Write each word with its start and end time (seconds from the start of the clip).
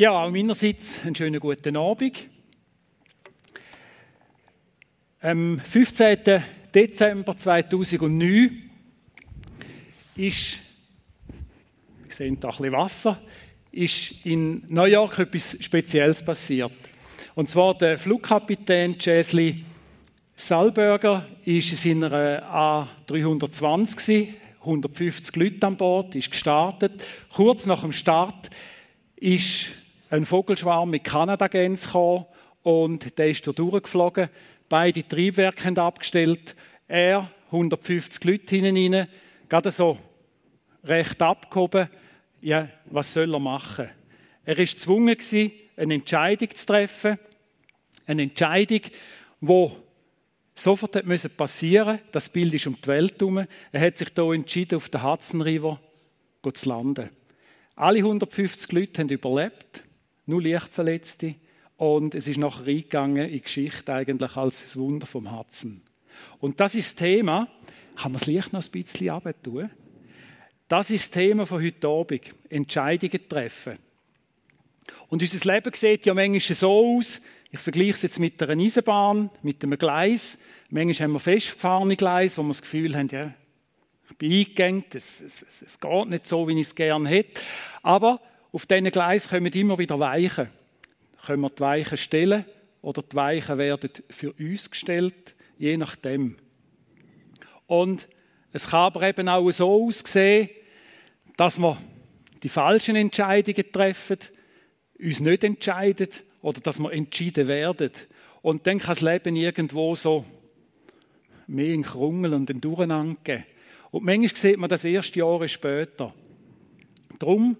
Ja, 0.00 0.12
auch 0.12 0.30
meinerseits 0.30 1.04
einen 1.04 1.16
schönen 1.16 1.40
guten 1.40 1.76
Abend. 1.76 2.28
Am 5.20 5.58
15. 5.58 6.40
Dezember 6.72 7.36
2009 7.36 8.70
ist, 10.14 10.60
wir 12.04 12.12
sehen 12.14 12.38
da 12.38 12.46
ein 12.46 12.50
bisschen 12.52 12.72
Wasser, 12.72 13.20
ist 13.72 14.24
in 14.24 14.62
New 14.68 14.84
York 14.84 15.18
etwas 15.18 15.56
Spezielles 15.60 16.24
passiert. 16.24 16.70
Und 17.34 17.50
zwar 17.50 17.76
der 17.76 17.98
Flugkapitän 17.98 18.96
Chesley 18.98 19.64
Salberger 20.36 21.26
ist 21.44 21.84
in 21.84 22.02
seiner 22.02 22.88
A320 23.08 24.28
150 24.60 25.34
Leute 25.34 25.66
an 25.66 25.76
Bord, 25.76 26.14
ist 26.14 26.30
gestartet. 26.30 27.02
Kurz 27.32 27.66
nach 27.66 27.80
dem 27.80 27.90
Start 27.90 28.48
ist 29.16 29.72
ein 30.10 30.24
Vogelschwarm 30.24 30.90
mit 30.90 31.04
Kanadagens 31.04 31.86
gekommen 31.86 32.26
und 32.62 33.18
der 33.18 33.30
ist 33.30 33.46
da 33.46 33.52
durchgeflogen. 33.52 34.28
Beide 34.68 35.06
Triebwerke 35.06 35.64
haben 35.64 35.78
abgestellt. 35.78 36.56
Er, 36.86 37.30
150 37.46 38.24
Leute 38.24 38.56
hinein 38.56 38.94
rein, 38.94 39.08
gerade 39.48 39.70
so 39.70 39.98
recht 40.84 41.20
abgehoben. 41.20 41.88
Ja, 42.40 42.68
was 42.86 43.12
soll 43.12 43.32
er 43.32 43.40
machen? 43.40 43.90
Er 44.44 44.56
war 44.56 44.64
gezwungen 44.64 45.16
eine 45.76 45.94
Entscheidung 45.94 46.50
zu 46.54 46.66
treffen. 46.66 47.18
Eine 48.06 48.22
Entscheidung, 48.22 48.80
die 49.40 49.70
sofort 50.54 50.96
hat 50.96 51.36
passieren 51.36 51.98
Das 52.10 52.30
Bild 52.30 52.54
ist 52.54 52.66
um 52.66 52.76
die 52.80 52.86
Welt 52.86 53.20
herum. 53.20 53.46
Er 53.72 53.80
hat 53.80 53.96
sich 53.98 54.08
hier 54.14 54.32
entschieden, 54.32 54.76
auf 54.76 54.88
der 54.88 55.02
Hudson 55.02 55.42
River 55.42 55.78
zu 56.54 56.68
landen. 56.68 57.10
Alle 57.76 57.98
150 57.98 58.72
Leute 58.72 59.02
haben 59.02 59.10
überlebt 59.10 59.84
nur 60.28 60.42
Lichtverletzte. 60.42 61.34
Und 61.76 62.14
es 62.14 62.28
ist 62.28 62.38
nachher 62.38 62.66
eingegangen 62.66 63.26
in 63.26 63.32
die 63.32 63.40
Geschichte 63.40 63.92
eigentlich 63.92 64.36
als 64.36 64.62
das 64.62 64.76
Wunder 64.76 65.06
vom 65.06 65.32
Herzen. 65.32 65.82
Und 66.40 66.60
das 66.60 66.74
ist 66.74 66.88
das 66.88 66.94
Thema, 66.96 67.48
kann 67.96 68.12
man 68.12 68.18
das 68.18 68.26
Licht 68.26 68.52
noch 68.52 68.62
ein 68.62 68.70
bisschen 68.70 69.10
abtun? 69.10 69.70
Das 70.66 70.90
ist 70.90 71.04
das 71.04 71.10
Thema 71.12 71.46
von 71.46 71.62
heute 71.62 71.88
Abend, 71.88 72.22
Entscheidungen 72.48 73.28
treffen. 73.28 73.78
Und 75.08 75.22
unser 75.22 75.52
Leben 75.52 75.72
sieht 75.74 76.04
ja 76.04 76.14
manchmal 76.14 76.56
so 76.56 76.96
aus, 76.96 77.22
ich 77.50 77.60
vergleiche 77.60 77.92
es 77.92 78.02
jetzt 78.02 78.18
mit 78.18 78.42
einer 78.42 78.60
Eisenbahn, 78.60 79.30
mit 79.42 79.62
einem 79.62 79.78
Gleis. 79.78 80.40
Manchmal 80.68 81.08
haben 81.08 81.12
wir 81.14 81.20
festgefahrene 81.20 81.96
Gleise, 81.96 82.38
wo 82.38 82.42
wir 82.42 82.48
das 82.48 82.62
Gefühl 82.62 82.94
haben, 82.94 83.08
ja, 83.08 83.32
ich 84.10 84.16
bin 84.18 84.32
eingegangen, 84.32 84.84
es, 84.92 85.20
es, 85.20 85.62
es 85.62 85.80
geht 85.80 86.08
nicht 86.08 86.26
so, 86.26 86.46
wie 86.48 86.60
ich 86.60 86.66
es 86.66 86.74
gerne 86.74 87.08
hätte. 87.08 87.40
Aber 87.82 88.20
auf 88.58 88.66
diesen 88.66 88.90
Gleis 88.90 89.28
kommen 89.28 89.52
immer 89.52 89.78
wieder 89.78 90.00
Weichen. 90.00 90.48
Können 91.24 91.42
wir 91.42 91.50
die 91.50 91.60
Weichen 91.60 91.96
stellen 91.96 92.44
oder 92.82 93.02
die 93.02 93.14
Weichen 93.14 93.56
werden 93.56 93.90
für 94.10 94.32
uns 94.32 94.68
gestellt, 94.68 95.36
je 95.58 95.76
nachdem. 95.76 96.36
Und 97.68 98.08
es 98.52 98.70
kann 98.70 98.80
aber 98.80 99.04
eben 99.04 99.28
auch 99.28 99.48
so 99.52 99.86
aussehen, 99.86 100.50
dass 101.36 101.60
wir 101.60 101.78
die 102.42 102.48
falschen 102.48 102.96
Entscheidungen 102.96 103.70
treffen, 103.70 104.18
uns 104.98 105.20
nicht 105.20 105.44
entscheiden 105.44 106.08
oder 106.42 106.60
dass 106.60 106.80
wir 106.80 106.92
entschieden 106.92 107.46
werden. 107.46 107.92
Und 108.42 108.66
dann 108.66 108.80
kann 108.80 108.88
das 108.88 109.02
Leben 109.02 109.36
irgendwo 109.36 109.94
so 109.94 110.24
mehr 111.46 111.72
in 111.72 111.82
Krungel 111.82 112.34
und 112.34 112.50
in 112.50 112.60
Durcheinander 112.60 113.20
geben. 113.22 113.44
Und 113.92 114.04
manchmal 114.04 114.34
sieht 114.34 114.58
man 114.58 114.68
das 114.68 114.82
erst 114.82 115.14
Jahre 115.14 115.48
später. 115.48 116.12
Darum 117.20 117.56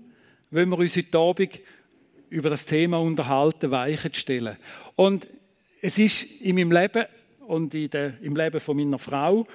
wollen 0.51 0.69
wir 0.71 0.79
uns 0.79 0.97
heute 0.97 1.19
Abend 1.19 1.61
über 2.31 2.51
das 2.51 2.67
Thema 2.67 2.99
unterhalten, 2.99 3.71
Weichen 3.71 4.15
stellen. 4.15 4.57
Und 4.97 5.27
es 5.81 5.99
ist 5.99 6.41
in 6.41 6.57
meinem 6.57 6.73
Leben 6.73 7.07
und 7.47 7.73
der, 7.73 8.21
im 8.21 8.37
Leben 8.37 8.61
von 8.61 8.77
meiner 8.77 8.99
Frau, 8.99 9.47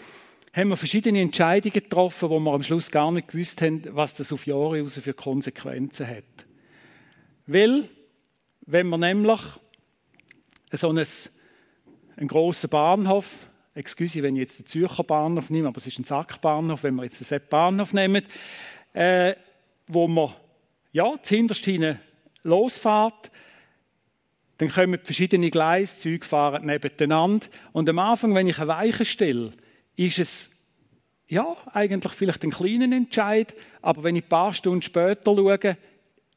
haben 0.53 0.69
wir 0.69 0.77
verschiedene 0.77 1.21
Entscheidungen 1.21 1.73
getroffen, 1.73 2.29
wo 2.29 2.39
wir 2.39 2.53
am 2.53 2.63
Schluss 2.63 2.91
gar 2.91 3.11
nicht 3.11 3.29
gewusst 3.29 3.61
haben, 3.61 3.81
was 3.91 4.13
das 4.13 4.31
auf 4.31 4.45
Jahre 4.45 4.77
hinaus 4.77 4.97
für 4.97 5.13
Konsequenzen 5.13 6.07
hat. 6.07 6.23
Weil, 7.47 7.89
wenn 8.65 8.87
man 8.87 8.99
nämlich 8.99 9.41
so 10.71 10.89
einen, 10.89 11.05
einen 12.15 12.27
grossen 12.27 12.69
Bahnhof, 12.69 13.47
excuse, 13.73 14.21
wenn 14.21 14.35
ich 14.35 14.41
jetzt 14.41 14.59
den 14.59 14.65
Zürcher 14.67 15.03
Bahnhof 15.03 15.49
nehme, 15.49 15.67
aber 15.67 15.77
es 15.77 15.87
ist 15.87 15.99
ein 15.99 16.05
Sackbahnhof, 16.05 16.83
wenn 16.83 16.95
wir 16.95 17.03
jetzt 17.03 17.19
den 17.19 17.25
Sepp 17.25 17.49
Bahnhof 17.49 17.93
nehmen, 17.93 18.23
äh, 18.93 19.33
wo 19.87 20.07
man 20.07 20.33
ja, 20.93 21.21
zuhinterst 21.21 21.65
hinten 21.65 21.99
losfahrt, 22.43 23.31
dann 24.59 24.71
kommen 24.71 24.99
verschiedene 25.03 25.49
Gleise, 25.49 25.97
Züge 25.97 26.25
fahren 26.25 26.65
nebeneinander. 26.65 27.47
Und 27.73 27.89
am 27.89 27.99
Anfang, 27.99 28.33
wenn 28.35 28.47
ich 28.47 28.59
eine 28.59 28.67
Weiche 28.69 29.03
stelle, 29.03 29.53
ist 29.95 30.19
es 30.19 30.69
ja, 31.27 31.57
eigentlich 31.73 32.13
vielleicht 32.13 32.43
ein 32.43 32.51
kleiner 32.51 32.95
Entscheid, 32.95 33.53
aber 33.81 34.03
wenn 34.03 34.15
ich 34.15 34.23
ein 34.23 34.29
paar 34.29 34.53
Stunden 34.53 34.83
später 34.83 35.35
schaue, 35.35 35.77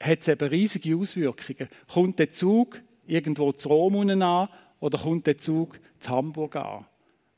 hat 0.01 0.21
es 0.21 0.29
eben 0.29 0.49
riesige 0.49 0.97
Auswirkungen. 0.97 1.69
Kommt 1.93 2.19
der 2.19 2.33
Zug 2.33 2.81
irgendwo 3.07 3.53
zu 3.53 3.69
Rom 3.69 3.97
an 3.97 4.49
oder 4.81 4.99
kommt 4.99 5.27
der 5.27 5.39
Zug 5.39 5.79
zu 6.01 6.11
Hamburg 6.11 6.57
an? 6.57 6.87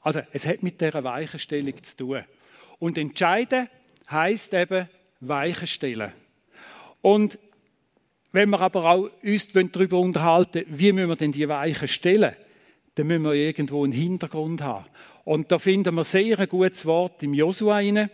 Also 0.00 0.20
es 0.32 0.46
hat 0.46 0.62
mit 0.62 0.80
dieser 0.80 1.02
Weichenstellung 1.02 1.82
zu 1.82 1.96
tun. 1.96 2.24
Und 2.78 2.96
entscheiden 2.96 3.68
heißt 4.10 4.54
eben 4.54 4.88
Weichenstellen. 5.20 6.12
Und 7.02 7.38
wenn 8.32 8.50
wir 8.50 8.60
aber 8.60 8.84
auch 8.84 9.10
uns 9.22 9.52
darüber 9.52 9.98
unterhalten, 9.98 10.64
wie 10.68 10.92
müssen 10.92 11.08
wir 11.08 11.16
denn 11.16 11.32
die 11.32 11.48
Weichen 11.48 11.88
stellen, 11.88 12.36
dann 12.94 13.06
müssen 13.06 13.24
wir 13.24 13.32
irgendwo 13.32 13.84
einen 13.84 13.92
Hintergrund 13.92 14.60
haben. 14.60 14.86
Und 15.24 15.50
da 15.52 15.58
finden 15.58 15.94
wir 15.94 16.04
sehr 16.04 16.38
ein 16.38 16.48
gutes 16.48 16.84
Wort 16.84 17.22
im 17.22 17.34
Josua 17.34 17.76
rein. 17.76 18.10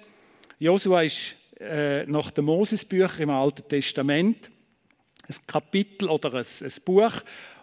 Josua 0.58 1.02
ist 1.02 1.36
äh, 1.60 2.04
nach 2.06 2.30
den 2.30 2.44
Mosesbüchern 2.44 3.22
im 3.22 3.30
Alten 3.30 3.68
Testament 3.68 4.50
ein 5.26 5.36
Kapitel 5.46 6.08
oder 6.08 6.34
ein, 6.34 6.44
ein 6.44 6.72
Buch, 6.84 7.12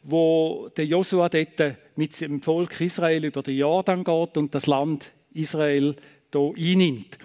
wo 0.03 0.69
der 0.75 0.85
Josua 0.85 1.29
dort 1.29 1.77
mit 1.95 2.19
dem 2.19 2.41
Volk 2.41 2.81
Israel 2.81 3.25
über 3.25 3.43
den 3.43 3.57
Jordan 3.57 4.03
geht 4.03 4.37
und 4.37 4.55
das 4.55 4.65
Land 4.65 5.11
Israel 5.33 5.95
hier 6.33 6.53
einnimmt. 6.57 7.17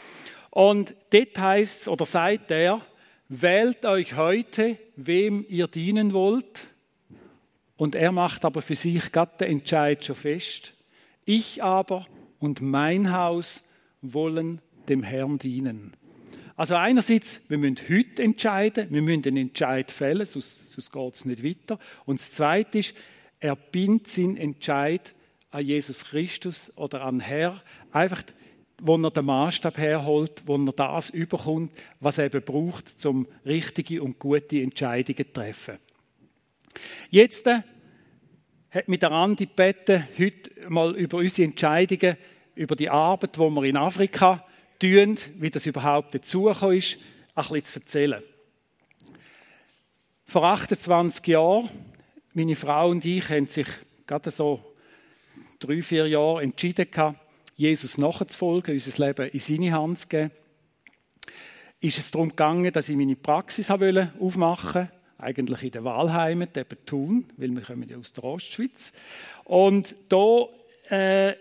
Und 0.51 0.95
dort 1.11 1.39
heißt 1.39 1.83
es, 1.83 1.89
oder 1.89 2.05
sagt 2.05 2.51
er, 2.51 2.81
wählt 3.29 3.85
euch 3.85 4.17
heute, 4.17 4.79
wem 4.97 5.45
ihr 5.49 5.67
dienen 5.67 6.13
wollt. 6.13 6.67
Und 7.77 7.95
er 7.95 8.13
macht 8.13 8.45
aber 8.45 8.63
für 8.63 8.75
sich 8.75 9.13
gerade 9.13 9.37
den 9.41 9.59
Entscheid 9.59 10.05
schon 10.05 10.17
fest. 10.17 10.73
Ich 11.25 11.63
aber 11.63 12.07
und 12.39 12.61
mein 12.63 13.13
Haus 13.13 13.73
wollen 14.01 14.61
dem 14.89 15.03
Herrn 15.03 15.39
dienen. 15.39 15.93
Also 16.57 16.75
einerseits, 16.75 17.51
wir 17.51 17.59
müssen 17.59 17.77
heute 17.89 18.23
entscheiden, 18.23 18.87
wir 18.91 19.03
müssen 19.03 19.23
den 19.23 19.37
Entscheid 19.37 19.91
fällen, 19.91 20.25
sonst, 20.25 20.73
sonst 20.73 20.91
geht 20.91 21.15
es 21.15 21.25
nicht 21.27 21.45
weiter. 21.45 21.79
Und 22.07 22.19
das 22.19 22.33
Zweite 22.33 22.79
ist, 22.79 22.95
er 23.41 23.57
bindet 23.57 24.09
seinen 24.09 24.39
Entscheid 24.39 25.15
an 25.51 25.67
Jesus 25.67 26.07
Christus 26.07 26.73
oder 26.77 27.03
an 27.03 27.21
Herr. 27.21 27.61
Einfach 27.93 28.23
wo 28.83 28.97
er 28.97 29.11
den 29.11 29.25
Maßstab 29.25 29.79
herholt, 29.79 30.43
wo 30.47 30.57
er 30.57 30.73
das 30.73 31.11
überkommt, 31.11 31.73
was 32.01 32.19
er 32.19 32.27
eben 32.27 32.43
braucht, 32.43 33.05
um 33.07 33.27
richtige 33.45 34.03
und 34.03 34.19
gute 34.19 34.61
Entscheidungen 34.61 35.27
zu 35.27 35.33
treffen. 35.33 35.79
Jetzt 37.11 37.47
äh, 37.47 37.63
hat 38.71 38.89
mich 38.89 38.99
der 38.99 39.13
Andi 39.13 39.47
gebeten, 39.47 40.07
heute 40.19 40.51
mal 40.69 40.95
über 40.97 41.19
unsere 41.19 41.49
Entscheidungen, 41.49 42.17
über 42.55 42.77
die 42.77 42.91
Arbeit, 42.91 43.37
die 43.37 43.41
wir 43.41 43.63
in 43.65 43.77
Afrika 43.77 44.45
tun, 44.79 45.17
wie 45.37 45.51
das 45.51 45.67
überhaupt 45.67 46.15
dazugekommen 46.15 46.77
ist, 46.77 46.99
ein 47.35 47.43
bisschen 47.43 47.65
zu 47.65 47.81
erzählen. 47.81 48.23
Vor 50.27 50.45
28 50.45 51.27
Jahren, 51.29 51.69
meine 52.35 52.57
Frau 52.57 52.91
und 52.91 53.05
ich 53.05 53.29
haben 53.31 53.47
sich 53.47 53.69
gerade 54.07 54.31
so 54.31 54.75
drei, 55.59 55.81
vier 55.83 56.09
Jahre 56.09 56.43
entschieden 56.43 56.91
gehabt, 56.91 57.19
Jesus 57.57 57.99
nachzufolgen, 57.99 58.75
unser 58.75 59.07
Leben 59.07 59.31
in 59.31 59.41
seine 59.41 59.73
Hand 59.73 59.99
zu 60.01 60.09
geben, 60.09 60.31
ist 61.81 61.99
es 61.99 62.11
darum 62.11 62.31
gegangen, 62.31 62.73
dass 62.73 62.89
ich 62.89 62.97
meine 62.97 63.17
Praxis 63.17 63.71
aufmachen 63.71 64.75
wollte, 64.75 64.91
eigentlich 65.19 65.63
in 65.63 65.71
der 65.71 65.85
Wahlheimat, 65.85 66.57
eben 66.57 66.85
Thun, 66.85 67.25
weil 67.37 67.51
wir 67.51 67.63
kommen 67.63 67.89
ja 67.89 67.97
aus 67.97 68.13
der 68.13 68.25
Ostschweiz. 68.25 68.93
Und 69.45 69.97
da 70.11 70.47
äh, 70.91 71.35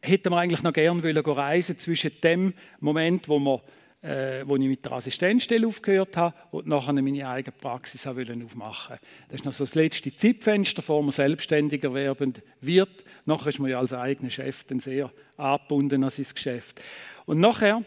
hätten 0.00 0.32
wir 0.32 0.36
eigentlich 0.38 0.62
noch 0.62 0.72
gerne 0.72 1.26
reisen 1.26 1.78
zwischen 1.78 2.12
dem 2.22 2.54
Moment, 2.80 3.28
wo 3.28 3.38
wir 3.40 3.62
äh, 4.02 4.42
wo 4.46 4.56
ich 4.56 4.62
mit 4.62 4.84
der 4.84 4.92
Assistenzstelle 4.92 5.66
aufgehört 5.66 6.16
habe 6.16 6.34
und 6.50 6.66
nachher 6.66 6.92
meine 6.92 7.28
eigene 7.28 7.54
Praxis 7.58 8.06
aufmachen 8.06 8.60
wollte. 8.60 9.00
Das 9.28 9.40
ist 9.40 9.44
noch 9.44 9.52
so 9.52 9.64
das 9.64 9.74
letzte 9.74 10.14
Zeitfenster, 10.14 10.82
bevor 10.82 11.02
man 11.02 11.12
selbstständiger 11.12 11.94
werden 11.94 12.34
wird. 12.60 13.04
Nachher 13.26 13.48
ist 13.48 13.60
man 13.60 13.70
ja 13.70 13.78
als 13.78 13.92
eigener 13.92 14.30
Chef 14.30 14.64
dann 14.64 14.80
sehr 14.80 15.12
angebunden 15.36 16.02
an 16.02 16.10
sein 16.10 16.26
Geschäft. 16.34 16.80
Und 17.26 17.38
nachher 17.38 17.84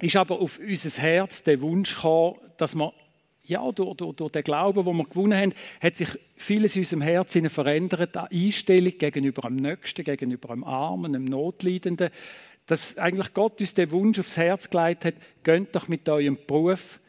ist 0.00 0.16
aber 0.16 0.40
auf 0.40 0.58
unser 0.58 1.02
Herz 1.02 1.42
der 1.42 1.60
Wunsch 1.60 1.94
gekommen, 1.94 2.38
dass 2.56 2.74
wir 2.74 2.92
ja, 3.44 3.70
durch, 3.70 3.96
durch, 3.96 4.16
durch 4.16 4.32
den 4.32 4.42
Glauben, 4.42 4.84
den 4.84 4.96
wir 4.96 5.04
gewonnen 5.04 5.38
haben, 5.38 5.54
hat 5.80 5.96
sich 5.96 6.08
vieles 6.34 6.74
in 6.74 6.82
unserem 6.82 7.02
Herzen 7.02 7.48
verändert, 7.48 8.16
eine 8.16 8.30
Einstellung 8.30 8.98
gegenüber 8.98 9.42
dem 9.42 9.56
Nächsten, 9.56 10.04
gegenüber 10.04 10.48
dem 10.48 10.64
Armen, 10.64 11.12
dem 11.12 11.24
Notleidenden, 11.26 12.10
dass 12.66 12.98
eigentlich 12.98 13.32
Gott 13.32 13.60
uns 13.60 13.74
den 13.74 13.90
Wunsch 13.92 14.18
aufs 14.18 14.36
Herz 14.36 14.68
gelegt 14.68 15.04
hat, 15.04 15.14
geht 15.44 15.74
doch 15.74 15.88
mit 15.88 16.08
eurem 16.08 16.38
Beruf 16.46 17.00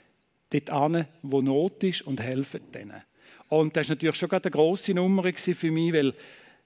dort 0.52 0.70
an, 0.70 1.08
wo 1.24 1.42
Not 1.42 1.84
ist 1.84 2.04
und 2.04 2.22
helft 2.22 2.74
denen. 2.74 3.02
Und 3.50 3.76
das 3.76 3.90
war 3.90 3.96
natürlich 3.96 4.16
schon 4.16 4.32
eine 4.32 4.52
grosse 4.52 4.94
Nummer 4.94 5.24
für 5.34 5.72
mich, 5.72 5.94
weil 5.94 6.14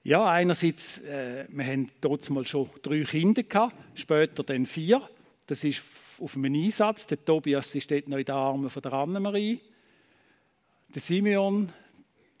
ja, 0.04 0.28
einerseits, 0.28 0.98
äh, 1.04 1.46
wir 1.48 1.64
haben 1.64 1.88
dort 2.00 2.28
mal 2.30 2.44
schon 2.44 2.68
drei 2.82 3.04
Kinder 3.04 3.44
gehabt, 3.44 3.74
später 3.94 4.42
dann 4.42 4.66
vier. 4.66 5.00
Das 5.46 5.62
ist 5.62 5.82
auf 6.20 6.36
einem 6.36 6.54
Einsatz. 6.54 7.06
Der 7.06 7.24
Tobias 7.24 7.76
steht 7.78 8.08
noch 8.08 8.18
in 8.18 8.24
den 8.24 8.34
Armen 8.34 8.68
von 8.68 8.82
der 8.82 8.92
Annemarie. 8.94 9.60
Der 10.92 11.00
Simeon, 11.00 11.72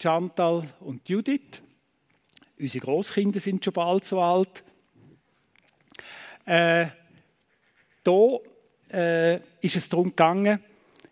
Chantal 0.00 0.64
und 0.80 1.08
Judith. 1.08 1.62
Unsere 2.58 2.84
Großkinder 2.84 3.38
sind 3.38 3.64
schon 3.64 3.74
bald 3.74 4.04
so 4.04 4.20
alt. 4.20 4.64
Äh, 6.44 6.86
da 8.04 8.38
äh, 8.92 9.36
ist 9.60 9.76
es 9.76 9.88
darum 9.88 10.10
gegangen, 10.10 10.58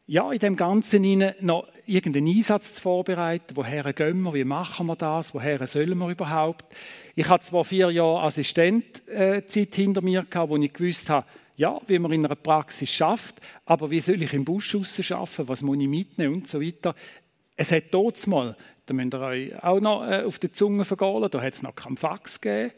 ja, 0.07 0.33
in 0.33 0.39
dem 0.41 0.57
Ganzen 0.57 1.33
noch 1.41 1.69
irgendeinen 1.87 2.37
Einsatz 2.37 2.75
zu 2.75 2.83
vorbereiten. 2.83 3.57
Woher 3.57 3.93
gehen 3.93 4.23
wir? 4.23 4.35
Wie 4.35 4.45
machen 4.45 4.87
wir 4.87 4.97
das? 4.97 5.35
Woher 5.35 5.65
sollen 5.67 5.99
wir 5.99 6.09
überhaupt? 6.09 6.65
Ich 7.15 7.29
hatte 7.29 7.45
zwar 7.45 7.65
vier 7.65 7.91
Jahre 7.91 8.23
Assistentzeit 8.23 9.75
hinter 9.75 10.01
mir 10.01 10.25
gehabt, 10.29 10.51
wo 10.51 10.57
ich 10.57 10.73
gewusst 10.73 11.09
habe, 11.09 11.27
ja, 11.57 11.81
wie 11.87 11.99
man 11.99 12.13
in 12.13 12.25
einer 12.25 12.37
Praxis 12.37 12.91
schafft, 12.91 13.37
aber 13.67 13.91
wie 13.91 14.01
soll 14.01 14.23
ich 14.23 14.33
im 14.33 14.45
Bus 14.45 14.65
schaffen? 14.65 15.47
Was 15.47 15.63
muss 15.63 15.79
ich 15.79 15.89
mitnehmen 15.89 16.37
und 16.37 16.49
so 16.49 16.61
weiter. 16.61 16.95
Es 17.55 17.71
hat 17.71 17.93
dort 17.93 18.27
mal, 18.27 18.57
da 18.87 18.95
müsst 18.95 19.13
ihr 19.13 19.21
euch 19.21 19.63
auch 19.63 19.81
noch 19.81 20.09
äh, 20.09 20.23
auf 20.23 20.39
die 20.39 20.51
Zunge 20.51 20.85
vergehen, 20.85 21.29
da 21.31 21.43
hat 21.43 21.55
es 21.55 21.63
noch 21.63 21.75
keinen 21.75 21.99
Fax 21.99 22.41
gegeben, 22.41 22.73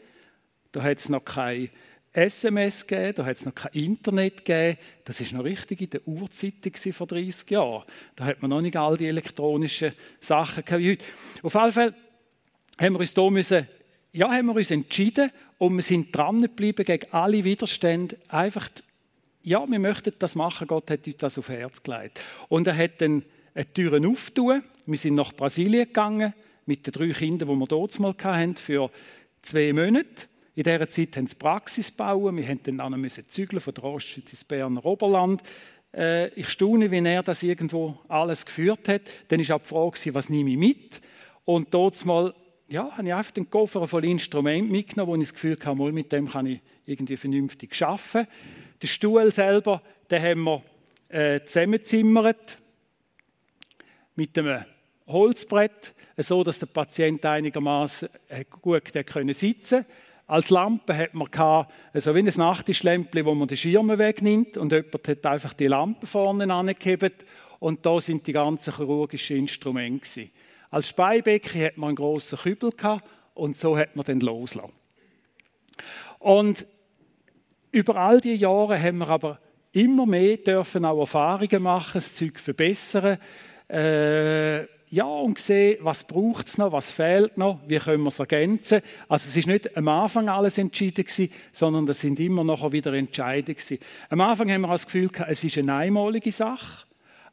da 0.73 0.83
hat 0.83 0.97
es 0.97 1.07
noch 1.07 1.23
kein 1.23 1.69
SMS 2.13 2.85
gegeben, 2.85 3.15
da 3.15 3.25
hat 3.25 3.37
es 3.37 3.45
noch 3.45 3.55
kein 3.55 3.73
Internet 3.73 4.45
gegeben. 4.45 4.77
Das 5.03 5.19
ist 5.19 5.33
noch 5.33 5.43
richtig 5.43 5.81
in 5.81 5.89
der 5.89 6.07
Urzeit 6.07 6.53
vor 6.91 7.07
30 7.07 7.49
Jahren. 7.49 7.83
Da 8.15 8.25
hat 8.25 8.41
man 8.41 8.49
noch 8.49 8.61
nicht 8.61 8.77
all 8.77 8.95
die 8.97 9.07
elektronischen 9.07 9.93
Sachen 10.19 10.63
wie 10.77 10.91
heute. 10.91 11.03
Auf 11.41 11.55
jeden 11.55 11.71
Fall 11.71 11.95
haben 12.79 12.93
wir 12.93 12.99
uns 12.99 13.13
da 13.13 13.29
müssen, 13.29 13.67
ja, 14.11 14.31
haben 14.31 14.45
wir 14.45 14.55
uns 14.55 14.69
entschieden 14.69 15.31
und 15.57 15.75
wir 15.75 15.81
sind 15.81 16.15
dran 16.15 16.41
geblieben 16.43 16.85
gegen 16.85 17.11
alle 17.11 17.43
Widerstände. 17.43 18.17
Einfach, 18.27 18.69
ja, 19.41 19.65
wir 19.67 19.79
möchten 19.79 20.13
das 20.19 20.35
machen. 20.35 20.67
Gott 20.67 20.91
hat 20.91 21.07
uns 21.07 21.17
das 21.17 21.37
auf 21.39 21.49
Herz 21.49 21.81
gelegt. 21.81 22.23
Und 22.47 22.67
er 22.67 22.77
hat 22.77 23.01
dann 23.01 23.23
eine 23.55 23.67
Türen 23.73 24.05
aufgetan. 24.05 24.63
Wir 24.85 24.97
sind 24.97 25.15
nach 25.15 25.33
Brasilien 25.33 25.87
gegangen 25.87 26.33
mit 26.67 26.85
den 26.85 26.93
drei 26.93 27.09
Kindern, 27.09 27.49
die 27.49 27.55
wir 27.55 27.67
dort 27.67 27.99
mal 27.99 28.13
hatten, 28.21 28.55
für 28.55 28.91
zwei 29.41 29.73
Monate. 29.73 30.27
In 30.55 30.63
dieser 30.63 30.87
Zeit 30.87 31.17
haben 31.17 31.25
sie 31.25 31.35
Praxis 31.35 31.89
bauen. 31.89 32.37
Wir 32.37 32.45
mussten 32.45 32.77
dann 32.77 33.09
zügeln 33.09 33.59
von 33.59 33.73
der 33.73 33.83
Ostschweiz 33.85 34.31
ins 34.31 34.43
Berner 34.43 34.85
Oberland. 34.85 35.41
Äh, 35.93 36.27
ich 36.39 36.49
staune, 36.49 36.91
wie 36.91 36.99
er 36.99 37.23
das 37.23 37.41
irgendwo 37.41 37.97
alles 38.07 38.45
geführt 38.45 38.87
hat. 38.87 39.01
Dann 39.29 39.47
war 39.47 39.55
auch 39.55 39.93
die 39.93 39.99
Frage, 39.99 40.13
was 40.13 40.29
nehme 40.29 40.51
ich 40.51 40.57
mit? 40.57 41.01
Und 41.45 41.73
dort 41.73 42.05
mal, 42.05 42.35
ja, 42.67 42.91
habe 42.91 43.07
ich 43.07 43.13
einfach 43.13 43.31
den 43.31 43.49
Koffer 43.49 43.87
voll 43.87 44.05
Instrumenten 44.05 44.71
mitgenommen, 44.71 45.11
wo 45.11 45.15
ich 45.15 45.23
das 45.23 45.33
Gefühl 45.33 45.57
hatte, 45.59 45.91
mit 45.91 46.11
dem 46.11 46.29
kann 46.29 46.45
ich 46.45 46.59
irgendwie 46.85 47.17
vernünftig 47.17 47.81
arbeiten. 47.81 48.27
Den 48.81 48.87
Stuhl 48.87 49.33
selber, 49.33 49.81
den 50.11 50.21
haben 50.21 50.43
wir 50.43 50.61
äh, 51.09 51.43
zusammengezimmert 51.45 52.59
mit 54.15 54.37
einem 54.37 54.65
Holzbrett, 55.07 55.93
so 56.17 56.43
dass 56.43 56.59
der 56.59 56.67
Patient 56.67 57.25
einigermaßen 57.25 58.09
äh, 58.29 58.45
gut 58.45 58.83
sitzen 58.93 59.05
konnte. 59.05 59.85
Als 60.25 60.49
Lampe 60.49 60.95
hat 60.95 61.13
man 61.13 61.29
gehabt, 61.29 61.71
also 61.91 62.15
wie 62.15 62.19
ein 62.19 62.31
Nachttischlämpchen, 62.35 63.25
wo 63.25 63.35
man 63.35 63.47
die 63.47 63.57
Schirme 63.57 63.97
wegnimmt 63.97 64.57
und 64.57 64.71
jemand 64.71 65.07
hat 65.07 65.25
einfach 65.25 65.53
die 65.53 65.67
Lampe 65.67 66.07
vorne 66.07 66.51
angehebt 66.53 67.25
und 67.59 67.85
da 67.85 67.99
sind 67.99 68.25
die 68.25 68.33
ganzen 68.33 68.75
chirurgischen 68.75 69.37
Instrumente 69.37 70.07
gewesen. 70.07 70.31
Als 70.69 70.89
Speibecken 70.89 71.61
hat 71.61 71.77
man 71.77 71.89
einen 71.89 71.95
grossen 71.97 72.39
Kübel 72.39 72.71
gehabt 72.71 73.07
und 73.33 73.57
so 73.57 73.77
hat 73.77 73.95
man 73.95 74.05
den 74.05 74.21
loslassen. 74.21 74.73
Und 76.19 76.65
über 77.71 77.97
all 77.97 78.21
die 78.21 78.35
Jahre 78.35 78.81
haben 78.81 78.99
wir 78.99 79.09
aber 79.09 79.39
immer 79.73 80.05
mehr 80.05 80.37
dürfen 80.37 80.85
auch 80.85 80.99
Erfahrungen 80.99 81.63
machen, 81.63 81.95
das 81.95 82.13
Zeug 82.13 82.39
verbessern. 82.39 83.17
Äh, 83.67 84.65
ja, 84.93 85.05
und 85.05 85.39
sehen, 85.39 85.79
was 85.81 86.03
braucht 86.03 86.47
es 86.47 86.59
noch, 86.59 86.71
was 86.71 86.91
fehlt 86.91 87.35
noch, 87.35 87.59
wie 87.65 87.79
können 87.79 88.03
wir 88.03 88.09
es 88.09 88.19
ergänzen. 88.19 88.81
Also 89.09 89.27
es 89.27 89.35
ist 89.35 89.47
nicht 89.47 89.75
am 89.75 89.87
Anfang 89.87 90.29
alles 90.29 90.59
entschieden 90.59 91.03
gewesen, 91.03 91.33
sondern 91.51 91.89
es 91.89 92.01
sind 92.01 92.19
immer 92.19 92.43
noch 92.43 92.71
wieder 92.71 92.93
Entscheidungen 92.93 93.55
gewesen. 93.55 93.79
Am 94.11 94.21
Anfang 94.21 94.51
haben 94.51 94.61
wir 94.61 94.67
das 94.67 94.85
Gefühl 94.85 95.09
gehabt, 95.09 95.31
es 95.31 95.43
ist 95.43 95.57
eine 95.57 95.73
einmalige 95.73 96.31
Sache, 96.31 96.85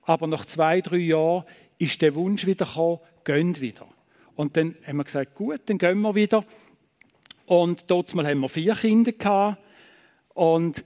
aber 0.04 0.26
nach 0.26 0.46
zwei, 0.46 0.80
drei 0.80 0.96
Jahren 0.96 1.44
ist 1.76 2.00
der 2.00 2.14
Wunsch 2.14 2.46
wieder 2.46 2.64
gekommen, 2.64 3.00
gehen 3.24 3.60
wieder. 3.60 3.86
Und 4.36 4.56
dann 4.56 4.74
haben 4.86 4.96
wir 4.96 5.04
gesagt, 5.04 5.34
gut, 5.34 5.60
dann 5.66 5.76
gehen 5.76 6.00
wir 6.00 6.14
wieder. 6.14 6.42
Und 7.44 7.90
dort 7.90 8.14
haben 8.14 8.40
wir 8.40 8.48
vier 8.48 8.74
Kinder 8.74 9.12
gehabt. 9.12 9.58
Und 10.32 10.82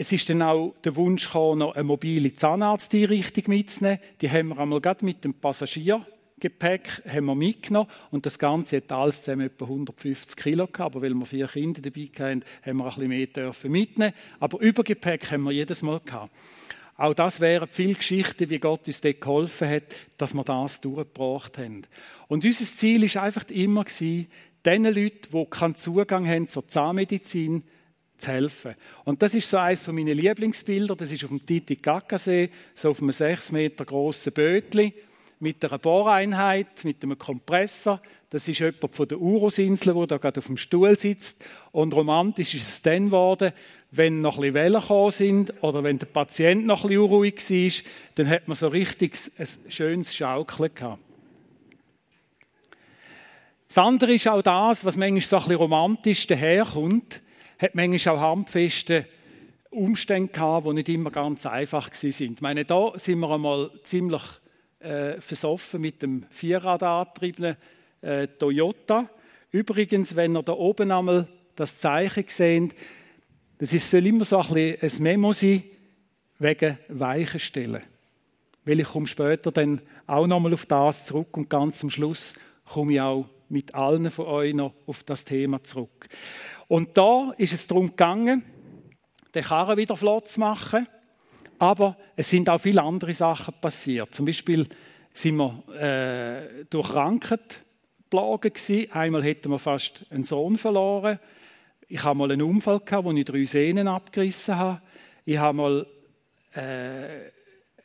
es 0.00 0.12
ist 0.12 0.30
dann 0.30 0.42
auch 0.42 0.74
der 0.84 0.94
Wunsch 0.94 1.26
gekommen, 1.26 1.58
noch 1.58 1.74
eine 1.74 1.82
mobile 1.82 2.32
Zahnarzteinrichtung 2.32 3.44
mitzunehmen. 3.48 3.98
Die 4.20 4.30
haben 4.30 4.50
wir 4.50 4.58
einmal 4.60 4.80
gerade 4.80 5.04
mit 5.04 5.24
dem 5.24 5.34
Passagiergepäck 5.34 7.02
haben 7.04 7.26
wir 7.26 7.34
mitgenommen 7.34 7.90
und 8.12 8.24
das 8.24 8.38
Ganze 8.38 8.76
hat 8.76 8.92
alles 8.92 9.22
zusammen 9.22 9.46
etwa 9.46 9.64
150 9.64 10.36
Kilo 10.36 10.68
gehabt, 10.68 10.94
aber 10.94 11.02
weil 11.02 11.14
wir 11.14 11.26
vier 11.26 11.48
Kinder 11.48 11.82
dabei 11.82 12.08
hatten, 12.16 12.44
haben 12.64 12.76
wir 12.76 12.84
ein 12.84 12.88
bisschen 12.90 13.08
mehr 13.08 13.26
dürfen 13.26 13.72
mitnehmen. 13.72 14.12
Aber 14.38 14.60
Übergepäck 14.60 15.32
haben 15.32 15.42
wir 15.42 15.50
jedes 15.50 15.82
Mal 15.82 15.98
gehabt. 15.98 16.32
Auch 16.96 17.14
das 17.14 17.40
wären 17.40 17.68
viele 17.68 17.94
Geschichten, 17.94 18.50
wie 18.50 18.60
Gott 18.60 18.86
uns 18.86 19.00
dort 19.00 19.20
geholfen 19.20 19.68
hat, 19.68 19.82
dass 20.16 20.32
wir 20.32 20.44
das 20.44 20.80
durchgebracht 20.80 21.58
haben. 21.58 21.82
Und 22.28 22.44
unser 22.44 22.64
Ziel 22.64 23.02
ist 23.02 23.16
einfach 23.16 23.48
immer 23.50 23.84
den 24.64 24.84
Leuten, 24.84 25.28
die 25.32 25.46
keinen 25.50 25.74
Zugang 25.74 26.28
haben 26.28 26.46
zur 26.46 26.68
Zahnmedizin, 26.68 27.64
zu 28.18 28.28
helfen. 28.28 28.74
Und 29.04 29.22
das 29.22 29.34
ist 29.34 29.48
so 29.48 29.56
eines 29.56 29.84
von 29.84 29.94
meinen 29.94 30.16
Lieblingsbilder. 30.16 30.96
Das 30.96 31.12
ist 31.12 31.24
auf 31.24 31.30
dem 31.30 31.44
Titicacasee, 31.44 32.50
so 32.74 32.90
auf 32.90 33.00
einem 33.00 33.12
sechs 33.12 33.52
Meter 33.52 33.84
grossen 33.84 34.32
Bötli 34.32 34.92
mit 35.40 35.64
einer 35.64 35.78
Bohreinheit, 35.78 36.84
mit 36.84 37.02
einem 37.02 37.18
Kompressor. 37.18 38.00
Das 38.30 38.46
ist 38.46 38.58
jemand 38.58 38.94
von 38.94 39.08
der 39.08 39.20
Urusinsel, 39.20 39.94
der 39.94 40.06
da 40.06 40.16
gerade 40.18 40.38
auf 40.38 40.46
dem 40.46 40.56
Stuhl 40.56 40.98
sitzt. 40.98 41.44
Und 41.72 41.94
romantisch 41.94 42.54
ist 42.54 42.68
es 42.68 42.82
dann 42.82 43.06
geworden, 43.06 43.52
wenn 43.90 44.20
noch 44.20 44.38
ein 44.38 44.52
Wellen 44.52 44.80
gekommen 44.80 45.10
sind 45.10 45.54
oder 45.62 45.82
wenn 45.82 45.98
der 45.98 46.06
Patient 46.06 46.66
noch 46.66 46.84
ein 46.84 46.88
bisschen 46.88 47.04
unruhig 47.04 47.36
war, 47.50 47.84
dann 48.16 48.28
hat 48.28 48.46
man 48.46 48.54
so 48.54 48.68
richtig 48.68 49.16
ein 49.38 49.46
schönes 49.70 50.14
Schaukeln 50.14 50.74
gehabt. 50.74 51.02
Das 53.68 53.78
andere 53.78 54.14
ist 54.14 54.26
auch 54.28 54.42
das, 54.42 54.84
was 54.84 54.96
manchmal 54.96 55.20
so 55.20 55.36
ein 55.36 55.42
bisschen 55.42 55.56
romantisch 55.56 56.26
daherkommt 56.26 57.20
hat 57.58 57.74
manchmal 57.74 58.16
auch 58.16 58.20
handfeste 58.20 59.06
Umstände 59.70 60.32
gehabt, 60.32 60.66
die 60.66 60.72
nicht 60.74 60.88
immer 60.88 61.10
ganz 61.10 61.44
einfach 61.46 61.92
sind. 61.92 62.34
Ich 62.34 62.40
meine, 62.40 62.64
da 62.64 62.92
sind 62.96 63.20
wir 63.20 63.30
einmal 63.30 63.70
ziemlich 63.82 64.22
äh, 64.80 65.20
versoffen 65.20 65.80
mit 65.80 66.02
dem 66.02 66.24
Vierradantriebenen 66.30 67.56
äh, 68.00 68.28
Toyota. 68.28 69.10
Übrigens, 69.50 70.16
wenn 70.16 70.36
ihr 70.36 70.42
da 70.42 70.52
oben 70.52 70.90
einmal 70.90 71.28
das 71.56 71.80
Zeichen 71.80 72.24
seht, 72.28 72.74
das 73.58 73.72
ist, 73.72 73.90
soll 73.90 74.06
immer 74.06 74.24
so 74.24 74.38
ein, 74.38 74.48
bisschen 74.48 74.80
ein 74.80 75.02
Memo 75.02 75.32
sein, 75.32 75.64
wegen 76.38 76.78
Weichenstellen. 76.88 77.82
Weil 78.64 78.80
ich 78.80 78.86
komme 78.86 79.08
später 79.08 79.50
dann 79.50 79.80
auch 80.06 80.26
nochmal 80.26 80.54
auf 80.54 80.66
das 80.66 81.06
zurück 81.06 81.36
und 81.36 81.50
ganz 81.50 81.78
zum 81.80 81.90
Schluss 81.90 82.36
komme 82.64 82.92
ich 82.92 83.00
auch 83.00 83.26
mit 83.48 83.74
allen 83.74 84.10
von 84.10 84.26
euch 84.26 84.54
noch 84.54 84.74
auf 84.86 85.02
das 85.02 85.24
Thema 85.24 85.62
zurück. 85.64 86.08
Und 86.68 86.96
da 86.96 87.32
ist 87.38 87.54
es 87.54 87.66
darum 87.66 87.88
gegangen, 87.88 88.44
den 89.34 89.42
Karren 89.42 89.76
wieder 89.76 89.96
flott 89.96 90.28
zu 90.28 90.40
machen. 90.40 90.86
Aber 91.58 91.96
es 92.14 92.30
sind 92.30 92.48
auch 92.48 92.60
viele 92.60 92.82
andere 92.82 93.14
Sachen 93.14 93.54
passiert. 93.60 94.14
Zum 94.14 94.26
Beispiel 94.26 94.68
sind 95.12 95.36
wir 95.36 95.62
äh, 95.74 96.64
durch 96.70 96.92
plagen 98.10 98.40
gewesen. 98.40 98.92
Einmal 98.92 99.24
hätten 99.24 99.50
wir 99.50 99.58
fast 99.58 100.06
einen 100.10 100.24
Sohn 100.24 100.56
verloren. 100.56 101.18
Ich 101.88 102.04
habe 102.04 102.18
mal 102.18 102.30
einen 102.30 102.42
Unfall 102.42 102.80
gehabt, 102.80 103.04
wo 103.04 103.12
ich 103.12 103.24
drei 103.24 103.44
Sehnen 103.44 103.88
abgerissen 103.88 104.56
habe. 104.56 104.82
Ich 105.24 105.38
habe 105.38 105.56
mal 105.56 105.86
äh, 106.54 107.30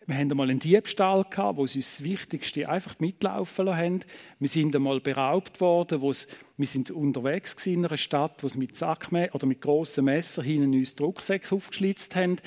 wir 0.06 0.16
hatten 0.16 0.32
einmal 0.32 0.50
einen 0.50 0.60
Diebstahl, 0.60 1.24
gehabt, 1.24 1.58
wo 1.58 1.66
sie 1.66 1.80
das 1.80 2.04
Wichtigste 2.04 2.68
einfach 2.68 3.00
mitlaufen 3.00 3.66
lassen. 3.66 4.06
Wir 4.40 4.48
sind 4.48 4.76
einmal 4.76 5.00
beraubt 5.00 5.62
worden, 5.62 6.02
wo 6.02 6.12
es, 6.12 6.28
wir 6.58 6.68
sind 6.68 6.92
unterwegs 6.92 7.66
in 7.66 7.86
einer 7.86 7.96
Stadt, 7.96 8.44
wo 8.44 8.48
sie 8.48 8.58
mit 8.58 8.76
Sackme 8.76 9.30
oder 9.32 9.46
mit 9.46 9.62
grossen 9.62 10.06
Messer 10.06 10.44
hinten 10.44 10.74
uns 10.74 10.96
Drucksäcke 10.96 11.56
aufgeschlitzt 11.56 12.16
haben. 12.16 12.38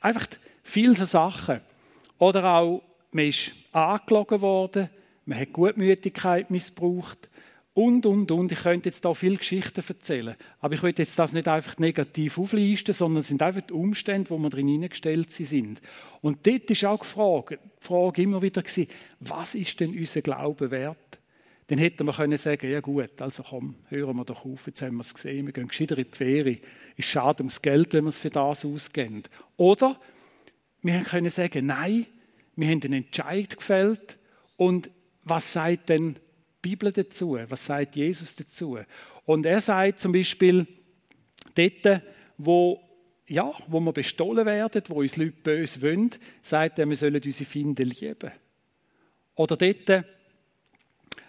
Einfach 0.00 0.26
viele 0.62 0.94
so 0.94 1.04
Sachen. 1.04 1.60
Oder 2.18 2.44
auch, 2.44 2.82
man 3.12 3.26
ist 3.26 3.52
angelogen 3.70 4.40
worden, 4.40 4.90
man 5.24 5.38
hat 5.38 5.52
Gutmütigkeit 5.52 6.50
missbraucht 6.50 7.28
und, 7.74 8.06
und, 8.06 8.30
und. 8.30 8.52
Ich 8.52 8.60
könnte 8.60 8.88
jetzt 8.88 9.04
da 9.04 9.12
viele 9.14 9.36
Geschichten 9.36 9.82
erzählen, 9.86 10.36
aber 10.60 10.74
ich 10.74 10.82
will 10.82 10.94
jetzt 10.96 11.18
das 11.18 11.32
nicht 11.32 11.48
einfach 11.48 11.76
negativ 11.78 12.38
auflisten, 12.38 12.94
sondern 12.94 13.20
es 13.20 13.28
sind 13.28 13.42
einfach 13.42 13.62
die 13.62 13.72
Umstände, 13.72 14.30
wo 14.30 14.38
wir 14.38 14.48
drin 14.48 14.68
hineingestellt 14.68 15.32
sind. 15.32 15.82
Und 16.20 16.46
dort 16.46 16.70
ist 16.70 16.84
auch 16.84 17.00
die 17.00 17.06
Frage, 17.06 17.58
die 17.82 17.86
Frage 17.86 18.22
immer 18.22 18.40
wieder 18.40 18.62
gewesen, 18.62 18.88
was 19.20 19.54
ist 19.56 19.78
denn 19.80 19.90
unser 19.90 20.22
Glaube 20.22 20.70
wert? 20.70 20.96
Dann 21.66 21.78
hätte 21.78 22.04
man 22.04 22.14
können 22.14 22.38
sagen, 22.38 22.70
ja 22.70 22.80
gut, 22.80 23.20
also 23.20 23.42
komm, 23.42 23.76
hören 23.88 24.16
wir 24.16 24.24
doch 24.24 24.44
auf, 24.44 24.66
jetzt 24.66 24.82
haben 24.82 24.96
wir 24.96 25.00
es 25.00 25.14
gesehen, 25.14 25.46
wir 25.46 25.52
gehen 25.52 25.66
gescheiter 25.66 25.96
in 25.96 26.04
die 26.04 26.16
Ferien. 26.16 26.60
Ist 26.96 27.08
schade 27.08 27.42
ums 27.42 27.62
Geld, 27.62 27.92
wenn 27.94 28.04
wir 28.04 28.10
es 28.10 28.18
für 28.18 28.30
das 28.30 28.64
ausgeben. 28.64 29.22
Oder 29.56 29.98
wir 30.82 31.00
können 31.00 31.30
sagen, 31.30 31.66
nein, 31.66 32.06
wir 32.54 32.68
haben 32.68 32.82
einen 32.82 33.04
Entscheid 33.04 33.56
gefällt 33.56 34.18
und 34.56 34.90
was 35.24 35.54
sagt 35.54 35.88
denn 35.88 36.16
Bibel 36.68 36.92
dazu? 36.92 37.38
Was 37.48 37.66
sagt 37.66 37.96
Jesus 37.96 38.34
dazu? 38.34 38.78
Und 39.26 39.46
er 39.46 39.60
sagt 39.60 40.00
zum 40.00 40.12
Beispiel, 40.12 40.66
dort, 41.54 42.02
wo, 42.38 42.80
ja, 43.26 43.52
wo 43.68 43.80
wir 43.80 43.92
bestohlen 43.92 44.46
werden, 44.46 44.82
wo 44.88 45.00
uns 45.00 45.16
Leute 45.16 45.36
böse 45.42 45.82
wollen, 45.82 46.10
sagt 46.42 46.78
er, 46.78 46.88
wir 46.88 46.96
sollen 46.96 47.22
unsere 47.22 47.50
Feinde 47.50 47.84
lieben. 47.84 48.32
Oder 49.34 49.56
dort, 49.56 50.04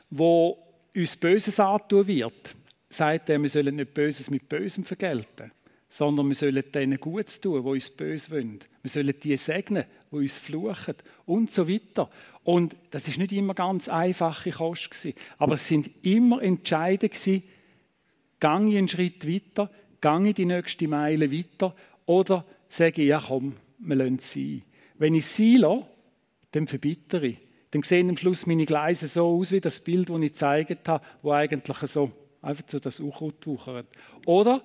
wo 0.09 0.57
uns 0.95 1.17
Böses 1.17 1.59
antun 1.59 2.07
wird, 2.07 2.55
sagt 2.89 3.29
er, 3.29 3.41
wir 3.41 3.49
sollen 3.49 3.75
nicht 3.75 3.93
Böses 3.93 4.29
mit 4.29 4.47
Bösem 4.47 4.83
vergelten, 4.83 5.51
sondern 5.89 6.27
wir 6.27 6.35
sollen 6.35 6.63
denen 6.73 6.99
Gutes 6.99 7.41
tun, 7.41 7.61
die 7.63 7.69
uns 7.69 7.89
böse 7.89 8.31
wollen. 8.31 8.59
Wir 8.81 8.89
sollen 8.89 9.13
die 9.21 9.37
segnen, 9.37 9.85
die 10.11 10.15
uns 10.15 10.37
fluchen 10.37 10.95
und 11.25 11.53
so 11.53 11.67
weiter. 11.67 12.09
Und 12.43 12.75
das 12.91 13.07
ist 13.07 13.17
nicht 13.17 13.31
immer 13.31 13.53
ganz 13.53 13.89
einfache 13.89 14.51
Kost 14.51 14.91
gewesen, 14.91 15.17
aber 15.37 15.55
es 15.55 15.67
sind 15.67 15.89
immer 16.03 16.41
Entscheidungen 16.41 17.11
gewesen, 17.11 17.43
gehe 18.39 18.69
ich 18.69 18.77
einen 18.77 18.89
Schritt 18.89 19.27
weiter, 19.27 19.69
gehe 20.01 20.29
ich 20.29 20.35
die 20.35 20.45
nächste 20.45 20.87
Meile 20.87 21.31
weiter 21.31 21.75
oder 22.05 22.45
sage 22.67 23.01
ich, 23.01 23.07
ja 23.07 23.21
komm, 23.25 23.53
wir 23.79 23.95
lassen 23.95 24.17
es 24.17 24.33
sein. 24.33 24.61
Wenn 24.97 25.15
ich 25.15 25.25
sein 25.25 25.57
lasse, 25.57 25.87
dann 26.51 26.67
verbittere 26.67 27.27
ich 27.27 27.37
dann 27.75 27.83
sehen 27.83 28.09
am 28.09 28.15
Schluss 28.15 28.45
meine 28.45 28.65
Gleise 28.65 29.05
so 29.05 29.37
aus 29.37 29.51
wie 29.51 29.59
das 29.59 29.81
Bild, 29.81 30.09
das 30.09 30.15
ich 30.21 30.31
gezeigt 30.31 30.87
habe, 30.87 31.03
wo 31.21 31.33
eigentlich 31.33 31.77
so 31.77 32.09
einfach 32.41 32.63
so 32.67 32.79
das 32.79 33.01
Unkraut 33.01 33.45
wuchert. 33.45 33.87
Oder 34.25 34.61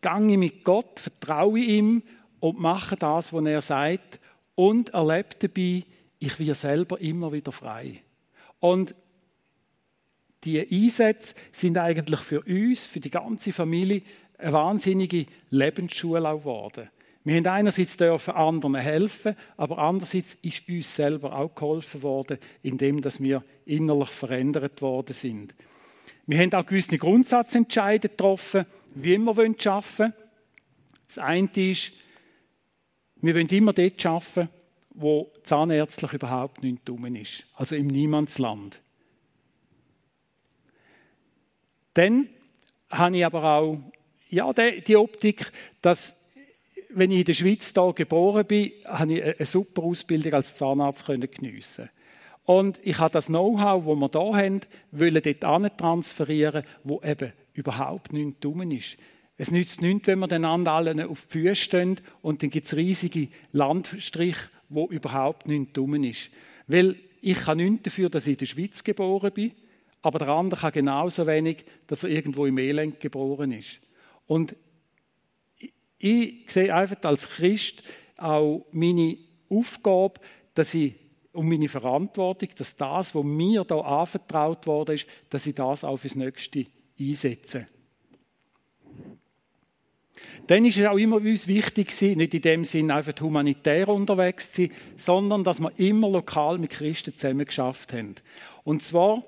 gehe 0.00 0.30
ich 0.30 0.38
mit 0.38 0.62
Gott, 0.62 1.00
vertraue 1.00 1.58
ihm 1.58 2.04
und 2.38 2.60
mache 2.60 2.94
das, 2.94 3.32
was 3.32 3.44
er 3.46 3.60
sagt 3.60 4.20
und 4.62 4.90
erlebe 4.90 5.34
dabei, 5.40 5.82
ich 6.20 6.38
werde 6.38 6.54
selber 6.54 7.00
immer 7.00 7.32
wieder 7.32 7.50
frei. 7.50 8.00
Und 8.60 8.94
die 10.44 10.60
Einsätze 10.60 11.34
sind 11.50 11.76
eigentlich 11.78 12.20
für 12.20 12.42
uns, 12.42 12.86
für 12.86 13.00
die 13.00 13.10
ganze 13.10 13.52
Familie, 13.52 14.02
eine 14.38 14.52
wahnsinnige 14.52 15.26
Lebensschule 15.50 16.20
geworden. 16.20 16.88
Wir 17.24 17.36
haben 17.36 17.46
einerseits 17.48 17.96
dürfen 17.96 18.34
anderen 18.34 18.76
helfen, 18.76 19.34
aber 19.56 19.78
andererseits 19.78 20.34
ist 20.42 20.68
uns 20.68 20.94
selber 20.94 21.36
auch 21.36 21.56
geholfen 21.56 22.02
worden, 22.02 22.38
indem 22.62 23.00
dass 23.00 23.20
wir 23.20 23.42
innerlich 23.66 24.10
verändert 24.10 24.80
worden 24.80 25.12
sind. 25.12 25.56
Wir 26.26 26.38
haben 26.38 26.54
auch 26.54 26.66
gewisse 26.66 26.98
Grundsatzentscheide 26.98 28.10
getroffen, 28.10 28.66
wie 28.94 29.18
wir 29.18 29.28
arbeiten 29.28 29.98
wollen. 29.98 30.12
Das 31.08 31.18
eine 31.18 31.50
ist, 31.56 31.92
wir 33.22 33.34
wollen 33.34 33.48
immer 33.48 33.72
dort 33.72 34.04
arbeiten, 34.04 34.48
wo 34.90 35.32
zahnärztlich 35.44 36.12
überhaupt 36.12 36.62
nichts 36.62 36.84
dumm 36.84 37.16
ist, 37.16 37.44
also 37.54 37.76
im 37.76 37.86
Niemandsland. 37.86 38.80
Dann 41.94 42.28
habe 42.90 43.16
ich 43.16 43.24
aber 43.24 43.44
auch 43.44 43.78
ja, 44.28 44.52
die 44.52 44.96
Optik, 44.96 45.52
dass 45.82 46.28
wenn 46.94 47.10
ich 47.10 47.20
in 47.20 47.24
der 47.24 47.34
Schweiz 47.34 47.72
da 47.72 47.90
geboren 47.90 48.46
bin, 48.46 48.72
habe 48.84 49.14
ich 49.14 49.22
eine 49.22 49.46
super 49.46 49.82
Ausbildung 49.82 50.34
als 50.34 50.56
Zahnarzt 50.56 51.06
geniessen. 51.06 51.88
Und 52.44 52.80
ich 52.82 52.98
habe 52.98 53.12
das 53.12 53.26
Know-how, 53.26 53.84
das 53.86 53.98
wir 53.98 54.10
hier 54.10 54.44
haben, 54.44 54.60
wollen 54.90 55.22
dort 55.40 55.78
transferieren, 55.78 56.64
wo 56.82 57.00
eben 57.02 57.32
überhaupt 57.54 58.12
nichts 58.12 58.40
dumm 58.40 58.70
ist. 58.72 58.96
Es 59.42 59.50
nützt 59.50 59.82
nichts, 59.82 60.06
wenn 60.06 60.20
wir 60.20 60.30
einander 60.30 60.70
alle 60.70 61.08
auf 61.08 61.22
die 61.22 61.40
Füße 61.40 61.56
stehen 61.56 61.96
und 62.20 62.44
dann 62.44 62.50
gibt 62.50 62.64
es 62.64 62.76
riesige 62.76 63.26
Landstriche, 63.50 64.48
wo 64.68 64.86
überhaupt 64.86 65.48
nichts 65.48 65.72
dumm 65.72 66.04
ist. 66.04 66.30
Weil 66.68 66.94
ich 67.20 67.38
kann 67.38 67.56
nichts 67.56 67.82
dafür, 67.82 68.08
dass 68.08 68.28
ich 68.28 68.34
in 68.34 68.38
der 68.38 68.46
Schweiz 68.46 68.84
geboren 68.84 69.32
bin, 69.32 69.50
aber 70.00 70.20
der 70.20 70.28
andere 70.28 70.60
kann 70.60 70.70
genauso 70.70 71.26
wenig, 71.26 71.64
dass 71.88 72.04
er 72.04 72.10
irgendwo 72.10 72.46
im 72.46 72.56
Elend 72.56 73.00
geboren 73.00 73.50
ist. 73.50 73.80
Und 74.28 74.54
ich 75.98 76.44
sehe 76.46 76.72
einfach 76.72 77.02
als 77.02 77.28
Christ 77.28 77.82
auch 78.18 78.64
meine 78.70 79.18
Aufgabe, 79.48 80.20
dass 80.54 80.72
ich 80.72 80.94
und 81.32 81.48
meine 81.48 81.68
Verantwortung, 81.68 82.50
dass 82.56 82.76
das, 82.76 83.12
was 83.12 83.24
mir 83.24 83.64
da 83.64 83.80
anvertraut 83.80 84.68
worden 84.68 84.94
ist, 84.94 85.06
dass 85.30 85.48
ich 85.48 85.56
das 85.56 85.82
auch 85.82 85.96
fürs 85.96 86.14
Nächste 86.14 86.64
einsetze. 86.96 87.66
Dann 90.46 90.64
ist 90.64 90.76
es 90.76 90.86
auch 90.86 90.98
immer 90.98 91.16
uns 91.16 91.46
wichtig 91.46 91.92
nicht 92.00 92.34
in 92.34 92.42
dem 92.42 92.64
Sinn 92.64 92.90
einfach 92.90 93.18
humanitär 93.20 93.88
unterwegs 93.88 94.52
zu 94.52 94.62
sein, 94.62 94.72
sondern 94.96 95.44
dass 95.44 95.60
wir 95.60 95.72
immer 95.78 96.10
lokal 96.10 96.58
mit 96.58 96.70
Christen 96.70 97.16
zusammen 97.16 97.46
geschafft 97.46 97.92
haben. 97.92 98.16
Und 98.64 98.82
zwar, 98.82 99.24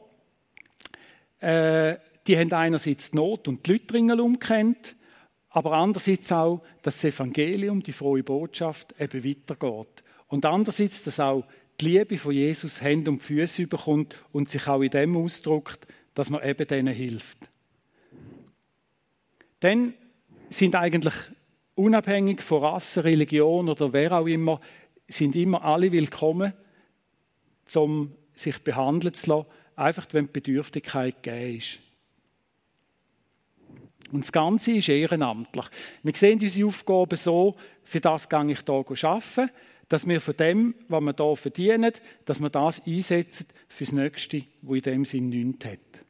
äh, 1.40 1.96
die 2.26 2.38
haben 2.38 2.52
einerseits 2.52 3.10
die 3.10 3.16
Not 3.16 3.48
und 3.48 3.66
die 3.66 3.72
Leute 3.72 4.22
umkennt, 4.22 4.96
aber 5.50 5.72
andererseits 5.72 6.32
auch, 6.32 6.62
dass 6.82 7.00
das 7.00 7.14
Evangelium, 7.14 7.82
die 7.82 7.92
frohe 7.92 8.24
Botschaft, 8.24 8.94
eben 8.98 9.24
weitergeht. 9.24 10.02
Und 10.26 10.44
andererseits, 10.46 11.02
dass 11.02 11.20
auch 11.20 11.44
die 11.80 11.90
Liebe 11.90 12.18
von 12.18 12.32
Jesus 12.32 12.80
Hände 12.80 13.10
und 13.10 13.22
Füße 13.22 13.62
überkommt 13.62 14.16
und 14.32 14.48
sich 14.48 14.66
auch 14.66 14.82
in 14.82 14.90
dem 14.90 15.16
ausdrückt, 15.16 15.86
dass 16.14 16.30
man 16.30 16.42
eben 16.42 16.66
denen 16.66 16.94
hilft. 16.94 17.38
Dann 19.60 19.94
sind 20.48 20.74
eigentlich 20.74 21.14
unabhängig 21.74 22.40
von 22.40 22.62
Rasse, 22.62 23.04
Religion 23.04 23.68
oder 23.68 23.92
wer 23.92 24.12
auch 24.12 24.26
immer, 24.26 24.60
sind 25.08 25.34
immer 25.36 25.62
alle 25.64 25.90
willkommen, 25.92 26.52
um 27.74 28.12
sich 28.34 28.58
behandeln 28.58 29.14
zu 29.14 29.30
lassen, 29.30 29.46
einfach 29.76 30.06
wenn 30.12 30.26
die 30.26 30.32
Bedürftigkeit 30.32 31.22
gegeben 31.22 31.58
ist. 31.58 31.78
Und 34.12 34.22
das 34.22 34.32
Ganze 34.32 34.72
ist 34.72 34.88
ehrenamtlich. 34.88 35.64
Wir 36.02 36.14
sehen 36.14 36.40
unsere 36.40 36.68
Aufgaben 36.68 37.16
so, 37.16 37.56
für 37.82 38.00
das 38.00 38.28
gehe 38.28 38.52
ich 38.52 38.60
hier 38.64 39.08
arbeiten, 39.08 39.50
dass 39.88 40.06
wir 40.06 40.20
von 40.20 40.36
dem, 40.36 40.74
was 40.88 41.00
wir 41.02 41.14
hier 41.16 41.36
verdienen, 41.36 41.92
dass 42.24 42.40
wir 42.40 42.50
das 42.50 42.86
einsetzen 42.86 43.46
für 43.68 43.84
das 43.84 43.92
Nächste, 43.92 44.44
wo 44.62 44.74
in 44.74 44.82
dem 44.82 45.04
Sinn 45.04 45.28
nichts 45.30 45.66
hat. 45.66 46.03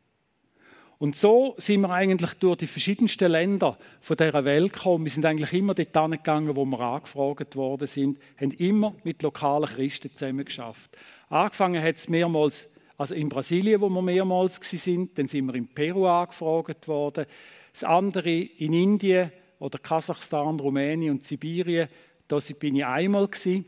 Und 0.98 1.16
so 1.16 1.54
sind 1.58 1.80
wir 1.80 1.90
eigentlich 1.90 2.34
durch 2.34 2.58
die 2.58 2.66
verschiedensten 2.66 3.30
Länder 3.30 3.76
von 4.00 4.16
dieser 4.16 4.44
Welt 4.44 4.72
gekommen. 4.72 5.04
Wir 5.04 5.10
sind 5.10 5.26
eigentlich 5.26 5.52
immer 5.52 5.74
dort 5.74 5.92
gegangen, 5.92 6.54
wo 6.54 6.64
wir 6.64 6.80
angefragt 6.80 7.56
worden 7.56 7.86
sind, 7.86 8.18
haben 8.40 8.52
immer 8.52 8.94
mit 9.02 9.22
lokalen 9.22 9.68
Christen 9.68 10.10
zusammen 10.14 10.44
geschafft. 10.44 10.96
Angefangen 11.28 11.82
hat 11.82 11.96
es 11.96 12.08
mehrmals, 12.08 12.68
also 12.96 13.14
in 13.14 13.28
Brasilien, 13.28 13.80
wo 13.80 13.88
wir 13.88 14.02
mehrmals 14.02 14.56
sind, 14.56 15.18
dann 15.18 15.26
sind 15.26 15.46
wir 15.46 15.54
in 15.56 15.66
Peru 15.66 16.06
angefragt 16.06 16.86
worden. 16.86 17.26
Das 17.72 17.82
andere 17.82 18.30
in 18.30 18.72
Indien 18.72 19.32
oder 19.58 19.78
Kasachstan, 19.78 20.60
Rumänien 20.60 21.12
und 21.12 21.26
Sibirien, 21.26 21.88
da 22.28 22.38
bin 22.60 22.76
ich 22.76 22.86
einmal 22.86 23.26
gewesen. 23.26 23.66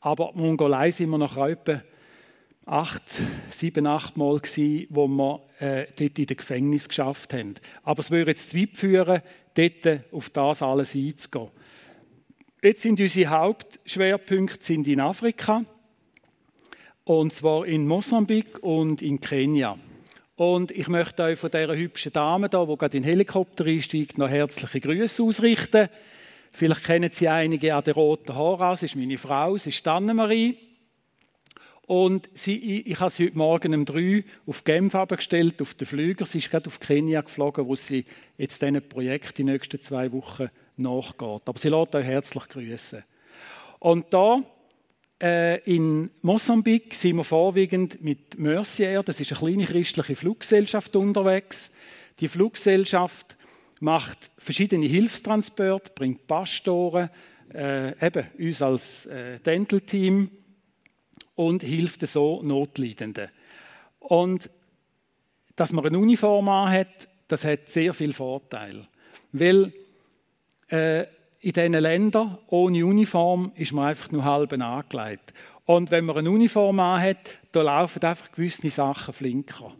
Aber 0.00 0.32
Mongolei 0.34 0.90
sind 0.90 1.10
wir 1.10 1.18
noch 1.18 1.36
etwa 1.36 1.82
acht, 2.66 3.02
sieben, 3.50 3.86
acht 3.86 4.16
Mal 4.16 4.40
gewesen, 4.40 4.86
wo 4.90 5.06
wir 5.06 5.40
äh, 5.60 5.86
dort 5.96 6.18
in 6.18 6.26
den 6.26 6.36
Gefängnis 6.36 6.88
geschafft 6.88 7.32
haben. 7.32 7.54
Aber 7.84 8.00
es 8.00 8.10
würde 8.10 8.32
jetzt 8.32 8.50
zu 8.50 8.58
weit 8.58 8.76
führen, 8.76 9.22
dort 9.54 10.00
auf 10.12 10.30
das 10.30 10.62
alles 10.62 10.94
einzugehen. 10.94 11.48
Jetzt 12.62 12.82
sind 12.82 13.00
unsere 13.00 13.30
Hauptschwerpunkte 13.30 14.64
sind 14.64 14.88
in 14.88 15.00
Afrika, 15.00 15.64
und 17.04 17.32
zwar 17.32 17.66
in 17.66 17.86
Mosambik 17.86 18.62
und 18.64 19.00
in 19.00 19.20
Kenia. 19.20 19.78
Und 20.34 20.72
ich 20.72 20.88
möchte 20.88 21.22
euch 21.22 21.38
von 21.38 21.50
dieser 21.50 21.76
hübschen 21.76 22.12
Dame 22.12 22.48
da, 22.48 22.66
die 22.66 22.76
gerade 22.76 22.96
in 22.96 23.04
den 23.04 23.08
Helikopter 23.08 23.64
einsteigt, 23.64 24.18
noch 24.18 24.28
herzliche 24.28 24.80
Grüße 24.80 25.22
ausrichten. 25.22 25.88
Vielleicht 26.52 26.84
kennen 26.84 27.10
Sie 27.12 27.28
einige 27.28 27.74
an 27.74 27.84
der 27.84 27.94
roten 27.94 28.34
Haare. 28.34 28.76
Sie 28.76 28.86
ist 28.86 28.96
meine 28.96 29.18
Frau, 29.18 29.56
sie 29.56 29.70
ist 29.70 29.86
Annemarie. 29.86 30.65
Und 31.86 32.28
sie, 32.34 32.80
ich 32.80 32.98
habe 32.98 33.10
sie 33.10 33.26
heute 33.26 33.38
Morgen 33.38 33.72
um 33.72 33.84
drei 33.84 34.24
auf 34.44 34.64
Genf 34.64 34.94
abgestellt, 34.96 35.62
auf 35.62 35.74
den 35.74 35.86
Flüger. 35.86 36.24
Sie 36.24 36.38
ist 36.38 36.50
gerade 36.50 36.66
auf 36.66 36.80
Kenia 36.80 37.20
geflogen, 37.20 37.66
wo 37.66 37.76
sie 37.76 38.04
jetzt 38.36 38.60
diesen 38.60 38.86
Projekt 38.88 39.38
die 39.38 39.44
nächsten 39.44 39.80
zwei 39.80 40.10
Wochen 40.10 40.48
nachgeht. 40.76 41.42
Aber 41.46 41.58
sie 41.58 41.68
lässt 41.68 41.94
euch 41.94 42.04
herzlich 42.04 42.48
grüßen. 42.48 43.04
Und 43.78 44.12
da 44.12 44.42
äh, 45.22 45.60
in 45.60 46.10
Mosambik 46.22 46.92
sind 46.92 47.16
wir 47.16 47.24
vorwiegend 47.24 48.02
mit 48.02 48.36
Mercier, 48.36 49.04
das 49.04 49.20
ist 49.20 49.30
eine 49.32 49.38
kleine 49.38 49.64
christliche 49.64 50.16
Fluggesellschaft 50.16 50.96
unterwegs. 50.96 51.72
Die 52.18 52.28
Fluggesellschaft 52.28 53.36
macht 53.78 54.30
verschiedene 54.38 54.86
Hilfstransporte, 54.86 55.92
bringt 55.94 56.26
Pastoren, 56.26 57.10
äh, 57.54 57.90
eben 58.04 58.26
uns 58.38 58.60
als 58.60 59.06
äh, 59.06 59.38
Dental-Team 59.38 60.30
und 61.36 61.62
hilft 61.62 62.06
so 62.06 62.42
Notleidenden. 62.42 63.28
Und 64.00 64.50
dass 65.54 65.72
man 65.72 65.86
eine 65.86 65.98
Uniform 65.98 66.50
hat, 66.50 67.08
das 67.28 67.44
hat 67.44 67.68
sehr 67.68 67.94
viel 67.94 68.12
Vorteil, 68.12 68.86
weil 69.32 69.72
äh, 70.68 71.02
in 71.40 71.52
diesen 71.52 71.72
Ländern 71.74 72.38
ohne 72.48 72.84
Uniform 72.84 73.52
ist 73.54 73.72
man 73.72 73.88
einfach 73.88 74.10
nur 74.10 74.24
halb 74.24 74.52
angelegt. 74.52 75.32
Und 75.64 75.90
wenn 75.90 76.04
man 76.04 76.18
eine 76.18 76.30
Uniform 76.30 76.80
hat, 76.80 77.38
da 77.52 77.62
laufen 77.62 78.02
einfach 78.02 78.32
gewisse 78.32 78.70
Sachen 78.70 79.14
flinker. 79.14 79.72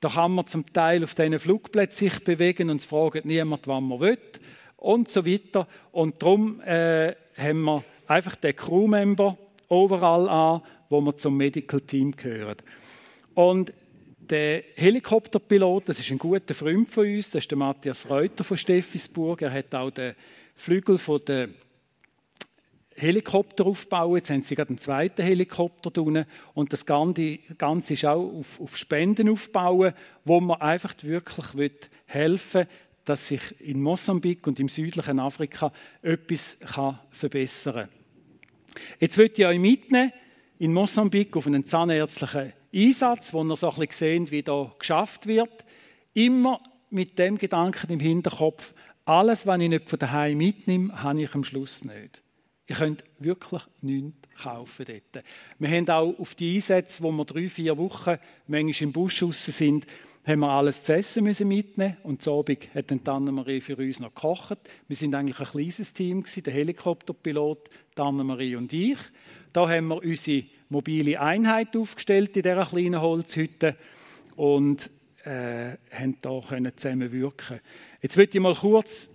Da 0.00 0.08
kann 0.08 0.32
man 0.32 0.46
zum 0.46 0.70
Teil 0.72 1.02
auf 1.04 1.14
diesen 1.14 1.38
Flugplätzen 1.38 2.08
sich 2.08 2.24
bewegen 2.24 2.70
und 2.70 2.80
es 2.80 2.86
fragt 2.86 3.24
niemand, 3.24 3.66
wann 3.66 3.84
man 3.84 4.00
will 4.00 4.18
und 4.76 5.10
so 5.10 5.24
weiter. 5.24 5.66
Und 5.92 6.22
darum 6.22 6.60
äh, 6.60 7.14
haben 7.36 7.62
wir 7.62 7.84
einfach 8.06 8.34
den 8.36 8.54
Crewmember 8.54 9.38
overall 9.68 10.28
an, 10.28 10.62
wo 10.94 11.00
wir 11.00 11.16
zum 11.16 11.36
Medical 11.36 11.80
Team 11.80 12.14
gehören. 12.14 12.56
Und 13.34 13.72
der 14.16 14.62
Helikopterpilot, 14.76 15.88
das 15.88 15.98
ist 15.98 16.10
ein 16.10 16.18
guter 16.18 16.54
Freund 16.54 16.88
von 16.88 17.04
uns, 17.04 17.30
das 17.30 17.42
ist 17.42 17.50
der 17.50 17.58
Matthias 17.58 18.08
Reuter 18.08 18.44
von 18.44 18.56
Steffisburg. 18.56 19.42
Er 19.42 19.52
hat 19.52 19.74
auch 19.74 19.90
den 19.90 20.14
Flügel 20.54 20.98
von 20.98 21.20
der 21.26 21.48
Helikopter 22.94 23.66
aufbauen. 23.66 24.16
Jetzt 24.16 24.30
haben 24.30 24.42
sie 24.42 24.54
gerade 24.54 24.70
einen 24.70 24.78
zweiten 24.78 25.22
Helikopter 25.22 25.90
drin. 25.90 26.26
Und 26.54 26.72
das 26.72 26.86
Ganze 26.86 27.92
ist 27.92 28.04
auch 28.04 28.38
auf, 28.38 28.60
auf 28.60 28.76
Spenden 28.76 29.28
aufbauen, 29.28 29.94
wo 30.24 30.40
man 30.40 30.60
einfach 30.60 30.94
wirklich 31.02 31.72
helfen 32.06 32.60
will, 32.60 32.68
dass 33.04 33.28
sich 33.28 33.60
in 33.60 33.82
Mosambik 33.82 34.46
und 34.46 34.60
im 34.60 34.68
südlichen 34.68 35.18
Afrika 35.18 35.72
etwas 36.02 36.58
kann 36.60 37.00
verbessern 37.10 37.88
kann. 37.88 37.88
Jetzt 39.00 39.18
möchte 39.18 39.42
ich 39.42 39.48
euch 39.48 39.58
mitnehmen 39.58 40.12
in 40.58 40.72
Mosambik 40.72 41.36
auf 41.36 41.46
einen 41.46 41.66
zahnärztlichen 41.66 42.52
Einsatz, 42.74 43.32
wo 43.32 43.42
ihr 43.42 43.56
so 43.56 43.70
ein 43.70 43.76
bisschen 43.76 43.92
sehen, 43.92 44.30
wie 44.30 44.42
da 44.42 44.72
geschafft 44.78 45.26
wird. 45.26 45.64
Immer 46.12 46.60
mit 46.90 47.18
dem 47.18 47.38
Gedanken 47.38 47.92
im 47.92 48.00
Hinterkopf, 48.00 48.72
alles, 49.04 49.46
was 49.46 49.60
ich 49.60 49.68
nicht 49.68 49.88
von 49.88 49.98
daheim 49.98 50.38
mitnehme, 50.38 51.02
habe 51.02 51.22
ich 51.22 51.34
am 51.34 51.44
Schluss 51.44 51.84
nicht. 51.84 52.22
Ihr 52.66 52.76
könnt 52.76 53.04
wirklich 53.18 53.62
nichts 53.82 54.16
kaufen 54.42 54.86
dort. 54.86 55.24
Wir 55.58 55.68
haben 55.68 55.88
auch 55.90 56.18
auf 56.18 56.34
die 56.34 56.54
Einsätze, 56.54 57.02
wo 57.02 57.12
wir 57.12 57.24
drei, 57.24 57.48
vier 57.48 57.76
Wochen 57.76 58.16
manchmal 58.46 58.82
im 58.82 58.92
Busch 58.92 59.22
raus 59.22 59.44
sind, 59.44 59.86
haben 60.26 60.40
wir 60.40 60.48
alles 60.48 60.82
zu 60.82 60.94
essen 60.94 61.24
müssen 61.24 61.48
mitnehmen 61.48 61.98
und 62.02 62.22
zu 62.22 62.32
Abend 62.38 62.74
hat 62.74 62.90
dann 62.90 63.00
Anne-Marie 63.04 63.60
für 63.60 63.76
uns 63.76 64.00
noch 64.00 64.14
gekocht. 64.14 64.58
Wir 64.88 64.96
sind 64.96 65.14
eigentlich 65.14 65.38
ein 65.38 65.46
kleines 65.46 65.92
Team 65.92 66.24
der 66.24 66.52
Helikopterpilot, 66.52 67.68
Anne-Marie 68.00 68.56
und 68.56 68.72
ich. 68.72 68.98
Da 69.52 69.68
haben 69.68 69.88
wir 69.88 70.02
unsere 70.02 70.44
mobile 70.68 71.20
Einheit 71.20 71.76
aufgestellt 71.76 72.36
in 72.36 72.42
dieser 72.42 72.64
kleinen 72.64 73.00
Holzhütte 73.00 73.76
und 74.36 74.90
äh, 75.24 75.76
haben 75.92 76.18
da 76.20 76.40
zusammen 76.76 77.12
wirken. 77.12 77.60
Jetzt 78.00 78.16
möchte 78.16 78.38
ich 78.38 78.42
mal 78.42 78.54
kurz 78.54 79.10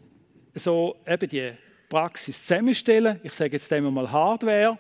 so 0.55 0.95
eben 1.05 1.29
die 1.29 1.51
Praxis 1.89 2.45
zusammenstellen. 2.45 3.19
Ich 3.24 3.33
sage 3.33 3.53
jetzt 3.53 3.71
einmal 3.74 4.12
Hardware. 4.12 4.77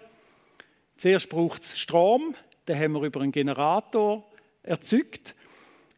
Zuerst 0.97 1.29
braucht 1.29 1.63
es 1.63 1.79
Strom, 1.79 2.35
den 2.67 2.77
haben 2.77 2.93
wir 2.93 3.03
über 3.03 3.21
einen 3.21 3.31
Generator 3.31 4.29
erzeugt. 4.63 5.35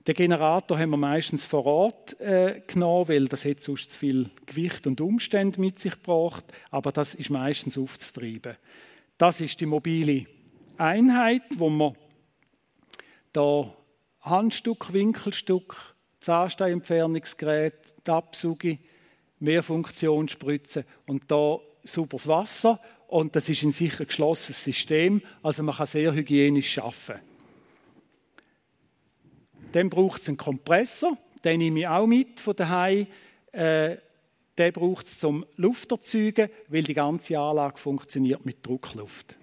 Den 0.08 0.16
Generator 0.16 0.80
haben 0.80 0.90
wir 0.92 0.98
meistens 0.98 1.44
vor 1.44 1.66
Ort 1.66 2.20
äh, 2.20 2.62
genommen, 2.66 3.08
weil 3.08 3.28
das 3.28 3.46
hat 3.46 3.62
sonst 3.62 3.92
zu 3.92 4.00
viel 4.00 4.32
Gewicht 4.48 4.88
und 4.88 5.00
Umstände 5.00 5.62
mit 5.62 5.78
sich 5.80 5.94
gebracht. 5.94 6.44
Aber 6.72 6.92
das 6.92 7.14
ist 7.14 7.30
meistens 7.30 7.78
aufzutreiben. 7.78 8.58
Das 9.20 9.42
ist 9.42 9.60
die 9.62 9.68
mobile 9.68 10.26
Einheit, 10.78 11.44
wo 11.56 11.70
man 11.70 11.96
da 13.32 13.72
Handstück, 14.22 14.92
Winkelstück, 14.92 15.96
Zahnsteinentfernungsgerät, 16.20 17.76
Absuche, 18.08 18.80
Mehrfunktionsspritzen 19.40 20.84
und 21.06 21.30
da 21.30 21.60
sauberes 21.84 22.28
Wasser. 22.28 22.80
Und 23.08 23.36
das 23.36 23.50
ist 23.50 23.62
ein 23.62 23.72
sicher 23.72 24.06
geschlossenes 24.06 24.64
System, 24.64 25.22
also 25.44 25.62
man 25.64 25.76
kann 25.76 25.86
sehr 25.86 26.14
hygienisch 26.14 26.80
arbeiten. 26.80 27.31
Dann 29.72 29.90
braucht 29.90 30.22
es 30.22 30.28
einen 30.28 30.38
Kompressor, 30.38 31.18
den 31.44 31.60
nehme 31.60 31.80
ich 31.82 31.88
auch 31.88 32.08
mit 32.08 32.40
von 32.40 32.56
daheim. 32.56 33.08
Äh, 33.52 33.98
den 34.58 34.74
braucht 34.74 35.08
es 35.08 35.18
zum 35.18 35.46
Lufterzeugen, 35.56 36.50
weil 36.68 36.84
die 36.84 36.94
ganze 36.94 37.40
Anlage 37.40 37.78
funktioniert 37.78 38.46
mit 38.46 38.66
Druckluft. 38.66 39.36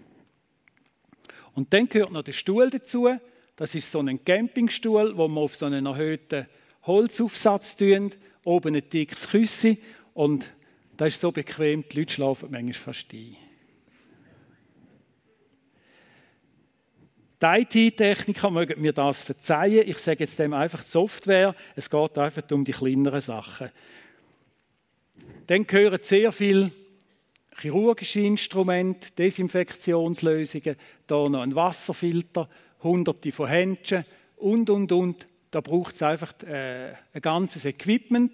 Und 1.54 1.72
dann 1.72 1.88
gehört 1.88 2.12
noch 2.12 2.22
der 2.22 2.32
Stuhl 2.32 2.70
dazu. 2.70 3.08
Das 3.56 3.74
ist 3.74 3.90
so 3.90 3.98
ein 4.00 4.24
Campingstuhl, 4.24 5.16
wo 5.16 5.26
man 5.26 5.42
auf 5.42 5.56
so 5.56 5.66
einen 5.66 5.86
erhöhten 5.86 6.46
Holzaufsatz 6.84 7.76
tun, 7.76 8.12
oben 8.44 8.76
ein 8.76 8.88
dickes 8.88 9.28
Küsse 9.28 9.76
und 10.14 10.52
das 10.96 11.14
ist 11.14 11.20
so 11.20 11.32
bequem, 11.32 11.84
die 11.88 11.98
Leute 11.98 12.14
schlafen 12.14 12.50
manchmal 12.50 12.72
fast 12.74 13.12
ein. 13.12 13.36
Die 17.40 17.46
IT-Techniker 17.46 18.50
mögen 18.50 18.80
mir 18.80 18.92
das 18.92 19.22
verzeihen. 19.22 19.86
Ich 19.86 19.98
sage 19.98 20.20
jetzt 20.20 20.38
dem 20.40 20.52
einfach 20.52 20.82
die 20.82 20.90
Software. 20.90 21.54
Es 21.76 21.88
geht 21.88 22.18
einfach 22.18 22.42
um 22.50 22.64
die 22.64 22.72
kleineren 22.72 23.20
Sachen. 23.20 23.70
Dann 25.46 25.66
gehören 25.66 26.00
sehr 26.02 26.32
viele 26.32 26.72
chirurgische 27.60 28.20
Instrumente, 28.20 29.10
Desinfektionslösungen, 29.16 30.76
da 31.06 31.28
noch 31.28 31.42
ein 31.42 31.54
Wasserfilter, 31.54 32.48
hunderte 32.82 33.32
von 33.32 33.48
Händchen 33.48 34.04
und, 34.36 34.68
und, 34.70 34.90
und. 34.90 35.26
Da 35.50 35.60
braucht 35.60 35.94
es 35.94 36.02
einfach 36.02 36.34
äh, 36.42 36.92
ein 37.12 37.22
ganzes 37.22 37.64
Equipment 37.64 38.32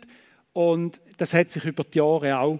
und 0.52 1.00
das 1.18 1.34
hat 1.34 1.50
sich 1.50 1.64
über 1.64 1.84
die 1.84 1.98
Jahre 1.98 2.38
auch 2.38 2.58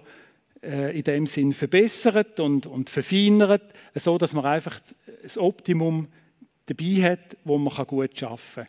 äh, 0.61 0.97
in 0.97 1.03
dem 1.03 1.27
Sinn 1.27 1.53
verbessert 1.53 2.39
und, 2.39 2.65
und 2.65 2.89
verfeinert, 2.89 3.63
so 3.95 4.17
dass 4.17 4.33
man 4.33 4.45
einfach 4.45 4.79
das 5.23 5.37
Optimum 5.37 6.07
dabei 6.65 7.11
hat, 7.11 7.37
wo 7.43 7.57
man 7.57 7.73
gut 7.85 8.23
arbeiten 8.23 8.55
kann. 8.55 8.67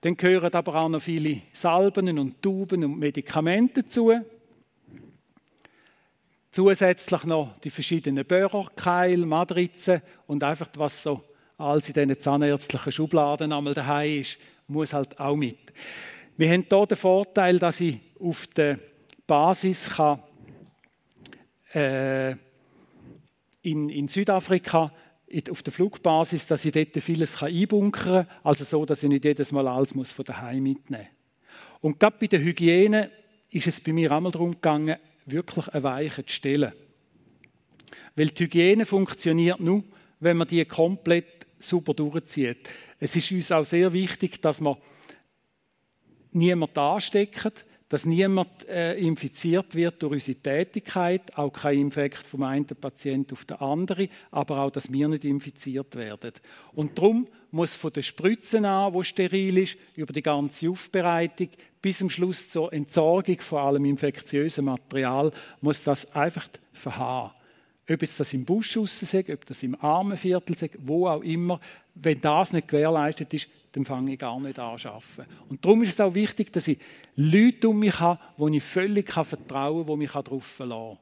Dann 0.00 0.16
gehören 0.16 0.52
aber 0.52 0.74
auch 0.76 0.88
noch 0.88 1.02
viele 1.02 1.42
Salben 1.52 2.18
und 2.18 2.40
Tuben 2.40 2.84
und 2.84 2.98
Medikamente 2.98 3.82
dazu. 3.82 4.12
Zusätzlich 6.50 7.24
noch 7.24 7.58
die 7.60 7.70
verschiedenen 7.70 8.24
Böhrer, 8.24 8.66
Keil, 8.74 9.18
Matrizen 9.18 10.00
und 10.26 10.42
einfach 10.42 10.68
was 10.76 11.02
so 11.02 11.22
alles 11.58 11.88
in 11.88 11.94
diesen 11.94 12.20
zahnärztlichen 12.20 12.92
Schubladen 12.92 13.52
einmal 13.52 13.74
daheim 13.74 14.20
ist, 14.20 14.38
muss 14.68 14.92
halt 14.92 15.18
auch 15.18 15.36
mit. 15.36 15.58
Wir 16.36 16.50
haben 16.52 16.66
hier 16.68 16.86
den 16.86 16.96
Vorteil, 16.96 17.58
dass 17.58 17.80
ich 17.80 17.98
auf 18.20 18.46
der 18.48 18.78
Basis 19.26 19.90
kann, 19.90 20.22
äh, 21.74 22.30
in, 23.62 23.88
in 23.88 24.08
Südafrika 24.08 24.92
auf 25.50 25.62
der 25.62 25.72
Flugbasis, 25.72 26.46
dass 26.46 26.64
ich 26.64 26.72
dort 26.72 27.02
vieles 27.02 27.42
einbunkern 27.42 28.26
kann, 28.26 28.36
also 28.42 28.64
so, 28.64 28.84
dass 28.84 29.02
ich 29.02 29.08
nicht 29.08 29.24
jedes 29.24 29.52
Mal 29.52 29.68
alles 29.68 29.92
von 30.12 30.24
daheim 30.24 30.62
mitnehmen 30.62 31.06
muss. 31.06 31.18
Und 31.80 32.00
gerade 32.00 32.16
bei 32.18 32.26
der 32.26 32.40
Hygiene 32.40 33.10
ist 33.50 33.66
es 33.66 33.80
bei 33.80 33.92
mir 33.92 34.10
einmal 34.10 34.32
darum 34.32 34.52
gegangen, 34.52 34.96
wirklich 35.26 35.68
eine 35.68 35.82
Weiche 35.82 36.24
zu 36.24 36.34
stellen. 36.34 36.72
Weil 38.16 38.28
die 38.28 38.44
Hygiene 38.44 38.86
funktioniert 38.86 39.60
nur, 39.60 39.84
wenn 40.20 40.36
man 40.36 40.48
die 40.48 40.64
komplett 40.64 41.46
super 41.58 41.94
durchzieht. 41.94 42.68
Es 42.98 43.14
ist 43.14 43.30
uns 43.30 43.52
auch 43.52 43.64
sehr 43.64 43.92
wichtig, 43.92 44.40
dass 44.42 44.60
man 44.60 44.76
niemand 46.32 46.76
ansteckt, 46.76 47.64
dass 47.88 48.04
niemand 48.04 48.68
äh, 48.68 48.98
infiziert 48.98 49.74
wird 49.74 50.02
durch 50.02 50.12
unsere 50.14 50.38
Tätigkeit, 50.38 51.36
auch 51.38 51.52
kein 51.52 51.78
Infekt 51.78 52.18
vom 52.18 52.42
einen 52.42 52.66
Patienten 52.66 53.32
auf 53.32 53.44
den 53.44 53.56
anderen, 53.58 54.08
aber 54.30 54.58
auch, 54.58 54.70
dass 54.70 54.92
wir 54.92 55.08
nicht 55.08 55.24
infiziert 55.24 55.96
werden. 55.96 56.32
Und 56.74 56.98
darum 56.98 57.26
muss 57.50 57.74
von 57.74 57.92
der 57.92 58.02
Spritze 58.02 58.58
an, 58.66 58.92
wo 58.92 59.02
steril 59.02 59.58
ist, 59.58 59.78
über 59.96 60.12
die 60.12 60.22
ganze 60.22 60.68
Aufbereitung 60.68 61.48
bis 61.80 61.98
zum 61.98 62.10
Schluss 62.10 62.50
zur 62.50 62.72
Entsorgung 62.72 63.40
von 63.40 63.58
allem 63.58 63.84
infektiösen 63.86 64.66
Material, 64.66 65.32
muss 65.60 65.82
das 65.82 66.14
einfach 66.14 66.48
verharren. 66.72 67.32
Ob 67.90 68.02
jetzt 68.02 68.20
das 68.20 68.34
im 68.34 68.44
Busch 68.44 68.76
ist, 68.76 69.14
ob 69.14 69.46
das 69.46 69.62
im 69.62 69.82
Armenviertel 69.82 70.54
ist, 70.54 70.68
wo 70.84 71.06
auch 71.06 71.22
immer, 71.22 71.58
wenn 71.94 72.20
das 72.20 72.52
nicht 72.52 72.68
gewährleistet 72.68 73.32
ist, 73.32 73.48
dann 73.78 73.84
fange 73.84 74.12
ich 74.12 74.18
gar 74.18 74.38
nicht 74.40 74.58
an 74.58 74.76
zu 74.76 74.88
arbeiten. 74.88 75.26
Und 75.48 75.64
darum 75.64 75.82
ist 75.82 75.90
es 75.90 76.00
auch 76.00 76.14
wichtig, 76.14 76.52
dass 76.52 76.68
ich 76.68 76.78
Leute 77.16 77.68
um 77.68 77.78
mich 77.78 77.98
habe, 78.00 78.20
wo 78.36 78.48
ich 78.48 78.62
völlig 78.62 79.10
vertrauen 79.10 79.86
kann, 79.86 79.86
die 79.86 79.96
mich 79.96 80.10
darauf 80.10 80.44
verlassen 80.44 80.98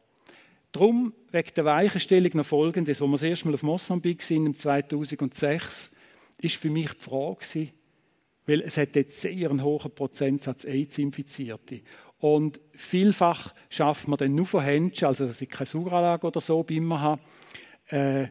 Darum, 0.73 1.15
wegen 1.31 1.55
der 1.57 1.65
Weichenstellung 1.65 2.31
noch 2.35 2.45
Folgendes, 2.45 3.01
wo 3.01 3.07
wir 3.07 3.13
das 3.13 3.23
erste 3.23 3.47
Mal 3.47 3.55
auf 3.55 3.63
Mosambik 3.63 4.31
im 4.31 4.55
2006, 4.55 5.97
ist 6.39 6.57
für 6.57 6.69
mich 6.69 6.93
die 6.93 7.03
Frage 7.03 7.69
weil 8.49 8.61
es 8.61 8.77
hat 8.77 8.95
jetzt 8.95 9.21
sehr 9.21 9.51
einen 9.51 9.65
hohen 9.65 9.91
Prozentsatz 9.93 10.67
AIDS-Infizierte. 10.67 11.81
Und 12.19 12.61
vielfach 12.73 13.55
schafft 13.71 14.07
man 14.07 14.19
dann 14.19 14.35
nur 14.35 14.47
von 14.47 14.63
Händen, 14.63 15.05
also 15.05 15.27
dass 15.27 15.43
ich 15.43 15.49
keine 15.49 15.67
Sauranlage 15.67 16.27
oder 16.27 16.41
so 16.41 16.63
bei 16.63 16.79
mir 16.79 17.01
habe, 17.01 17.21
äh, 17.89 18.29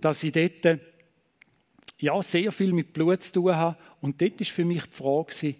dass 0.00 0.22
ich 0.22 0.32
dort 0.32 0.80
ja, 2.00 2.20
sehr 2.22 2.50
viel 2.50 2.72
mit 2.72 2.92
Blut 2.92 3.22
zu 3.22 3.32
tun 3.32 3.54
habe. 3.54 3.76
Und 4.00 4.20
dort 4.20 4.40
ist 4.40 4.50
für 4.50 4.64
mich 4.64 4.82
die 4.84 4.96
Frage, 4.96 5.54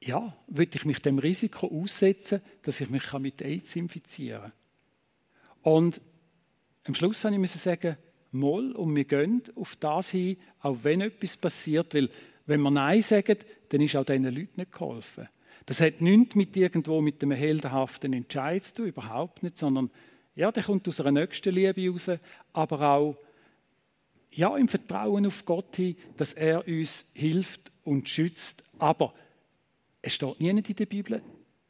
ja, 0.00 0.36
will 0.48 0.68
ich 0.72 0.84
mich 0.84 0.98
dem 0.98 1.18
Risiko 1.18 1.68
aussetzen, 1.68 2.42
dass 2.62 2.80
ich 2.80 2.90
mich 2.90 3.10
mit 3.14 3.40
AIDS 3.40 3.76
infizieren 3.76 4.42
kann? 4.42 4.52
Und 5.62 6.00
am 6.84 6.94
Schluss 6.94 7.24
habe 7.24 7.36
ich 7.36 7.50
sagen, 7.50 7.96
mal 8.32 8.72
und 8.72 8.94
wir 8.94 9.04
gehen 9.04 9.42
auf 9.54 9.76
das 9.76 10.10
hin, 10.10 10.36
auch 10.60 10.78
wenn 10.82 11.00
etwas 11.00 11.36
passiert, 11.36 11.94
weil 11.94 12.10
wenn 12.46 12.60
wir 12.60 12.70
Nein 12.70 13.00
sagen, 13.00 13.38
dann 13.70 13.80
ist 13.80 13.96
auch 13.96 14.04
diesen 14.04 14.24
Leuten 14.24 14.56
nicht 14.56 14.72
geholfen. 14.72 15.28
Das 15.64 15.80
hat 15.80 16.02
nichts 16.02 16.34
mit 16.34 16.54
irgendwo 16.56 17.00
mit 17.00 17.22
einem 17.22 17.32
heldenhaften 17.32 18.12
Entscheid 18.12 18.62
zu 18.64 18.74
tun, 18.74 18.86
überhaupt 18.88 19.42
nicht, 19.42 19.56
sondern 19.56 19.90
ja, 20.36 20.52
der 20.52 20.64
kommt 20.64 20.86
aus 20.88 21.00
einer 21.00 21.22
nächsten 21.22 21.54
Liebe 21.54 21.90
raus, 21.90 22.10
aber 22.52 22.82
auch 22.82 23.16
ja, 24.34 24.56
im 24.56 24.68
Vertrauen 24.68 25.26
auf 25.26 25.44
Gott 25.44 25.76
hin, 25.76 25.96
dass 26.16 26.32
er 26.32 26.66
uns 26.66 27.12
hilft 27.14 27.70
und 27.84 28.08
schützt. 28.08 28.64
Aber 28.78 29.14
es 30.02 30.14
steht 30.14 30.40
nie 30.40 30.50
in 30.50 30.62
der 30.62 30.86
Bibel, 30.86 31.22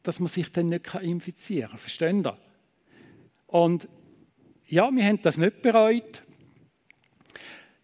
dass 0.02 0.20
man 0.20 0.28
sich 0.28 0.50
dann 0.52 0.66
nicht 0.66 0.94
infizieren 0.94 1.70
kann. 1.70 1.78
Verstehen 1.78 2.24
Sie? 2.24 2.32
Und 3.46 3.88
ja, 4.66 4.90
wir 4.90 5.04
haben 5.04 5.22
das 5.22 5.36
nicht 5.36 5.62
bereut. 5.62 6.22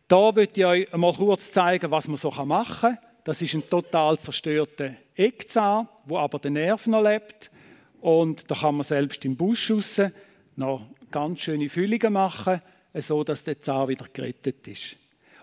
Da 0.09 0.33
möchte 0.33 0.61
ich 0.61 0.67
euch 0.67 0.93
mal 0.93 1.13
kurz 1.13 1.53
zeigen, 1.53 1.91
was 1.91 2.09
man 2.09 2.17
so 2.17 2.31
machen 2.45 2.97
kann. 2.97 2.99
Das 3.23 3.43
ist 3.43 3.55
ein 3.55 3.69
total 3.69 4.19
zerstörter 4.19 4.95
Eckzahn, 5.15 5.89
wo 6.07 6.19
aber 6.19 6.39
der 6.39 6.51
Nerv 6.51 6.87
noch 6.87 7.03
lebt. 7.03 7.51
Und 8.01 8.51
da 8.51 8.55
kann 8.55 8.77
man 8.77 8.83
selbst 8.83 9.25
im 9.25 9.37
Busch 9.37 9.71
raus 9.71 10.01
noch 10.57 10.87
ganz 11.11 11.41
schöne 11.41 11.69
Füllungen 11.69 12.13
machen, 12.13 12.63
so 12.95 13.25
dass 13.25 13.45
der 13.45 13.61
Zahn 13.61 13.89
wieder 13.89 14.07
gerettet 14.13 14.67
ist. 14.69 14.97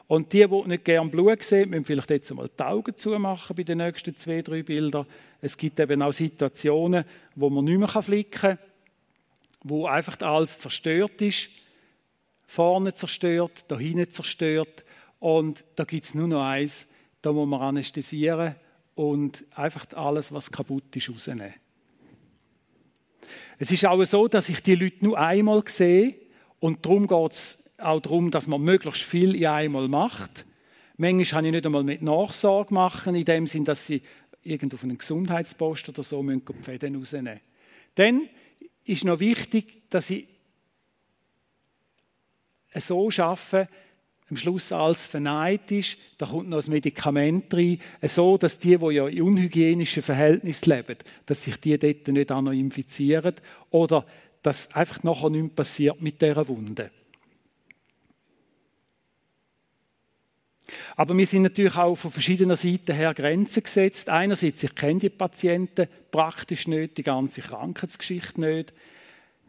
Und 0.08 0.32
die, 0.32 0.48
die 0.48 0.68
nicht 0.68 0.86
gerne 0.86 1.10
Blut 1.10 1.44
sehen, 1.44 1.70
müssen 1.70 1.84
vielleicht 1.84 2.10
jetzt 2.10 2.34
mal 2.34 2.50
die 2.50 2.64
Augen 2.64 2.98
zumachen 2.98 3.56
bei 3.56 3.64
den 3.64 3.80
nächsten 3.80 4.16
zwei, 4.16 4.42
drei 4.42 4.64
Bildern. 4.64 5.06
Es 5.42 5.58
gibt 5.58 5.80
eben 5.80 6.02
auch 6.02 6.14
Situationen, 6.14 7.04
wo 7.36 7.50
man 7.50 7.66
nicht 7.66 7.78
mehr 7.78 7.88
flicken 7.90 8.32
kann, 8.32 8.60
wo 9.64 9.86
einfach 9.86 10.20
alles 10.22 10.60
zerstört 10.60 11.22
ist. 11.22 11.50
Vorne 12.48 12.94
zerstört, 12.96 13.66
da 13.68 13.78
hinten 13.78 14.10
zerstört. 14.10 14.86
Und 15.20 15.66
da 15.76 15.84
gibt 15.84 16.06
es 16.06 16.16
nur 16.16 16.30
noch 16.30 16.44
eins, 16.44 16.88
da 17.22 17.34
muss 17.34 17.48
man 17.48 17.62
anästhesieren 17.62 18.56
und 18.96 19.44
einfach 19.56 19.86
alles, 19.94 20.32
was 20.32 20.52
kaputt 20.52 20.96
ist, 20.96 21.10
rausnehmen. 21.10 21.54
Es 23.60 23.72
ist 23.72 23.86
auch 23.86 24.02
so, 24.06 24.28
dass 24.28 24.48
ich 24.48 24.62
die 24.62 24.76
Leute 24.76 25.04
nur 25.04 25.18
einmal 25.18 25.64
sehe 25.68 26.16
und 26.60 26.86
darum 26.86 27.08
geht 27.08 27.32
es 27.32 27.64
auch 27.78 28.00
darum, 28.00 28.32
dass 28.32 28.48
man 28.48 28.62
möglichst 28.62 29.04
viel 29.04 29.36
in 29.36 29.46
einmal 29.46 29.88
macht. 29.88 30.46
Manchmal 30.98 31.38
habe 31.38 31.48
ich 31.48 31.54
nicht 31.54 31.66
einmal 31.66 31.84
mit 31.84 32.02
Nachsorge 32.02 32.74
machen, 32.74 33.14
in 33.14 33.26
dem 33.26 33.46
Sinn, 33.46 33.66
dass 33.66 33.86
sie 33.86 34.02
irgendwo 34.44 34.76
auf 34.76 34.84
einen 34.84 34.98
Gesundheitspost 34.98 35.90
oder 35.90 36.02
so 36.02 36.24
müssen 36.24 36.44
die 36.46 36.64
Fäden 36.64 36.96
rausnehmen. 36.96 37.40
Dann 37.96 38.28
ist 38.86 39.04
noch 39.04 39.20
wichtig, 39.20 39.90
dass 39.90 40.10
ich 40.10 40.28
so 42.76 43.10
arbeite, 43.18 43.68
am 44.30 44.36
Schluss 44.36 44.74
alles 44.74 45.06
verneint 45.06 45.72
ist, 45.72 45.98
da 46.18 46.26
kommt 46.26 46.50
noch 46.50 46.62
ein 46.62 46.72
Medikament 46.72 47.54
rein, 47.54 47.80
so 48.04 48.38
dass 48.38 48.60
die, 48.60 48.78
die 48.78 48.94
ja 48.94 49.08
in 49.08 49.22
unhygienischen 49.22 50.04
Verhältnissen 50.04 50.70
leben, 50.70 50.98
dass 51.26 51.44
sich 51.44 51.56
die 51.58 51.78
dort 51.78 52.08
nicht 52.10 52.32
auch 52.32 52.42
noch 52.42 52.52
infizieren 52.52 53.36
oder 53.70 54.06
dass 54.44 54.74
einfach 54.74 55.04
nachher 55.04 55.30
nichts 55.30 55.56
passiert 55.56 56.02
mit 56.02 56.22
dieser 56.22 56.48
Wunde. 56.48 56.92
Aber 60.96 61.16
wir 61.16 61.26
sind 61.26 61.44
natürlich 61.44 61.78
auch 61.78 61.96
von 61.96 62.12
verschiedenen 62.12 62.58
Seiten 62.58 62.96
her 62.96 63.14
Grenzen 63.14 63.64
gesetzt. 63.64 64.10
Einerseits, 64.10 64.64
ich 64.64 64.76
kenne 64.76 65.00
die 65.00 65.10
Patienten 65.10 65.88
praktisch 66.12 66.68
nicht, 66.68 66.98
die 66.98 67.04
ganze 67.04 67.42
Krankheitsgeschichte 67.42 68.42
nicht. 68.42 68.74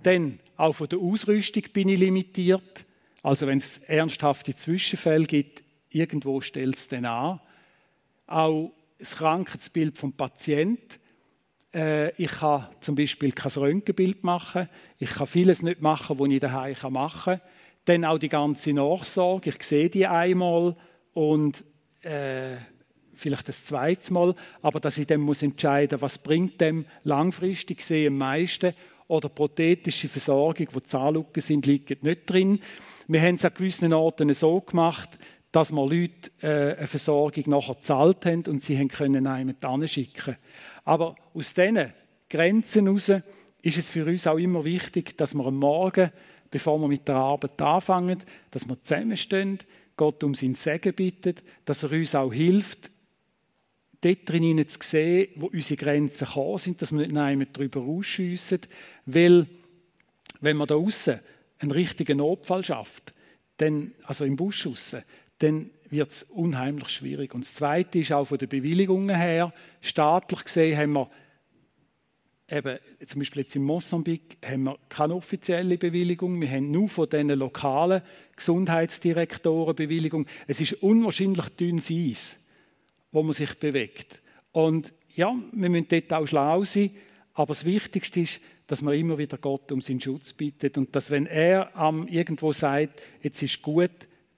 Dann, 0.03 0.39
auch 0.57 0.75
von 0.75 0.89
der 0.89 0.99
Ausrüstung 0.99 1.65
bin 1.73 1.89
ich 1.89 2.01
limitiert. 2.01 2.85
Also 3.23 3.47
wenn 3.47 3.59
es 3.59 3.79
ernsthafte 3.79 4.55
Zwischenfälle 4.55 5.25
gibt, 5.25 5.63
irgendwo 5.91 6.41
stellt 6.41 6.77
es 6.77 6.89
dann 6.89 7.07
an. 7.07 7.41
Auch 8.27 8.73
das 8.99 9.17
Krankheitsbild 9.17 9.99
vom 9.99 10.13
Patienten. 10.13 11.01
Äh, 11.79 12.11
ich 12.21 12.31
kann 12.31 12.67
zum 12.81 12.97
Beispiel 12.97 13.33
kein 13.33 13.53
Röntgenbild 13.53 14.25
machen. 14.25 14.69
Ich 14.99 15.11
kann 15.11 15.29
vieles 15.29 15.63
nicht 15.63 15.81
machen, 15.81 16.19
was 16.19 16.29
ich 16.29 16.41
daheim 16.41 16.93
machen 16.93 17.39
kann. 17.39 17.49
Dann 17.85 18.05
auch 18.05 18.19
die 18.19 18.29
ganze 18.29 18.73
Nachsorge. 18.73 19.51
Ich 19.51 19.63
sehe 19.63 19.89
die 19.89 20.07
einmal 20.07 20.77
und 21.15 21.65
äh, 22.03 22.57
vielleicht 23.15 23.49
das 23.49 23.65
zweite 23.65 24.13
Mal, 24.13 24.35
aber 24.63 24.81
dass 24.81 24.99
ich 24.99 25.07
dann 25.07 25.21
muss 25.21 25.43
entscheiden, 25.43 26.01
was 26.01 26.19
bringt 26.19 26.61
dem 26.61 26.85
langfristig 27.05 27.79
gesehen 27.79 28.13
am 28.13 28.19
meisten 28.19 28.75
oder 29.09 29.29
prothetische 29.29 30.09
Versorgung, 30.09 30.69
wo 30.73 30.81
Zahnlücken 30.81 31.41
sind, 31.41 31.67
liegt 31.67 32.03
nicht 32.03 32.31
drin. 32.31 32.61
Wir 33.09 33.23
haben 33.23 33.37
es 33.37 33.45
an 33.45 33.55
gewissen 33.55 33.93
Orten 33.93 34.33
so 34.35 34.61
gemacht, 34.61 35.19
dass 35.53 35.73
wir 35.73 35.87
Leute 35.87 36.31
äh, 36.43 36.77
eine 36.77 36.87
Versorgung 36.87 37.45
nachher 37.47 37.75
gezahlt 37.75 38.27
haben 38.27 38.45
und 38.47 38.63
sie 38.63 38.87
können 38.89 39.25
jemanden 39.25 39.89
schicken. 39.89 40.37
Aber 40.85 41.15
aus 41.35 41.55
diesen 41.55 41.93
Grenzen 42.29 42.87
heraus 42.87 43.13
ist 43.63 43.79
es 43.79 43.91
für 43.91 44.05
uns 44.07 44.27
auch 44.27 44.39
immer 44.39 44.65
wichtig, 44.65 45.17
dass 45.17 45.35
wir 45.35 45.47
am 45.47 45.57
Morgen, 45.57 46.11
bevor 46.51 46.79
wir 46.79 46.89
mit 46.89 47.09
der 47.09 47.17
Arbeit 47.17 47.61
anfangen, 47.61 48.19
dass 48.51 48.69
wir 48.69 48.81
zusammenstehen, 48.83 49.59
Gott 49.97 50.23
um 50.23 50.35
sein 50.35 50.55
Segen 50.55 50.95
bittet, 50.95 51.43
dass 51.65 51.83
er 51.83 51.93
uns 51.93 52.15
auch 52.15 52.33
hilft, 52.33 52.91
dort 54.01 54.29
drin 54.29 54.69
zu 54.69 54.79
sehen, 54.81 55.29
wo 55.37 55.47
unsere 55.47 55.77
Grenzen 55.77 56.27
gekommen 56.27 56.59
sind, 56.59 56.81
dass 56.81 56.93
wir 56.93 57.01
nicht 57.01 57.11
jemand 57.11 57.57
darüber 57.57 57.81
ausschiessen, 57.81 58.61
weil 59.07 59.47
wenn 60.41 60.57
man 60.57 60.69
da 60.69 60.77
außen 60.77 61.19
einen 61.59 61.71
richtigen 61.73 62.19
Notfall 62.19 62.63
schafft, 62.63 63.13
dann, 63.57 63.93
also 64.05 64.25
im 64.25 64.37
Busch 64.37 64.67
raus, 64.67 64.97
dann 65.39 65.71
wird 65.91 66.11
es 66.11 66.23
unheimlich 66.25 66.89
schwierig. 66.89 67.35
Und 67.35 67.45
das 67.45 67.55
Zweite 67.55 68.01
ist 68.01 68.13
auch 68.13 68.27
von 68.27 68.39
den 68.39 68.49
Bewilligungen 68.49 69.17
her, 69.17 69.53
staatlich 69.81 70.45
gesehen 70.45 70.77
haben 70.77 70.93
wir 70.93 71.11
eben, 72.51 72.79
zum 73.07 73.21
Beispiel 73.21 73.43
jetzt 73.43 73.57
in 73.57 73.63
Mosambik 73.63 74.39
haben 74.45 74.65
wir 74.65 74.79
keine 74.89 75.15
offizielle 75.15 75.79
Bewilligung. 75.79 76.41
Wir 76.41 76.51
haben 76.51 76.71
nur 76.71 76.89
von 76.89 77.09
diesen 77.09 77.31
lokalen 77.31 78.03
Gesundheitsdirektoren 78.37 79.77
Bewilligung. 79.77 80.27
Es 80.47 80.61
ist 80.61 80.83
unwahrscheinlich 80.83 81.49
dünnes 81.51 81.91
Eis, 81.91 82.47
wo 83.13 83.23
man 83.23 83.33
sich 83.33 83.55
bewegt. 83.59 84.21
Und 84.53 84.93
ja, 85.15 85.35
wir 85.53 85.69
müssen 85.69 85.89
dort 85.89 86.13
auch 86.13 86.27
schlau 86.27 86.65
sein. 86.65 86.91
Aber 87.35 87.49
das 87.49 87.65
Wichtigste 87.65 88.21
ist, 88.21 88.41
dass 88.67 88.83
man 88.83 88.95
immer 88.95 89.17
wieder 89.19 89.39
Gott 89.39 89.71
um 89.73 89.81
seinen 89.81 90.01
Schutz 90.01 90.33
bittet 90.33 90.77
und 90.77 90.95
dass, 90.95 91.11
wenn 91.11 91.27
er 91.27 91.71
irgendwo 92.09 92.53
sagt, 92.53 93.01
jetzt 93.23 93.43
ist 93.43 93.63
gut, 93.63 93.91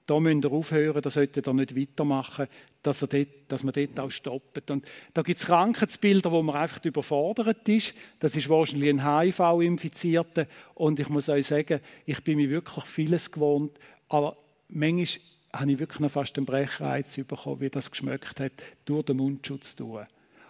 da 0.07 0.19
müsst 0.19 0.45
ihr 0.45 0.51
aufhören, 0.51 1.01
da 1.01 1.09
solltet 1.09 1.47
ihr 1.47 1.53
nicht 1.53 1.75
weitermachen, 1.75 2.47
dass, 2.81 2.99
dort, 2.99 3.27
dass 3.47 3.63
man 3.63 3.73
dort 3.73 3.99
auch 3.99 4.09
stoppt. 4.09 4.71
Und 4.71 4.85
da 5.13 5.21
gibt 5.21 5.39
es 5.39 5.45
Krankheitsbilder, 5.45 6.31
wo 6.31 6.41
man 6.41 6.55
einfach 6.55 6.83
überfordert 6.83 7.67
ist. 7.69 7.93
Das 8.19 8.35
ist 8.35 8.49
wahrscheinlich 8.49 8.89
ein 8.89 9.05
HIV-Infizierter. 9.05 10.47
Und 10.73 10.99
ich 10.99 11.09
muss 11.09 11.29
euch 11.29 11.47
sagen, 11.47 11.79
ich 12.05 12.23
bin 12.23 12.37
mir 12.37 12.49
wirklich 12.49 12.85
vieles 12.85 13.31
gewohnt, 13.31 13.71
aber 14.09 14.37
manchmal 14.69 15.07
habe 15.53 15.71
ich 15.71 15.79
wirklich 15.79 15.99
noch 15.99 16.11
fast 16.11 16.35
den 16.37 16.45
Brechreiz 16.45 17.15
bekommen, 17.17 17.61
wie 17.61 17.69
das 17.69 17.91
geschmeckt 17.91 18.39
hat, 18.39 18.53
durch 18.85 19.05
den 19.05 19.17
Mundschutz 19.17 19.75
durch. 19.75 20.07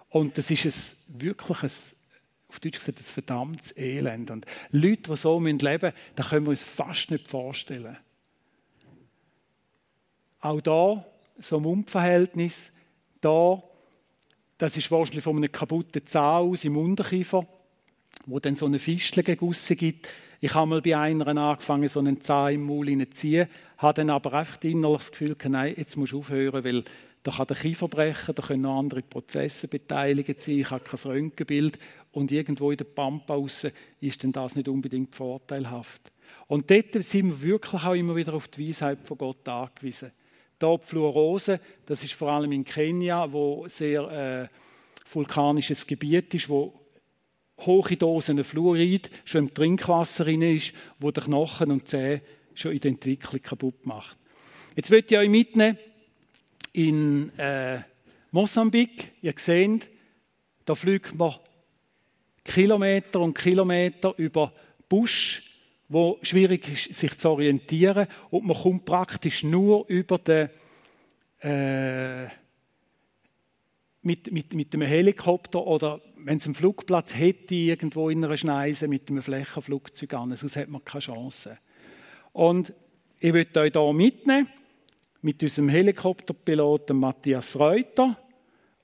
Und 0.09 0.37
das 0.37 0.51
ist 0.51 0.65
ein, 0.65 1.19
wirklich 1.19 1.63
ein 1.63 1.71
auf 2.51 2.59
Deutsch 2.59 2.79
gesagt, 2.79 2.99
ein 2.99 3.03
verdammtes 3.03 3.77
Elend. 3.77 4.29
Und 4.29 4.45
Leute, 4.71 5.11
die 5.11 5.17
so 5.17 5.39
leben 5.39 5.61
müssen, 5.61 5.93
das 6.15 6.29
können 6.29 6.45
wir 6.45 6.49
uns 6.49 6.63
fast 6.63 7.09
nicht 7.09 7.29
vorstellen. 7.29 7.97
Auch 10.41 10.59
da, 10.59 11.05
so 11.39 11.57
ein 11.57 11.63
Mundverhältnis, 11.63 12.71
da, 13.21 13.61
das 14.57 14.75
ist 14.75 14.89
wahrscheinlich 14.89 15.23
von 15.23 15.37
einem 15.37 15.51
kaputten 15.51 16.05
Zahn 16.05 16.49
aus 16.49 16.65
im 16.65 16.77
Unterkiefer, 16.77 17.45
wo 18.25 18.39
dann 18.39 18.55
so 18.55 18.65
eine 18.65 18.79
Fischle 18.79 19.21
gegossen 19.21 19.77
gibt. 19.77 20.09
Ich 20.39 20.55
habe 20.55 20.67
mal 20.67 20.81
bei 20.81 20.97
einer 20.97 21.27
angefangen, 21.27 21.87
so 21.87 21.99
einen 21.99 22.21
Zahn 22.21 22.55
im 22.55 22.63
Maul 22.63 22.87
zu 22.87 23.09
ziehen, 23.11 23.47
habe 23.77 23.93
dann 23.93 24.09
aber 24.09 24.33
einfach 24.33 24.63
innerlich 24.63 24.99
das 24.99 25.11
Gefühl, 25.11 25.35
nein, 25.47 25.75
jetzt 25.77 25.95
musst 25.95 26.13
du 26.13 26.19
aufhören, 26.19 26.63
weil 26.63 26.83
da 27.21 27.31
kann 27.31 27.45
der 27.45 27.57
Kiefer 27.57 27.87
brechen, 27.87 28.33
da 28.33 28.41
können 28.41 28.61
noch 28.63 28.79
andere 28.79 29.03
Prozesse 29.03 29.67
beteiligt 29.67 30.41
sein, 30.41 30.59
ich 30.59 30.71
habe 30.71 30.83
kein 30.83 31.11
Röntgenbild 31.11 31.77
und 32.13 32.31
irgendwo 32.31 32.71
in 32.71 32.77
der 32.77 32.85
Pampa 32.85 33.35
raus 33.35 33.67
ist 33.99 34.23
dann 34.23 34.31
das 34.31 34.55
nicht 34.55 34.67
unbedingt 34.67 35.13
vorteilhaft. 35.13 36.01
Und 36.47 36.71
dort 36.71 37.03
sind 37.03 37.27
wir 37.27 37.41
wirklich 37.41 37.83
auch 37.83 37.93
immer 37.93 38.15
wieder 38.15 38.33
auf 38.33 38.47
die 38.47 38.67
Weisheit 38.67 39.05
von 39.05 39.19
Gott 39.19 39.47
angewiesen. 39.47 40.11
Da 40.61 40.77
die 40.77 40.85
Fluorose, 40.85 41.59
das 41.87 42.03
ist 42.03 42.13
vor 42.13 42.29
allem 42.29 42.51
in 42.51 42.63
Kenia, 42.63 43.31
wo 43.31 43.67
sehr 43.67 44.49
äh, 44.51 44.57
vulkanisches 45.11 45.87
Gebiet 45.87 46.31
ist, 46.35 46.49
wo 46.49 46.79
hohe 47.65 47.97
Dosen 47.97 48.43
Fluorid 48.43 49.09
schon 49.25 49.47
im 49.47 49.53
Trinkwasser 49.55 50.25
drin 50.25 50.43
ist, 50.43 50.73
wo 50.99 51.09
der 51.09 51.23
Knochen 51.23 51.71
und 51.71 51.89
Zähne 51.89 52.21
schon 52.53 52.73
in 52.73 52.79
der 52.79 52.91
Entwicklung 52.91 53.41
kaputt 53.41 53.87
macht. 53.87 54.15
Jetzt 54.75 54.91
möchte 54.91 55.15
ich 55.15 55.19
euch 55.19 55.29
mitnehmen 55.29 55.79
in 56.73 57.35
äh, 57.39 57.79
Mosambik. 58.29 59.13
Ihr 59.23 59.33
seht, 59.37 59.89
da 60.65 60.75
fliegt 60.75 61.15
man 61.15 61.33
Kilometer 62.43 63.21
und 63.21 63.35
Kilometer 63.35 64.13
über 64.17 64.53
Busch, 64.87 65.50
wo 65.91 66.17
schwierig 66.21 66.67
ist, 66.69 66.97
sich 66.97 67.17
zu 67.17 67.31
orientieren 67.31 68.07
und 68.29 68.45
man 68.45 68.55
kommt 68.55 68.85
praktisch 68.85 69.43
nur 69.43 69.85
über 69.89 70.17
den 70.17 70.49
äh, 71.41 72.27
mit, 74.03 74.31
mit, 74.31 74.53
mit 74.53 74.73
einem 74.73 74.87
Helikopter 74.87 75.67
oder 75.67 75.99
wenn 76.15 76.37
es 76.37 76.45
einen 76.45 76.55
Flugplatz 76.55 77.15
hätte, 77.15 77.55
irgendwo 77.55 78.09
in 78.09 78.23
einer 78.23 78.37
Schneise 78.37 78.87
mit 78.87 79.09
einem 79.09 79.21
Flächenflugzeug 79.21 80.13
an, 80.13 80.35
sonst 80.35 80.55
hat 80.55 80.69
man 80.69 80.83
keine 80.85 81.01
Chance. 81.01 81.57
Und 82.31 82.73
ich 83.19 83.33
würde 83.33 83.59
euch 83.59 83.73
hier 83.73 83.93
mitnehmen 83.93 84.47
mit 85.21 85.43
unserem 85.43 85.69
Helikopterpiloten 85.69 86.97
Matthias 86.97 87.59
Reuter. 87.59 88.17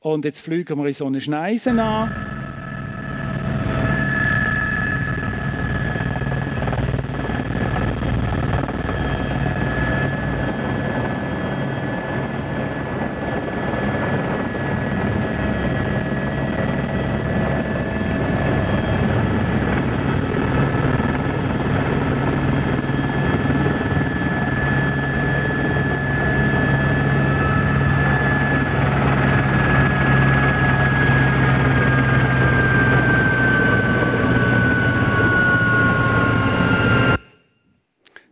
Und 0.02 0.26
jetzt 0.26 0.42
fliegen 0.42 0.78
wir 0.78 0.88
in 0.88 0.94
so 0.94 1.06
eine 1.06 1.22
Schneise 1.22 1.72
an. 1.72 2.38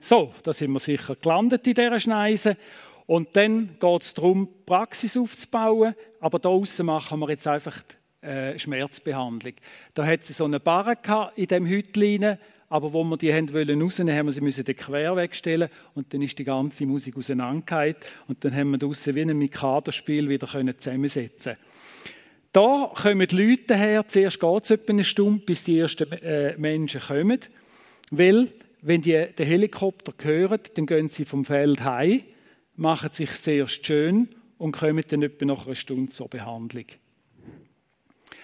So, 0.06 0.35
da 0.46 0.54
sind 0.54 0.72
wir 0.72 0.80
sicher 0.80 1.16
gelandet 1.16 1.66
in 1.68 1.74
dieser 1.74 2.00
Schneise. 2.00 2.58
Und 3.08 3.36
dann 3.36 3.78
geht 3.80 4.02
es 4.02 4.14
darum, 4.14 4.48
Praxis 4.66 5.18
aufzubauen. 5.18 5.96
Aber 6.20 6.40
da 6.40 6.50
außen 6.50 6.86
machen 6.86 7.20
wir 7.20 7.30
jetzt 7.30 7.48
einfach 7.48 7.82
äh, 8.22 8.58
Schmerzbehandlung. 8.58 9.54
Da 9.94 10.06
hat 10.06 10.24
sie 10.24 10.34
so 10.34 10.46
eine 10.46 10.60
Barre 10.60 10.98
in 11.36 11.48
dem 11.48 11.66
Hütlein, 11.66 12.38
aber 12.70 12.94
wo 12.94 13.04
wir 13.04 13.18
die 13.18 13.34
haben 13.34 13.54
wollen 13.54 13.82
rausnehmen, 13.82 14.16
haben 14.16 14.26
wir 14.26 14.32
sie 14.32 14.42
müssen 14.42 14.66
den 14.66 14.76
quer 14.76 15.16
wegstellen 15.16 15.70
und 15.94 16.14
dann 16.14 16.22
ist 16.24 16.38
die 16.40 16.44
ganze 16.44 16.86
Musik 16.86 17.16
auseinandergehalten 17.16 18.04
und 18.28 18.44
dann 18.44 18.56
haben 18.56 18.72
wir 18.72 18.80
draussen 18.80 19.14
wie 19.14 19.22
ein 19.22 19.38
Mikado-Spiel 19.38 20.28
wieder 20.30 20.48
können 20.48 20.78
zusammensetzen. 20.78 21.54
Da 22.52 22.92
kommen 22.96 23.28
die 23.28 23.36
Leute 23.36 23.76
her. 23.76 24.08
Zuerst 24.08 24.40
geht 24.40 24.64
es 24.64 24.72
etwa 24.72 24.94
eine 24.94 25.04
Stunde, 25.04 25.46
bis 25.46 25.64
die 25.64 25.78
ersten 25.78 26.12
äh, 26.12 26.58
Menschen 26.58 27.02
kommen, 27.02 27.40
weil 28.10 28.52
wenn 28.86 29.02
die 29.02 29.28
den 29.36 29.48
Helikopter 29.48 30.14
hören, 30.22 30.60
dann 30.76 30.86
gehen 30.86 31.10
sie 31.10 31.26
vom 31.26 31.44
Feld 31.44 31.84
heim, 31.84 32.22
machen 32.76 33.10
sich 33.12 33.32
sehr 33.32 33.68
schön 33.68 34.30
und 34.60 34.74
kommen 34.74 35.04
dann 35.08 35.24
etwa 35.24 35.46
nach 35.46 35.66
einer 35.66 35.74
Stunde 35.74 36.12
zur 36.12 36.30
Behandlung. 36.30 36.86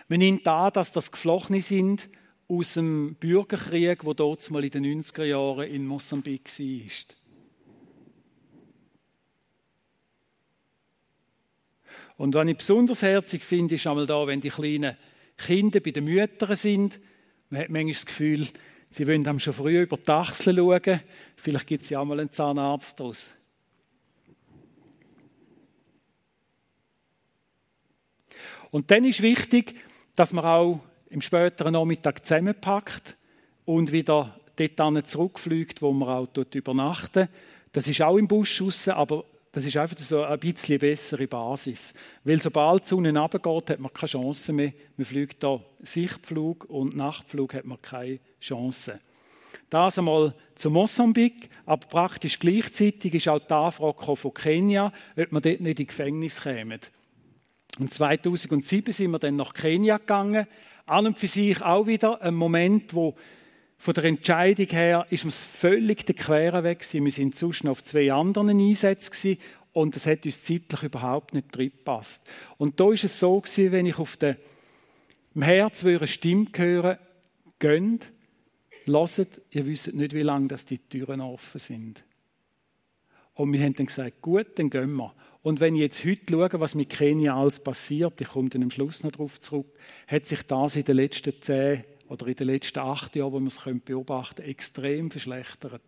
Man 0.08 0.20
nimmt 0.20 0.48
an, 0.48 0.74
dass 0.74 0.92
das 0.92 1.12
Geflochene 1.12 1.62
sind 1.62 2.10
aus 2.48 2.74
dem 2.74 3.16
Bürgerkrieg, 3.20 4.04
wo 4.04 4.16
dort 4.16 4.50
mal 4.50 4.64
in 4.64 4.72
den 4.72 5.02
90er 5.04 5.26
Jahren 5.26 5.70
in 5.70 5.86
Mosambik 5.86 6.48
war. 6.48 7.16
Und 12.18 12.34
was 12.34 12.48
ich 12.48 12.58
besonders 12.58 13.04
herzig 13.04 13.44
finde, 13.44 13.76
ist 13.76 13.86
einmal 13.86 14.08
da, 14.08 14.26
wenn 14.26 14.42
die 14.42 14.50
kleinen 14.50 14.98
Kinder 15.38 15.80
bei 15.80 15.92
den 15.92 16.06
Müttern 16.06 16.56
sind. 16.56 17.00
Man 17.50 17.62
hat 17.62 17.70
manchmal 17.70 17.94
das 17.94 18.06
Gefühl, 18.08 18.48
Sie 18.92 19.08
wollen 19.08 19.24
dann 19.24 19.40
schon 19.40 19.54
früh 19.54 19.82
über 19.82 19.96
die 19.96 20.10
Achseln 20.10 20.58
schauen. 20.58 21.00
Vielleicht 21.38 21.66
gibt 21.66 21.84
es 21.84 21.90
ja 21.90 22.02
auch 22.02 22.06
mal 22.06 22.20
einen 22.20 22.32
Zahnarzt 22.32 23.00
daraus. 23.00 23.30
Und 28.70 28.92
dann 28.92 29.06
ist 29.06 29.22
wichtig, 29.22 29.76
dass 30.16 30.34
man 30.34 30.46
auch 30.46 30.82
im 31.10 31.22
späteren 31.22 31.74
Nachmittag 31.74 32.26
zusammenpackt 32.26 33.16
und 33.66 33.94
wieder 33.94 34.38
dort 34.58 35.08
zurückfliegt, 35.08 35.82
wo 35.82 35.92
man 35.94 36.10
auch 36.10 36.28
dort 36.28 36.54
übernachten. 36.54 37.30
Das 37.72 37.88
ist 37.88 38.02
auch 38.02 38.18
im 38.18 38.28
Busch 38.28 38.62
raus, 38.62 38.90
aber 38.90 39.24
das 39.54 39.66
ist 39.66 39.78
einfach 39.78 39.98
so 39.98 40.24
ein 40.24 40.40
bisschen 40.40 40.80
bessere 40.80 41.28
Basis. 41.28 41.94
Weil 42.26 42.42
sobald 42.42 42.84
die 42.84 42.90
Sonne 42.90 43.18
runtergeht, 43.18 43.70
hat 43.70 43.80
man 43.80 43.94
keine 43.94 44.10
Chance 44.10 44.54
mehr. 44.54 44.74
Man 44.98 45.06
fliegt 45.06 45.44
da 45.44 45.62
Sichtflug 45.82 46.66
und 46.66 46.96
Nachtflug 46.96 47.54
hat 47.54 47.66
man 47.66 47.82
keine 47.82 48.20
Chance. 48.42 49.00
Das 49.70 49.98
einmal 49.98 50.34
zu 50.56 50.70
Mosambik, 50.70 51.50
aber 51.66 51.88
praktisch 51.88 52.40
gleichzeitig 52.40 53.14
ist 53.14 53.30
auch 53.30 53.40
die 53.40 53.54
Anfrage 53.54 54.16
von 54.18 54.34
Kenia, 54.34 54.92
ob 55.16 55.32
wir 55.32 55.42
dort 55.42 55.62
nicht 55.62 55.80
in 55.80 55.88
Gefängnis 55.88 56.42
kämen. 56.42 56.82
Und 57.80 57.94
2007 57.94 58.92
sind 58.92 59.12
wir 59.12 59.20
dann 59.20 59.38
nach 59.38 59.54
Kenia 59.54 59.98
gegangen. 59.98 60.46
An 60.86 61.08
und 61.08 61.18
für 61.18 61.28
sich 61.28 61.62
auch 61.62 61.88
wieder 61.88 62.22
ein 62.22 62.34
Moment, 62.34 62.94
wo 62.94 63.16
von 63.78 63.94
der 63.94 64.04
Entscheidung 64.04 64.68
her 64.68 65.08
ist 65.10 65.24
uns 65.24 65.42
völlig 65.42 66.06
der 66.06 66.16
Quere 66.16 66.64
weg 66.64 66.80
gewesen. 66.80 67.06
Wir 67.06 67.12
sind 67.12 67.64
noch 67.64 67.72
auf 67.72 67.84
zwei 67.84 68.12
anderen 68.12 68.60
Einsätzen 68.60 69.38
und 69.74 69.96
es 69.96 70.06
hat 70.06 70.26
uns 70.26 70.44
zeitlich 70.44 70.84
überhaupt 70.84 71.34
nicht 71.34 71.52
gepasst. 71.54 72.28
Und 72.58 72.80
da 72.80 72.92
ist 72.92 73.06
es 73.06 73.20
so 73.20 73.40
gewesen, 73.40 73.72
wenn 73.72 73.86
ich 73.86 73.98
auf 73.98 74.18
dem 74.18 74.36
Herz 75.40 75.86
eine 75.86 76.08
Stimme 76.08 76.48
höre, 76.56 77.00
gönnt, 77.60 78.12
lasst, 78.86 79.42
ihr 79.52 79.66
wisst 79.66 79.94
nicht, 79.94 80.14
wie 80.14 80.22
lange 80.22 80.48
die 80.48 80.78
Türen 80.78 81.22
offen 81.22 81.60
sind. 81.60 82.04
Und 83.34 83.54
wir 83.54 83.62
haben 83.62 83.74
dann 83.74 83.86
gesagt, 83.86 84.22
gut, 84.22 84.48
dann 84.56 84.70
gehen 84.70 84.94
wir. 84.94 85.14
Und 85.44 85.60
wenn 85.60 85.76
ich 85.76 85.82
jetzt 85.82 86.06
heute 86.06 86.22
schaue, 86.30 86.60
was 86.60 86.76
mit 86.76 86.90
Kenia 86.90 87.36
alles 87.36 87.60
passiert, 87.60 88.22
ich 88.22 88.28
komme 88.28 88.50
dann 88.50 88.64
am 88.64 88.72
Schluss 88.72 89.04
noch 89.04 89.12
darauf 89.12 89.40
zurück, 89.40 89.68
hat 90.08 90.28
sich 90.28 90.44
das 90.44 90.76
in 90.76 90.84
den 90.84 90.98
letzten 90.98 91.42
zehn 91.42 91.84
oder 92.10 92.28
in 92.28 92.36
den 92.36 92.48
letzten 92.48 92.80
acht 92.80 93.16
Jahren, 93.16 93.32
wo 93.32 93.40
man 93.40 93.48
es 93.48 93.60
beobachten 93.86 94.36
können, 94.36 94.50
extrem 94.50 95.10
verschlechtert. 95.10 95.82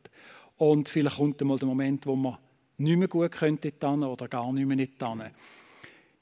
Und 0.58 0.89
vielleicht 0.89 1.17
kommt 1.17 1.41
einmal 1.41 1.60
der 1.60 1.67
Moment, 1.67 2.06
wo 2.08 2.15
man 2.15 2.38
nicht 2.77 2.97
mehr 2.97 3.08
gut 3.08 3.32
könnte 3.32 3.71
oder 3.82 4.27
gar 4.27 4.51
nicht 4.51 4.65
mehr 4.65 4.77
nicht 4.77 4.93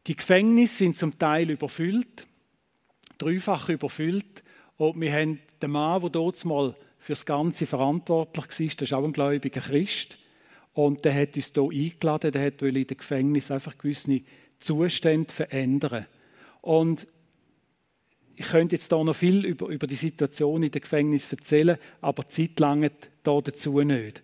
Die 0.08 0.16
Gefängnisse 0.16 0.78
sind 0.78 0.98
zum 0.98 1.18
Teil 1.18 1.52
überfüllt, 1.52 2.28
dreifach 3.18 3.70
überfüllt. 3.70 4.44
Und 4.82 5.00
wir 5.00 5.14
haben 5.14 5.38
den 5.62 5.70
Mann, 5.70 6.02
der 6.02 6.10
dort 6.10 6.44
mal 6.44 6.76
für 6.98 7.12
das 7.12 7.24
Ganze 7.24 7.68
verantwortlich 7.68 8.46
war, 8.46 8.76
das 8.78 8.82
ist 8.82 8.94
auch 8.94 9.04
ein 9.04 9.14
gläubiger 9.14 9.62
Christ. 9.62 10.18
Und 10.74 11.06
der 11.06 11.14
hat 11.14 11.36
uns 11.36 11.54
hier 11.54 11.70
eingeladen, 11.70 12.32
der 12.32 12.48
hat 12.48 12.64
in 12.64 12.74
den 12.74 12.88
Gefängnis 12.88 13.52
einfach 13.52 13.78
gewisse 13.78 14.22
Zustände 14.58 15.32
verändern. 15.32 16.08
Und 16.62 17.06
ich 18.36 18.48
könnte 18.48 18.74
jetzt 18.74 18.92
hier 18.92 19.04
noch 19.04 19.16
viel 19.16 19.46
über, 19.46 19.68
über 19.68 19.86
die 19.86 19.96
Situation 19.96 20.64
in 20.64 20.72
den 20.72 20.82
Gefängnissen 20.82 21.38
erzählen, 21.38 21.78
aber 22.02 22.28
Zeit 22.28 22.60
lange 22.60 22.90
dazu 23.22 23.82
nicht. 23.82 24.24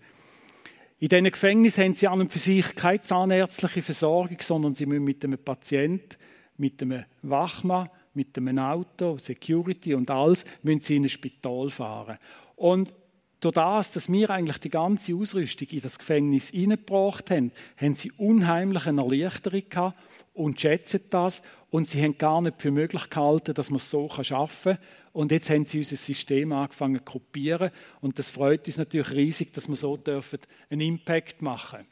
In 0.97 1.09
diesen 1.09 1.25
Gefängnissen 1.25 1.83
haben 1.83 1.93
sie 1.93 2.07
an 2.07 2.21
und 2.21 2.33
für 2.33 2.39
sich 2.39 2.73
keine 2.73 2.99
zahnärztliche 2.99 3.83
Versorgung, 3.83 4.37
sondern 4.41 4.73
sie 4.73 4.87
müssen 4.87 5.03
mit 5.03 5.23
einem 5.23 5.37
Patienten, 5.37 6.17
mit 6.57 6.81
einem 6.81 7.05
Wachmann, 7.21 7.89
mit 8.17 8.37
einem 8.37 8.59
Auto, 8.59 9.17
Security 9.17 9.93
und 9.93 10.11
alles, 10.11 10.43
müssen 10.63 10.81
sie 10.81 10.95
in 10.97 11.03
ein 11.03 11.09
Spital 11.09 11.69
fahren. 11.69 12.17
Und 12.55 12.93
durch 13.39 13.53
das, 13.53 13.91
dass 13.91 14.11
wir 14.11 14.31
eigentlich 14.31 14.57
die 14.57 14.71
ganze 14.71 15.13
Ausrüstung 15.13 15.67
in 15.69 15.81
das 15.81 15.99
Gefängnis 15.99 16.49
hineingebracht 16.49 17.29
haben, 17.29 17.51
haben 17.77 17.95
sie 17.95 18.11
unheimlich 18.17 18.87
eine 18.87 19.01
Erleichterung 19.01 19.61
gehabt 19.69 19.99
und 20.33 20.59
schätzen 20.59 21.01
das. 21.11 21.43
Und 21.69 21.87
sie 21.87 22.01
haben 22.01 22.17
gar 22.17 22.41
nicht 22.41 22.59
für 22.59 22.71
möglich 22.71 23.09
gehalten, 23.09 23.53
dass 23.53 23.69
man 23.69 23.77
es 23.77 23.91
so 23.91 24.09
schaffen 24.09 24.73
kann. 24.73 24.85
Und 25.13 25.31
jetzt 25.31 25.49
haben 25.51 25.65
sie 25.65 25.79
unser 25.79 25.97
System 25.97 26.51
angefangen 26.51 26.97
zu 26.97 27.03
kopieren. 27.03 27.69
Und 28.01 28.17
das 28.17 28.31
freut 28.31 28.65
uns 28.65 28.77
natürlich 28.77 29.11
riesig, 29.11 29.53
dass 29.53 29.67
wir 29.67 29.75
so 29.75 29.97
dürfen 29.97 30.39
einen 30.69 30.81
Impact 30.81 31.41
machen 31.41 31.85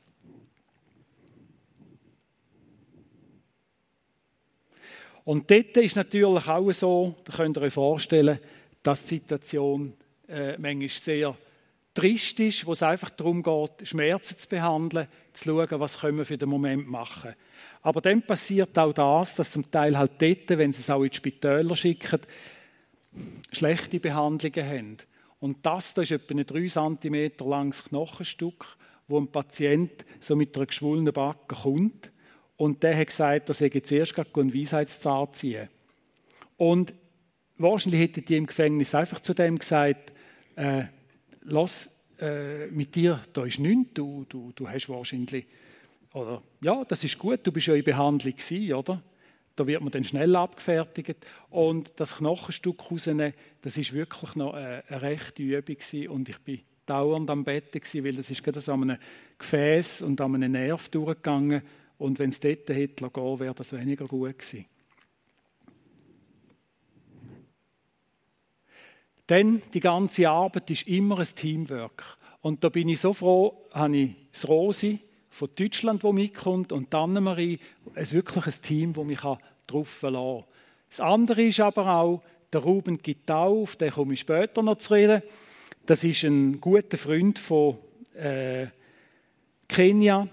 Und 5.26 5.50
dort 5.50 5.76
ist 5.78 5.96
natürlich 5.96 6.48
auch 6.48 6.72
so, 6.72 7.16
da 7.26 7.34
könnt 7.34 7.58
ihr 7.58 7.64
euch 7.64 7.74
vorstellen, 7.74 8.40
dass 8.84 9.04
die 9.04 9.16
Situation 9.16 9.94
äh, 10.28 10.58
manchmal 10.58 10.90
sehr 10.90 11.38
trist 11.96 12.40
ist, 12.40 12.66
wo 12.66 12.74
es 12.74 12.84
einfach 12.84 13.10
darum 13.10 13.42
geht, 13.42 13.88
Schmerzen 13.88 14.38
zu 14.38 14.48
behandeln, 14.48 15.08
zu 15.34 15.46
schauen, 15.46 15.80
was 15.80 16.00
können 16.00 16.20
wir 16.20 16.26
für 16.26 16.38
den 16.38 16.50
Moment 16.50 16.88
machen. 16.88 17.34
Aber 17.82 18.02
dann 18.02 18.22
passiert 18.22 18.78
auch 18.78 18.94
das, 18.94 19.36
dass 19.36 19.52
zum 19.52 19.70
Teil 19.72 19.98
halt 19.98 20.14
dort, 20.20 20.50
wenn 20.50 20.74
sie 20.74 20.82
es 20.82 20.90
auch 20.90 21.04
in 21.04 21.10
die 21.10 21.18
Spitäler 21.18 21.76
schicken, 21.76 22.22
schlechte 23.52 24.00
Behandlungen 24.00 24.70
haben. 24.70 24.98
Und 25.40 25.66
das, 25.66 25.94
das 25.94 26.06
ist 26.06 26.12
etwa 26.12 26.36
ein 26.36 26.46
3 26.46 26.68
cm 26.68 27.32
langes 27.48 27.86
Knochenstück, 27.86 28.78
wo 29.08 29.20
ein 29.20 29.32
Patient 29.32 30.06
so 30.20 30.36
mit 30.36 30.56
einer 30.56 30.66
geschwollenen 30.66 31.14
Backe 31.14 31.56
kommt. 31.56 32.12
Und 32.58 32.84
der 32.84 32.98
hat 32.98 33.08
gesagt, 33.08 33.50
dass 33.50 33.62
er 33.62 33.84
zuerst 33.84 34.18
einen 34.18 34.54
Weisheitszahn 34.54 35.34
ziehen. 35.34 35.68
Und 36.58 36.94
wahrscheinlich 37.58 38.02
hätten 38.02 38.26
die 38.26 38.38
im 38.38 38.48
Gefängnis 38.48 38.96
einfach 38.96 39.20
zu 39.20 39.34
dem 39.34 39.60
gesagt, 39.60 40.14
äh, 40.56 40.86
lass, 41.42 42.04
äh, 42.20 42.68
mit 42.68 42.96
dir, 42.96 43.22
da 43.34 43.46
ist 43.46 43.60
nichts, 43.60 43.94
du, 43.94 44.26
du, 44.30 44.52
du 44.56 44.70
hast 44.70 44.88
wahrscheinlich, 44.88 45.46
oder, 46.14 46.42
ja, 46.62 46.84
das 46.86 47.04
ist 47.04 47.18
gut, 47.18 47.42
du 47.44 47.52
bist 47.52 47.68
ja 47.68 47.74
in 47.74 47.84
Behandlung 47.84 48.36
gewesen, 48.36 48.74
oder? 48.74 49.02
Da 49.56 49.68
wird 49.68 49.82
man 49.82 49.92
dann 49.92 50.04
schnell 50.04 50.36
abgefertigt. 50.36 51.26
Und 51.50 51.94
das 51.98 52.18
Knochenstück 52.18 52.92
rausnehmen, 52.92 53.34
das 53.62 53.78
ist 53.78 53.94
wirklich 53.94 54.36
noch 54.36 54.54
eine, 54.54 54.84
eine 54.88 55.02
rechte 55.02 55.44
Übung 55.44 55.76
gewesen. 55.76 56.10
Und 56.10 56.30
ich 56.30 56.38
bin 56.40 56.60
dauernd 56.86 57.30
am 57.30 57.44
Bett 57.44 57.72
gewesen, 57.72 58.04
weil 58.04 58.14
das 58.14 58.30
ist 58.30 58.44
gerade 58.44 58.60
so 58.60 58.74
an 58.74 58.84
einem 58.84 58.98
Gefäß 59.38 60.02
und 60.02 60.20
an 60.20 60.36
einem 60.36 60.52
Nerv 60.52 60.90
durchgegangen. 60.90 61.62
Und 61.98 62.20
wenn 62.20 62.30
es 62.30 62.40
dort 62.40 62.70
hätte 62.70 63.10
gehen 63.10 63.40
wäre 63.40 63.54
das 63.54 63.74
weniger 63.74 64.08
gut 64.08 64.38
gewesen. 64.38 64.66
Denn 69.30 69.62
die 69.74 69.80
ganze 69.80 70.30
Arbeit 70.30 70.70
ist 70.70 70.88
immer 70.88 71.20
ein 71.20 71.28
Teamwork. 71.36 72.18
Und 72.42 72.64
da 72.64 72.70
bin 72.70 72.90
ich 72.90 73.02
so 73.02 73.14
froh, 73.14 73.66
habe 73.72 73.98
ich 73.98 74.16
das 74.32 74.48
Rosi 74.48 75.00
von 75.32 75.50
Deutschland, 75.56 76.04
wo 76.04 76.14
mitkommt, 76.14 76.72
und 76.72 76.94
die 76.94 76.98
Annemarie, 76.98 77.60
es 77.96 78.10
ist 78.10 78.14
wirklich 78.14 78.46
ein 78.46 78.62
Team, 78.62 78.94
das 78.94 79.04
mich 79.04 79.20
darauf 79.66 79.88
verlassen 79.88 80.42
kann. 80.42 80.50
Das 80.90 81.00
andere 81.00 81.44
ist 81.44 81.60
aber 81.60 81.88
auch, 81.88 82.22
der 82.54 82.62
Ruben 82.62 83.00
Gittau, 83.00 83.64
auf 83.64 83.76
den 83.76 83.92
komme 83.92 84.14
ich 84.14 84.22
später 84.22 84.62
noch 84.62 84.78
zu 84.78 84.94
reden. 84.94 85.22
Das 85.86 86.04
ist 86.04 86.24
ein 86.24 86.62
guter 86.62 86.98
Freund 86.98 87.38
von 87.38 87.78
äh, 88.14 88.68
Kenia, 89.68 90.28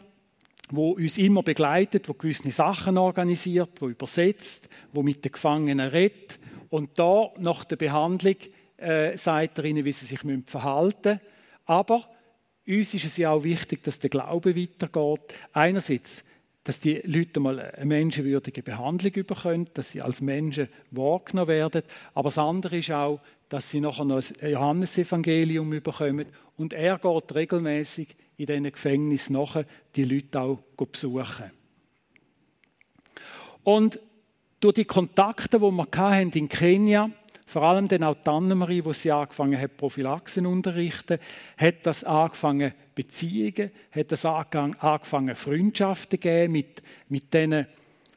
wo 0.72 0.92
uns 0.92 1.18
immer 1.18 1.42
begleitet, 1.42 2.08
wo 2.08 2.14
gewisse 2.14 2.50
Sachen 2.50 2.96
organisiert, 2.96 3.80
wo 3.80 3.88
übersetzt, 3.88 4.70
wo 4.92 5.02
mit 5.02 5.22
den 5.22 5.32
Gefangenen 5.32 5.90
redet. 5.90 6.38
Und 6.70 6.98
da 6.98 7.30
nach 7.38 7.64
der 7.64 7.76
Behandlung 7.76 8.36
äh, 8.78 9.16
sagt 9.18 9.58
er 9.58 9.64
ihnen, 9.64 9.84
wie 9.84 9.92
sie 9.92 10.06
sich 10.06 10.20
verhalten 10.46 11.10
müssen. 11.10 11.20
Aber 11.66 12.08
uns 12.66 12.94
ist 12.94 13.04
es 13.04 13.18
ja 13.18 13.30
auch 13.30 13.44
wichtig, 13.44 13.82
dass 13.82 13.98
der 13.98 14.08
Glaube 14.08 14.56
weitergeht. 14.56 15.34
Einerseits, 15.52 16.24
dass 16.64 16.80
die 16.80 17.02
Leute 17.04 17.38
mal 17.38 17.60
eine 17.60 17.84
menschenwürdige 17.84 18.62
Behandlung 18.62 19.12
bekommen, 19.12 19.68
dass 19.74 19.90
sie 19.90 20.00
als 20.00 20.22
Menschen 20.22 20.68
wahrgenommen 20.90 21.48
werden. 21.48 21.82
Aber 22.14 22.28
das 22.28 22.38
andere 22.38 22.78
ist 22.78 22.90
auch, 22.92 23.20
dass 23.50 23.70
sie 23.70 23.80
nachher 23.80 24.06
noch 24.06 24.22
ein 24.40 24.50
Johannesevangelium 24.50 25.68
bekommen. 25.82 26.26
Und 26.56 26.72
er 26.72 26.98
geht 26.98 27.34
regelmäßig 27.34 28.16
in 28.42 28.46
diesen 28.46 28.72
Gefängnissen 28.72 29.34
nachher 29.34 29.66
die 29.96 30.04
Leute 30.04 30.40
auch 30.40 30.58
besuchen. 30.76 31.50
Und 33.64 34.00
durch 34.60 34.74
die 34.74 34.84
Kontakte, 34.84 35.58
die 35.58 35.64
wir 35.64 36.20
in 36.34 36.48
Kenia 36.48 37.02
hatten, 37.02 37.14
vor 37.52 37.64
allem 37.64 37.86
dann 37.86 38.04
auch 38.04 38.16
die 38.16 38.30
Annemarie, 38.30 38.84
wo 38.84 38.94
sie 38.94 39.10
angefangen 39.10 39.60
hat, 39.60 39.76
Prophylaxen 39.76 40.46
unterrichten, 40.46 41.18
hat 41.58 41.84
das 41.84 42.02
angefangen, 42.02 42.72
Beziehungen, 42.94 43.70
hat 43.90 44.10
das 44.10 44.24
angefangen, 44.24 45.34
Freundschaften 45.34 46.18
geben 46.18 46.52
mit, 46.52 46.82
mit 47.10 47.34
diesen 47.34 47.66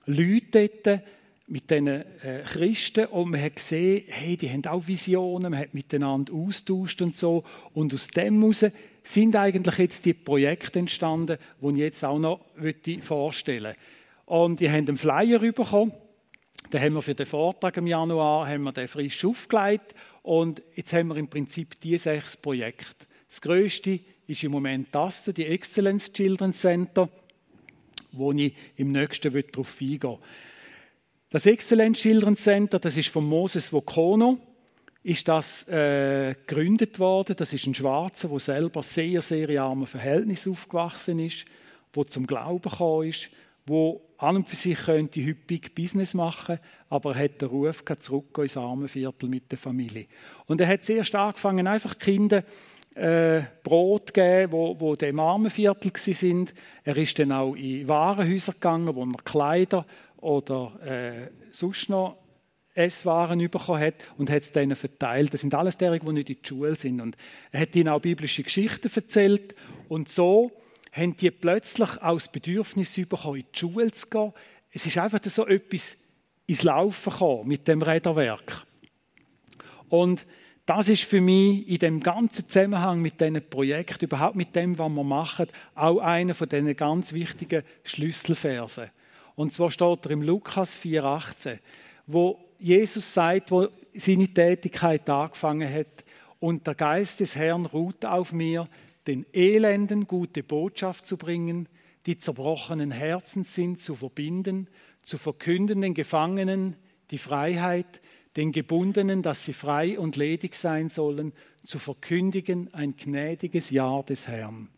Leuten 0.05 0.69
dort, 0.83 1.01
mit 1.47 1.69
diesen 1.69 1.88
äh, 1.88 2.43
Christen 2.45 3.07
und 3.07 3.31
man 3.31 3.41
hat 3.41 3.57
gesehen, 3.57 4.05
hey, 4.07 4.38
die 4.38 4.49
haben 4.49 4.65
auch 4.67 4.88
Visionen, 4.88 5.51
man 5.51 5.59
hat 5.59 5.73
miteinander 5.73 6.33
austauscht 6.33 7.01
und 7.01 7.17
so 7.17 7.43
und 7.73 7.93
aus 7.93 8.07
dem 8.07 8.39
heraus 8.39 8.65
sind 9.07 9.35
eigentlich 9.35 9.77
jetzt 9.77 10.05
die 10.05 10.13
Projekte 10.13 10.79
entstanden, 10.79 11.37
die 11.61 11.69
ich 11.69 11.77
jetzt 11.77 12.03
auch 12.03 12.19
noch 12.19 12.41
vorstellen 13.01 13.63
möchte. 13.63 13.79
Und 14.25 14.59
die 14.59 14.69
haben 14.69 14.87
einen 14.87 14.97
Flyer 14.97 15.39
bekommen 15.39 15.93
dann 16.71 16.81
haben 16.81 16.93
wir 16.93 17.01
für 17.01 17.15
den 17.15 17.25
Vortrag 17.25 17.77
im 17.77 17.87
Januar 17.87 18.47
haben 18.47 18.63
wir 18.63 18.71
den 18.71 18.87
frisch 18.87 19.23
aufgelegt 19.23 19.93
und 20.23 20.61
jetzt 20.75 20.93
haben 20.93 21.09
wir 21.09 21.17
im 21.17 21.27
Prinzip 21.27 21.79
die 21.81 21.97
sechs 21.97 22.37
Projekte. 22.37 23.05
Das 23.27 23.41
größte 23.41 23.99
ist 24.27 24.43
im 24.43 24.51
Moment 24.51 24.87
das, 24.91 25.23
die 25.25 25.45
Excellence 25.45 26.11
Children's 26.11 26.59
Center, 26.59 27.09
wo 28.11 28.31
ich 28.31 28.55
im 28.77 28.91
nächsten 28.91 29.31
darauf 29.31 29.79
eingehen 29.79 30.17
Das 31.29 31.45
Excellence 31.45 31.99
Children's 31.99 32.43
Center, 32.43 32.79
das 32.79 32.97
ist 32.97 33.09
von 33.09 33.25
Moses 33.25 33.71
Vokono, 33.71 34.39
ist 35.05 35.27
das 35.27 35.67
äh, 35.67 36.33
gegründet 36.47 36.97
worden. 36.97 37.35
Das 37.37 37.53
ist 37.53 37.67
ein 37.67 37.75
Schwarzer, 37.75 38.27
der 38.27 38.39
selber 38.39 38.81
sehr, 38.81 39.21
sehr 39.21 39.47
in 39.49 39.59
armen 39.59 39.85
Verhältnissen 39.85 40.51
aufgewachsen 40.51 41.19
ist, 41.19 41.45
der 41.95 42.07
zum 42.07 42.25
Glauben 42.25 42.67
gekommen 42.67 43.07
ist, 43.07 43.29
wo 43.67 44.01
an 44.17 44.37
und 44.37 44.49
für 44.49 44.55
sich 44.55 44.79
könnte 44.79 45.21
häufig 45.21 45.75
Business 45.75 46.15
machen, 46.15 46.57
aber 46.89 47.15
er 47.15 47.25
hat 47.25 47.39
den 47.39 47.49
Ruf 47.49 47.83
zurück 47.99 48.35
ins 48.39 48.57
Armenviertel 48.57 49.29
mit 49.29 49.51
der 49.51 49.59
Familie. 49.59 50.07
Und 50.47 50.59
er 50.59 50.67
hat 50.67 50.83
sehr 50.83 51.03
stark 51.03 51.35
angefangen, 51.35 51.67
einfach 51.67 51.99
Kinder 51.99 52.43
äh, 52.95 53.41
Brot 53.61 54.11
geben, 54.11 54.53
wo, 54.53 54.79
wo 54.79 54.95
im 54.95 55.19
Armenviertel 55.19 55.91
sind. 55.95 56.55
Er 56.83 56.97
ist 56.97 57.19
dann 57.19 57.31
auch 57.31 57.53
in 57.53 57.87
Warenhäuser 57.87 58.53
gegangen, 58.53 58.95
wo 58.95 59.03
er 59.03 59.23
Kleider 59.23 59.85
oder 60.17 60.79
äh, 60.83 61.29
sonst 61.51 61.89
noch 61.89 62.24
Esswaren 62.75 63.39
bekommen 63.39 63.79
hat 63.79 64.07
und 64.17 64.29
hat 64.29 64.41
es 64.41 64.51
denen 64.51 64.75
verteilt. 64.75 65.33
Das 65.33 65.41
sind 65.41 65.55
alles 65.55 65.77
derige, 65.77 66.05
die 66.05 66.11
nicht 66.11 66.29
in 66.29 66.38
die 66.41 66.47
Schule 66.47 66.75
sind. 66.75 66.99
Und 67.01 67.15
er 67.51 67.61
hat 67.61 67.75
ihnen 67.75 67.89
auch 67.89 68.01
biblische 68.01 68.43
Geschichten 68.43 68.91
erzählt. 68.93 69.55
Und 69.88 70.09
so 70.09 70.51
haben 70.91 71.15
die 71.15 71.31
plötzlich 71.31 72.01
aus 72.01 72.29
Bedürfnis 72.29 72.95
bekommen, 73.07 73.38
in 73.38 73.45
die 73.53 73.59
Schule 73.59 73.91
zu 73.91 74.07
gehen. 74.07 74.33
Es 74.71 74.85
ist 74.85 74.97
einfach 74.97 75.19
so 75.23 75.47
etwas 75.47 75.95
ins 76.47 76.63
Laufen 76.63 77.11
gekommen 77.11 77.47
mit 77.47 77.67
dem 77.67 77.81
Räderwerk. 77.81 78.65
Und 79.88 80.25
das 80.65 80.89
ist 80.89 81.03
für 81.03 81.21
mich 81.21 81.67
in 81.67 81.77
dem 81.77 81.99
ganzen 82.01 82.49
Zusammenhang 82.49 83.01
mit 83.01 83.21
diesen 83.21 83.41
Projekten, 83.49 84.05
überhaupt 84.05 84.35
mit 84.35 84.55
dem, 84.55 84.77
was 84.77 84.89
wir 84.89 85.03
machen, 85.03 85.47
auch 85.75 85.99
einer 85.99 86.33
von 86.33 86.49
diesen 86.49 86.75
ganz 86.75 87.13
wichtigen 87.13 87.63
Schlüsselversen. 87.83 88.89
Und 89.35 89.53
zwar 89.53 89.69
steht 89.69 90.05
er 90.05 90.11
im 90.11 90.23
Lukas 90.23 90.77
4,18, 90.77 91.59
wo 92.07 92.44
Jesus 92.59 93.13
sagt, 93.13 93.51
wo 93.51 93.67
seine 93.93 94.27
Tätigkeit 94.27 95.09
angefangen 95.09 95.71
hat, 95.71 96.03
und 96.39 96.67
der 96.67 96.75
Geist 96.75 97.21
des 97.21 97.35
Herrn 97.35 97.65
ruht 97.65 98.05
auf 98.05 98.31
mir, 98.31 98.67
den 99.07 99.25
Elenden 99.33 100.05
gute 100.05 100.43
Botschaft 100.43 101.07
zu 101.07 101.17
bringen, 101.17 101.67
die 102.05 102.19
zerbrochenen 102.19 102.91
Herzen 102.91 103.43
sind, 103.43 103.79
zu 103.79 103.95
verbinden, 103.95 104.67
zu 105.01 105.17
verkünden 105.17 105.81
den 105.81 105.93
Gefangenen 105.93 106.75
die 107.11 107.17
Freiheit, 107.17 108.01
den 108.35 108.51
Gebundenen, 108.51 109.21
dass 109.21 109.45
sie 109.45 109.53
frei 109.53 109.97
und 109.97 110.17
ledig 110.17 110.55
sein 110.55 110.89
sollen, 110.89 111.33
zu 111.63 111.79
verkündigen 111.79 112.73
ein 112.73 112.95
gnädiges 112.95 113.69
Jahr 113.69 114.03
des 114.03 114.27
Herrn. 114.27 114.69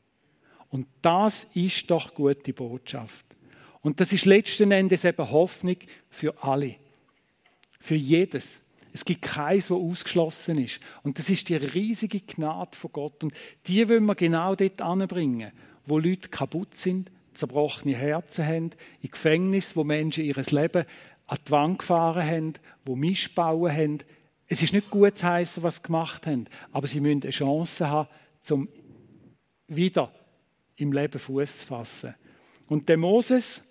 Und 0.69 0.87
das 1.01 1.45
ist 1.55 1.89
doch 1.89 2.13
gute 2.13 2.53
Botschaft. 2.53 3.25
Und 3.81 3.99
das 3.99 4.13
ist 4.13 4.25
letzten 4.25 4.71
Endes 4.71 5.05
eben 5.05 5.31
Hoffnung 5.31 5.77
für 6.09 6.43
alle, 6.43 6.75
für 7.79 7.95
jedes. 7.95 8.63
Es 8.93 9.05
gibt 9.05 9.21
keins, 9.21 9.69
wo 9.69 9.89
ausgeschlossen 9.89 10.57
ist. 10.63 10.79
Und 11.03 11.19
das 11.19 11.29
ist 11.29 11.49
die 11.49 11.55
riesige 11.55 12.19
Gnade 12.19 12.75
von 12.75 12.91
Gott. 12.91 13.23
Und 13.23 13.33
die 13.67 13.87
wollen 13.87 14.05
wir 14.05 14.15
genau 14.15 14.55
dort 14.55 14.81
anbringen, 14.81 15.51
wo 15.85 15.99
Leute 15.99 16.29
kaputt 16.29 16.75
sind, 16.75 17.11
zerbrochene 17.33 17.95
Herzen 17.95 18.45
haben, 18.45 18.69
in 19.01 19.11
Gefängnis, 19.11 19.75
wo 19.75 19.83
Menschen 19.83 20.23
ihr 20.23 20.35
Leben 20.35 20.85
an 21.27 21.37
die 21.45 21.51
Wand 21.51 21.79
gefahren 21.79 22.25
haben, 22.25 22.53
wo 22.85 22.95
Missbauen 22.95 23.71
haben. 23.71 23.99
es 24.47 24.63
ist 24.63 24.73
nicht 24.73 24.89
gut 24.89 25.17
zu 25.17 25.27
heißen, 25.27 25.61
was 25.61 25.77
sie 25.77 25.83
gemacht 25.83 26.25
haben, 26.25 26.45
aber 26.71 26.87
sie 26.87 27.01
müssen 27.01 27.21
eine 27.23 27.31
Chance 27.31 27.89
haben, 27.89 28.09
um 28.49 28.69
wieder 29.67 30.11
im 30.77 30.93
Leben 30.93 31.19
Fuß 31.19 31.59
zu 31.59 31.67
fassen. 31.67 32.15
Und 32.67 32.89
der 32.89 32.97
Moses 32.97 33.63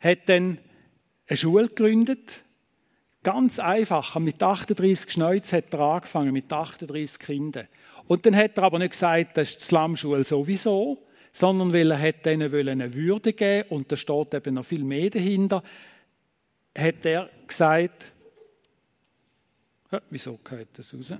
hat 0.00 0.28
dann 0.28 0.58
eine 1.26 1.36
Schule 1.36 1.68
gegründet, 1.68 2.44
ganz 3.22 3.58
einfach. 3.58 4.18
Mit 4.18 4.42
38 4.42 5.12
Schneuzen 5.12 5.58
hat 5.58 5.74
er 5.74 5.80
angefangen, 5.80 6.32
mit 6.32 6.52
38 6.52 7.18
Kindern. 7.18 7.68
Und 8.06 8.24
dann 8.24 8.34
hat 8.34 8.56
er 8.56 8.64
aber 8.64 8.78
nicht 8.78 8.92
gesagt, 8.92 9.36
das 9.36 9.50
ist 9.50 9.60
die 9.60 9.64
Slumschule 9.64 10.24
sowieso, 10.24 11.06
sondern 11.32 11.72
weil 11.72 11.90
er 11.90 12.00
hat 12.00 12.24
denen 12.24 12.52
eine 12.52 12.94
Würde 12.94 13.32
geben 13.32 13.68
und 13.68 13.92
da 13.92 13.96
steht 13.96 14.34
eben 14.34 14.54
noch 14.54 14.64
viel 14.64 14.82
mehr 14.82 15.10
dahinter, 15.10 15.62
hat 16.76 17.04
er 17.04 17.28
gesagt, 17.46 18.12
ja, 19.90 20.00
wieso 20.10 20.38
gehört 20.42 20.68
das 20.74 20.94
raus? 20.94 21.12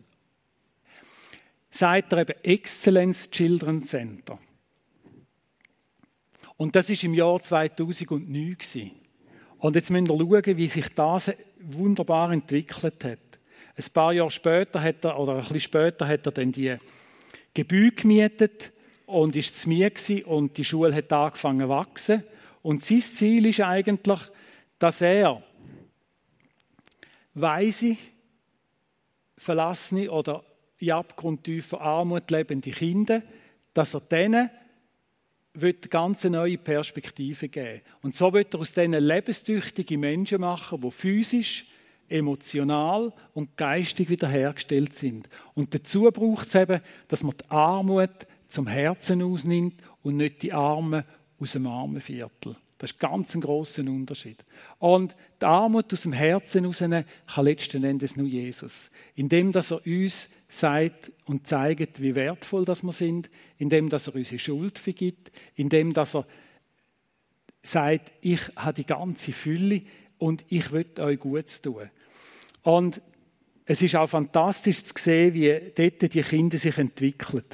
Sagt 1.70 2.12
er 2.12 2.18
eben 2.18 2.34
Excellence 2.42 3.30
Children 3.30 3.82
Center. 3.82 4.38
Und 6.56 6.74
das 6.74 6.90
ist 6.90 7.04
im 7.04 7.14
Jahr 7.14 7.40
2009 7.40 8.58
Und 9.58 9.74
jetzt 9.74 9.90
müssen 9.90 10.08
wir 10.08 10.18
schauen, 10.18 10.56
wie 10.56 10.68
sich 10.68 10.88
das 10.94 11.32
wunderbar 11.60 12.32
entwickelt 12.32 13.04
hat. 13.04 13.18
Ein 13.76 13.92
paar 13.92 14.12
Jahre 14.12 14.30
später 14.30 14.82
hat 14.82 15.04
er, 15.04 15.18
oder 15.18 15.34
ein 15.34 15.40
bisschen 15.40 15.60
später 15.60 16.06
hat 16.06 16.26
er 16.26 16.32
dann 16.32 16.52
die 16.52 16.76
Gebühr 17.54 17.90
gemietet 17.90 18.72
und 19.06 19.34
ist 19.36 19.56
zu 19.56 19.68
mir 19.68 19.90
und 20.26 20.56
die 20.58 20.64
Schule 20.64 20.94
hat 20.94 21.12
angefangen 21.12 21.62
zu 21.62 21.68
wachsen. 21.68 22.24
Und 22.62 22.84
sein 22.84 23.00
Ziel 23.00 23.46
ist 23.46 23.60
eigentlich, 23.60 24.20
dass 24.78 25.00
er 25.00 25.42
weise, 27.34 27.96
verlassene 29.36 30.10
oder 30.10 30.44
in 30.78 30.92
abgrundtiefer 30.92 31.80
Armut 31.80 32.30
lebende 32.30 32.70
Kinder, 32.70 33.22
dass 33.74 33.94
er 33.94 34.00
denen 34.00 34.50
wird 35.60 35.90
ganz 35.90 36.24
neue 36.24 36.58
Perspektive 36.58 37.48
geben. 37.48 37.80
Und 38.02 38.14
so 38.14 38.32
wird 38.32 38.54
er 38.54 38.60
aus 38.60 38.72
denen 38.72 39.02
lebenstüchtige 39.02 39.98
Menschen 39.98 40.40
machen, 40.40 40.80
die 40.80 40.90
physisch, 40.90 41.66
emotional 42.08 43.12
und 43.34 43.56
geistig 43.56 44.08
wiederhergestellt 44.08 44.94
sind. 44.94 45.28
Und 45.54 45.74
dazu 45.74 46.10
braucht 46.10 46.48
es 46.48 46.54
eben, 46.54 46.80
dass 47.08 47.22
man 47.22 47.34
die 47.36 47.50
Armut 47.50 48.26
zum 48.48 48.66
Herzen 48.66 49.22
ausnimmt 49.22 49.80
und 50.02 50.16
nicht 50.16 50.42
die 50.42 50.52
Arme 50.52 51.04
aus 51.38 51.52
dem 51.52 51.66
Armenviertel. 51.66 52.56
Das 52.78 52.92
ist 52.92 52.98
ganz 53.00 53.34
ein 53.34 53.40
großer 53.40 53.82
Unterschied. 53.82 54.44
Und 54.78 55.14
die 55.40 55.44
Armut 55.44 55.92
aus 55.92 56.02
dem 56.02 56.12
Herzen 56.12 56.62
herausnehmen 56.62 57.04
kann 57.26 57.44
letzten 57.44 57.84
Endes 57.84 58.16
nur 58.16 58.26
Jesus. 58.26 58.90
Indem, 59.14 59.52
dass 59.52 59.72
er 59.72 59.84
uns 59.84 60.37
sagt 60.48 61.12
und 61.26 61.46
zeigt, 61.46 62.00
wie 62.00 62.14
wertvoll 62.14 62.64
das 62.64 62.82
wir 62.82 62.92
sind, 62.92 63.30
indem, 63.58 63.90
dass 63.90 64.08
er 64.08 64.14
unsere 64.14 64.38
Schuld 64.38 64.78
vergibt, 64.78 65.30
indem, 65.54 65.92
dass 65.92 66.14
er 66.14 66.26
sagt, 67.62 68.12
ich 68.22 68.40
habe 68.56 68.72
die 68.72 68.86
ganze 68.86 69.32
Fülle 69.32 69.82
und 70.16 70.44
ich 70.48 70.72
will 70.72 70.86
euch 70.98 71.18
Gutes 71.20 71.60
tun. 71.60 71.90
Und 72.62 73.02
es 73.66 73.82
ist 73.82 73.94
auch 73.94 74.08
fantastisch 74.08 74.84
zu 74.84 74.94
sehen, 74.96 75.34
wie 75.34 75.72
dort 75.74 76.14
die 76.14 76.22
Kinder 76.22 76.56
sich 76.56 76.78
entwickeln. 76.78 77.44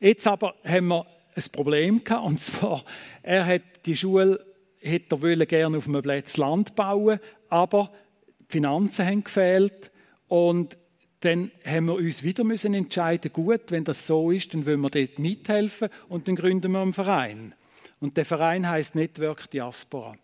Jetzt 0.00 0.26
aber 0.26 0.54
haben 0.64 0.88
wir 0.88 1.06
ein 1.34 1.44
Problem 1.52 2.02
gehabt, 2.02 2.26
und 2.26 2.40
zwar, 2.40 2.84
er 3.22 3.44
hat 3.44 3.62
die 3.84 3.94
Schule 3.94 4.44
hätte 4.80 5.18
er 5.22 5.46
gerne 5.46 5.76
auf 5.76 5.86
einem 5.86 6.00
Platz 6.00 6.38
Land 6.38 6.74
bauen, 6.74 7.20
aber 7.50 7.92
die 8.40 8.52
Finanzen 8.52 9.06
haben 9.06 9.24
gefehlt 9.24 9.90
und 10.28 10.78
dann 11.20 11.50
haben 11.64 11.86
wir 11.86 11.94
uns 11.94 12.22
wieder 12.22 12.44
müssen 12.44 12.72
entscheiden, 12.72 13.32
gut, 13.32 13.70
wenn 13.70 13.84
das 13.84 14.06
so 14.06 14.30
ist, 14.30 14.54
dann 14.54 14.64
wollen 14.64 14.80
wir 14.80 14.90
dort 14.90 15.18
mithelfen 15.18 15.90
und 16.08 16.26
dann 16.26 16.36
gründen 16.36 16.72
wir 16.72 16.80
einen 16.80 16.94
Verein. 16.94 17.54
Und 18.00 18.16
der 18.16 18.24
Verein 18.24 18.68
heißt 18.68 18.94
Network 18.94 19.50
Diaspora. 19.50 20.14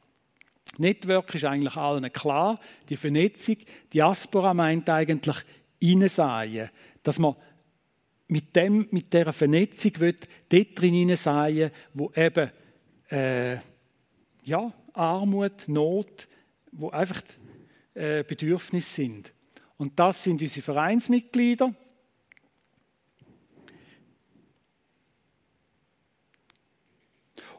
Network 0.78 1.34
ist 1.34 1.44
eigentlich 1.44 1.76
allen 1.76 2.10
klar, 2.12 2.58
die 2.88 2.96
Vernetzung. 2.96 3.56
Diaspora 3.92 4.54
meint 4.54 4.88
eigentlich 4.88 5.36
Innenseien, 5.78 6.70
dass 7.02 7.18
man 7.18 7.36
mit, 8.28 8.56
dem, 8.56 8.88
mit 8.90 9.12
dieser 9.12 9.32
Vernetzung 9.32 9.98
wird 10.00 10.26
dort 10.48 10.80
drin 10.80 10.94
hineinsehen, 10.94 11.70
wo 11.94 12.10
eben 12.16 12.50
äh, 13.10 13.58
ja, 14.44 14.72
Armut, 14.94 15.68
Not, 15.68 16.26
wo 16.72 16.90
einfach 16.90 17.22
äh, 17.94 18.24
Bedürfnisse 18.24 18.94
sind. 18.94 19.32
Und 19.78 19.98
das 19.98 20.24
sind 20.24 20.40
unsere 20.40 20.64
Vereinsmitglieder. 20.64 21.74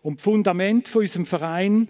Und 0.02 0.20
das 0.20 0.24
Fundament 0.24 0.88
von 0.88 1.02
unserem 1.02 1.26
Verein 1.26 1.90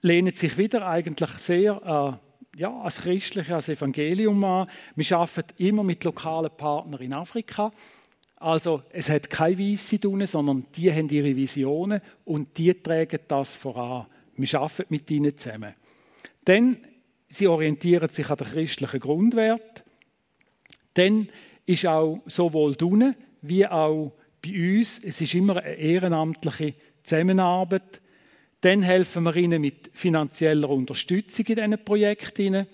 lehnt 0.00 0.36
sich 0.36 0.56
wieder 0.58 0.86
eigentlich 0.86 1.30
sehr 1.30 1.82
an 1.82 2.20
ja, 2.56 2.70
als 2.80 2.98
Christliche, 2.98 3.54
als 3.54 3.68
Evangelium 3.68 4.42
an. 4.44 4.68
Wir 4.94 5.16
arbeiten 5.16 5.54
immer 5.56 5.82
mit 5.82 6.04
lokalen 6.04 6.50
Partnern 6.56 7.00
in 7.00 7.12
Afrika. 7.12 7.72
Also 8.36 8.82
es 8.90 9.08
hat 9.08 9.30
keine 9.30 9.58
Weisse 9.58 10.00
tun, 10.00 10.26
sondern 10.26 10.66
die 10.74 10.92
haben 10.92 11.08
ihre 11.08 11.34
Visionen 11.34 12.00
und 12.24 12.56
die 12.58 12.74
tragen 12.74 13.20
das 13.28 13.56
voran. 13.56 14.06
Wir 14.36 14.60
arbeiten 14.60 14.86
mit 14.90 15.10
ihnen 15.10 15.36
zusammen. 15.36 15.74
Dann, 16.44 16.76
sie 17.32 17.48
orientieren 17.48 18.08
sich 18.10 18.28
an 18.28 18.36
den 18.36 18.46
christlichen 18.46 19.00
Grundwert. 19.00 19.84
Dann 20.94 21.28
ist 21.66 21.86
auch 21.86 22.20
sowohl 22.26 22.74
drinnen 22.74 23.14
wie 23.42 23.66
auch 23.66 24.12
bei 24.42 24.78
uns, 24.78 25.02
es 25.02 25.20
ist 25.20 25.34
immer 25.34 25.56
eine 25.56 25.74
ehrenamtliche 25.74 26.74
Zusammenarbeit 27.02 28.02
dann 28.62 28.82
helfen 28.82 29.24
wir 29.24 29.34
ihnen 29.34 29.60
mit 29.60 29.90
finanzieller 29.92 30.70
Unterstützung 30.70 31.44
in 31.46 31.56
diesen 31.56 31.84
Projekten. 31.84 32.66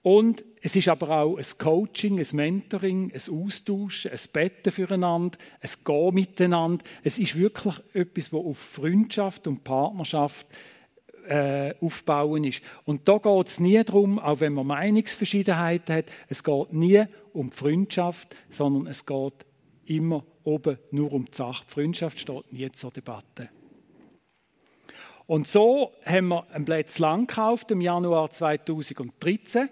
Und 0.00 0.44
es 0.62 0.76
ist 0.76 0.88
aber 0.88 1.10
auch 1.10 1.36
ein 1.36 1.44
Coaching, 1.58 2.18
ein 2.18 2.26
Mentoring, 2.32 3.12
ein 3.12 3.34
Austauschen, 3.34 4.10
ein 4.10 4.18
Betten 4.32 4.72
füreinander, 4.72 5.36
ein 5.60 5.70
Gehen 5.84 6.14
miteinander. 6.14 6.84
Es 7.02 7.18
ist 7.18 7.36
wirklich 7.36 7.74
etwas, 7.92 8.30
das 8.30 8.40
auf 8.40 8.58
Freundschaft 8.58 9.46
und 9.46 9.62
Partnerschaft 9.62 10.46
äh, 11.28 11.74
aufbauen 11.80 12.44
ist. 12.44 12.62
Und 12.84 13.08
da 13.08 13.18
geht 13.18 13.48
es 13.48 13.60
nie 13.60 13.82
darum, 13.82 14.18
auch 14.18 14.40
wenn 14.40 14.54
man 14.54 14.66
Meinungsverschiedenheiten 14.66 15.94
hat, 15.94 16.06
es 16.28 16.42
geht 16.42 16.72
nie 16.72 17.04
um 17.32 17.50
Freundschaft, 17.50 18.34
sondern 18.48 18.86
es 18.86 19.04
geht 19.04 19.46
immer 19.86 20.24
oben 20.44 20.78
nur 20.90 21.12
um 21.12 21.24
die 21.24 21.34
Sache. 21.34 21.64
Die 21.66 21.72
Freundschaft 21.72 22.18
steht 22.20 22.52
nie 22.52 22.70
zur 22.72 22.90
Debatte. 22.90 23.48
Und 25.26 25.48
so 25.48 25.92
haben 26.04 26.28
wir 26.28 26.46
einen 26.52 26.66
Platz 26.66 26.98
lang 26.98 27.26
gekauft 27.26 27.70
im 27.70 27.80
Januar 27.80 28.30
2013. 28.30 29.68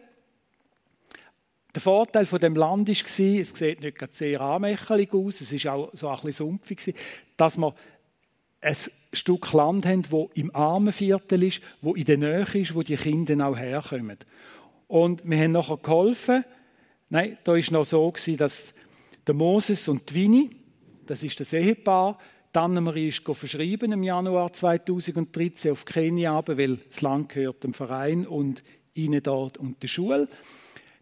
Der 1.75 1.81
Vorteil 1.81 2.27
von 2.27 2.39
dem 2.39 2.55
Land 2.55 2.89
war, 2.89 3.41
es 3.41 3.51
sieht 3.55 3.81
nicht 3.81 4.15
sehr 4.15 4.41
anmächtig 4.41 5.15
aus, 5.15 5.41
es 5.41 5.65
war 5.65 5.75
auch 5.75 5.91
so 5.95 6.09
ein 6.09 6.15
bisschen 6.17 6.33
sumpfig, 6.33 6.95
dass 7.37 7.57
wir 7.57 7.75
ein 8.63 8.77
Stück 9.13 9.53
Land 9.53 9.85
haben, 9.85 10.03
das 10.03 10.27
im 10.35 10.55
Armenviertel 10.55 11.43
ist, 11.43 11.61
wo 11.83 11.95
in 11.95 12.05
der 12.05 12.17
Nähe 12.17 12.47
ist, 12.55 12.75
wo 12.75 12.83
die 12.83 12.97
Kinder 12.97 13.47
auch 13.47 13.59
herkommen. 13.59 14.19
Und 14.87 15.29
wir 15.29 15.39
haben 15.39 15.53
nachher 15.53 15.77
geholfen. 15.77 16.45
Nein, 17.11 17.37
da 17.45 17.53
war 17.53 17.73
noch 17.73 17.85
so, 17.85 18.13
dass 18.39 18.75
der 19.27 19.35
Moses 19.35 19.89
und 19.89 20.09
die 20.11 20.15
Winnie, 20.15 20.51
das 21.07 21.23
ist 21.23 21.41
das 21.41 21.53
Ehepaar, 21.53 22.19
die 22.55 22.59
Annemarie 22.59 23.09
ist 23.09 23.23
verschrieben 23.23 23.93
im 23.93 24.03
Januar 24.03 24.53
2013 24.53 25.73
auf 25.73 25.85
Kenia, 25.85 26.43
weil 26.47 26.77
das 26.77 27.01
Land 27.01 27.31
gehört 27.31 27.65
dem 27.65 27.73
Verein 27.73 28.27
und 28.27 28.63
ihnen 28.95 29.23
dort 29.23 29.59
und 29.59 29.83
der 29.83 29.89
Schule. 29.89 30.29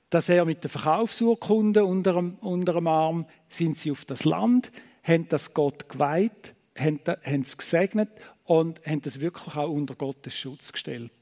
Dass 0.09 0.29
er 0.29 0.45
mit 0.45 0.63
der 0.63 0.71
Verkaufsurkunde 0.71 1.85
unter 1.85 2.15
dem, 2.15 2.35
unter 2.41 2.73
dem 2.73 2.87
Arm 2.87 3.27
sind 3.49 3.79
sie 3.79 3.91
auf 3.91 4.05
das 4.05 4.25
Land, 4.25 4.73
haben 5.03 5.29
das 5.29 5.53
Gott 5.53 5.89
geweiht, 5.89 6.55
haben, 6.81 7.43
es 7.43 7.57
gesegnet 7.57 8.11
und 8.45 8.85
haben 8.87 9.03
das 9.03 9.21
wirklich 9.21 9.57
auch 9.57 9.71
unter 9.71 9.95
Gottes 9.95 10.35
Schutz 10.35 10.73
gestellt. 10.73 11.13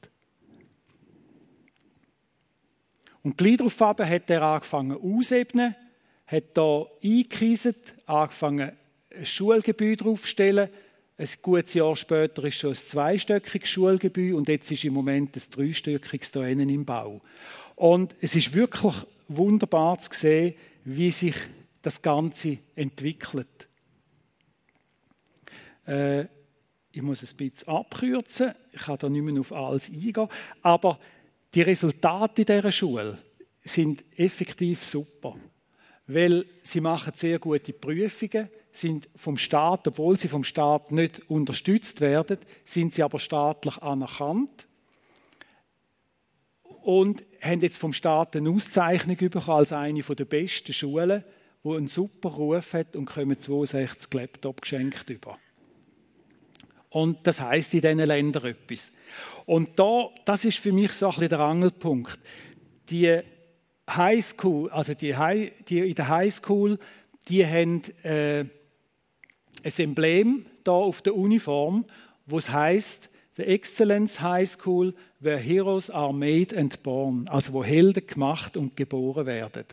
Und 3.21 3.37
gleich 3.37 3.57
darauf 3.57 3.79
hat 3.81 4.29
er 4.29 4.41
angefangen 4.41 4.97
auszuebnen, 4.97 5.75
hat 6.25 6.43
da 6.53 6.85
eingekieset, 7.03 7.95
angefangen 8.05 8.71
ein 9.15 9.25
Schulgebäude 9.25 9.97
draufstellen. 9.97 10.69
Ein 11.17 11.27
gutes 11.41 11.73
Jahr 11.73 11.95
später 11.95 12.43
ist 12.45 12.55
schon 12.55 12.69
ein 12.69 12.75
zweistöckiges 12.75 13.69
Schulgebäude 13.69 14.37
und 14.37 14.47
jetzt 14.47 14.71
ist 14.71 14.85
im 14.85 14.93
Moment 14.93 15.35
ein 15.35 15.43
dreistöckiges 15.51 16.31
da 16.31 16.47
im 16.47 16.85
Bau. 16.85 17.21
Und 17.75 18.15
es 18.21 18.35
ist 18.35 18.53
wirklich 18.53 18.95
wunderbar 19.27 19.99
zu 19.99 20.13
sehen, 20.13 20.55
wie 20.85 21.11
sich 21.11 21.35
das 21.81 22.01
Ganze 22.01 22.57
entwickelt. 22.75 23.68
Äh, 25.89 26.27
ich 26.91 27.01
muss 27.01 27.21
es 27.21 27.33
ein 27.33 27.37
bisschen 27.37 27.67
abkürzen, 27.67 28.53
ich 28.71 28.81
kann 28.81 28.97
da 28.97 29.09
nicht 29.09 29.23
mehr 29.23 29.39
auf 29.39 29.51
alles 29.51 29.89
eingehen, 29.89 30.27
aber 30.61 30.99
die 31.53 31.61
Resultate 31.61 32.45
dieser 32.45 32.71
Schule 32.71 33.17
sind 33.63 34.03
effektiv 34.15 34.85
super, 34.85 35.35
weil 36.07 36.45
sie 36.61 36.81
machen 36.81 37.13
sehr 37.15 37.39
gute 37.39 37.73
Prüfungen, 37.73 38.49
sind 38.71 39.09
vom 39.15 39.37
Staat, 39.37 39.87
obwohl 39.87 40.17
sie 40.17 40.27
vom 40.27 40.43
Staat 40.43 40.91
nicht 40.91 41.29
unterstützt 41.29 42.01
werden, 42.01 42.37
sind 42.63 42.93
sie 42.93 43.03
aber 43.03 43.19
staatlich 43.19 43.77
anerkannt 43.79 44.67
und 46.81 47.23
haben 47.41 47.61
jetzt 47.61 47.77
vom 47.77 47.93
Staat 47.93 48.35
eine 48.35 48.49
Auszeichnung 48.49 49.17
bekommen 49.17 49.49
als 49.49 49.73
eine 49.73 50.01
der 50.01 50.25
besten 50.25 50.73
Schulen, 50.73 51.23
die 51.63 51.69
einen 51.69 51.87
super 51.87 52.29
Ruf 52.29 52.73
hat 52.73 52.95
und 52.95 53.05
kommen 53.05 53.39
62 53.39 54.13
Laptop 54.13 54.61
geschenkt 54.61 55.09
über. 55.09 55.37
Und 56.89 57.25
das 57.27 57.39
heißt 57.39 57.73
in 57.75 57.81
diesen 57.81 57.99
Ländern 57.99 58.45
etwas. 58.45 58.91
Und 59.45 59.79
da, 59.79 60.09
das 60.25 60.45
ist 60.45 60.57
für 60.57 60.71
mich 60.71 60.93
so 60.93 61.07
ein 61.07 61.11
bisschen 61.11 61.29
der 61.29 61.39
Angelpunkt. 61.39 62.19
Die 62.89 63.19
Highschool, 63.89 64.69
also 64.71 64.93
die, 64.93 65.15
High, 65.15 65.51
die 65.67 65.79
in 65.79 65.95
der 65.95 66.07
Highschool, 66.07 66.77
die 67.27 67.45
haben 67.45 67.81
äh, 68.03 68.45
ein 69.63 69.73
Emblem 69.77 70.45
da 70.63 70.71
auf 70.71 71.01
der 71.01 71.15
Uniform, 71.15 71.85
wo 72.25 72.37
es 72.37 72.49
heißt, 72.49 73.09
The 73.35 73.43
Excellence 73.43 74.19
High 74.21 74.49
School, 74.49 74.93
where 75.19 75.37
heroes 75.37 75.89
are 75.89 76.13
made 76.13 76.55
and 76.57 76.81
born, 76.83 77.27
also 77.29 77.53
wo 77.53 77.63
Helden 77.63 78.05
gemacht 78.05 78.57
und 78.57 78.75
geboren 78.75 79.25
werden. 79.25 79.65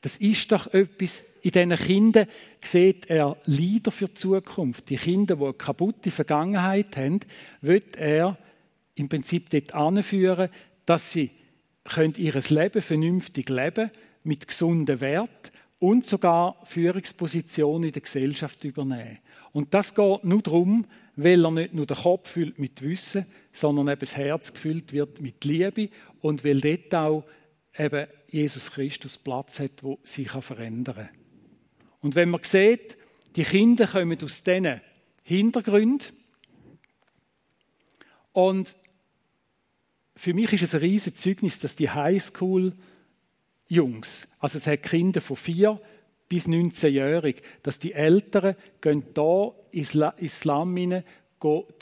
Das 0.00 0.16
ist 0.16 0.50
doch 0.50 0.72
etwas, 0.72 1.22
in 1.42 1.50
diesen 1.50 1.76
Kindern 1.76 2.26
sieht 2.62 3.10
er 3.10 3.36
Leader 3.44 3.90
für 3.90 4.08
die 4.08 4.14
Zukunft. 4.14 4.88
Die 4.88 4.96
Kinder, 4.96 5.36
die 5.36 5.44
eine 5.44 5.52
kaputte 5.54 6.10
Vergangenheit 6.10 6.96
haben, 6.96 7.20
wird 7.60 7.96
er 7.96 8.38
im 8.94 9.08
Prinzip 9.08 9.50
dort 9.50 9.74
anführen, 9.74 10.48
dass 10.86 11.12
sie 11.12 11.30
können 11.84 12.14
ihr 12.16 12.34
Leben 12.48 12.82
vernünftig 12.82 13.48
leben 13.48 13.90
mit 14.22 14.48
gesunden 14.48 15.00
Wert 15.00 15.52
und 15.78 16.06
sogar 16.06 16.56
Führungspositionen 16.64 17.84
in 17.84 17.92
der 17.92 18.02
Gesellschaft 18.02 18.64
übernehmen. 18.64 19.18
Und 19.52 19.74
das 19.74 19.94
geht 19.94 20.24
nur 20.24 20.42
darum, 20.42 20.86
weil 21.16 21.44
er 21.44 21.50
nicht 21.50 21.74
nur 21.74 21.86
den 21.86 21.96
Kopf 21.96 22.30
füllt 22.30 22.58
mit 22.58 22.82
Wissen, 22.82 23.26
sondern 23.52 23.88
eben 23.88 24.00
das 24.00 24.16
Herz 24.16 24.52
gefüllt 24.52 24.92
wird 24.92 25.20
mit 25.20 25.44
Liebe 25.44 25.88
und 26.20 26.44
weil 26.44 26.60
dort 26.60 26.94
auch 26.94 27.24
eben 27.76 28.06
Jesus 28.30 28.70
Christus 28.70 29.18
Platz 29.18 29.58
hat, 29.58 29.82
wo 29.82 29.98
sich 30.02 30.30
verändern 30.30 30.94
kann. 30.94 31.08
Und 32.00 32.14
wenn 32.14 32.30
man 32.30 32.42
sieht, 32.42 32.96
die 33.36 33.44
Kinder 33.44 33.86
kommen 33.86 34.18
aus 34.22 34.42
diesen 34.42 34.80
Hintergründen 35.22 36.08
und 38.32 38.74
für 40.16 40.32
mich 40.34 40.52
ist 40.52 40.62
es 40.62 40.74
ein 40.74 40.80
riesiges 40.80 41.20
Zeugnis, 41.20 41.58
dass 41.58 41.76
die 41.76 41.90
Highschool-Jungs, 41.90 44.28
also 44.38 44.58
es 44.58 44.66
hat 44.66 44.82
Kinder 44.82 45.20
von 45.20 45.36
vier 45.36 45.80
bis 46.28 46.46
19-jährig, 46.46 47.42
dass 47.62 47.78
die 47.78 47.92
Älteren 47.92 48.56
gehen 48.80 49.04
da 49.14 49.52
ins 49.70 49.94
Islam 50.18 50.76
hinein, 50.76 51.04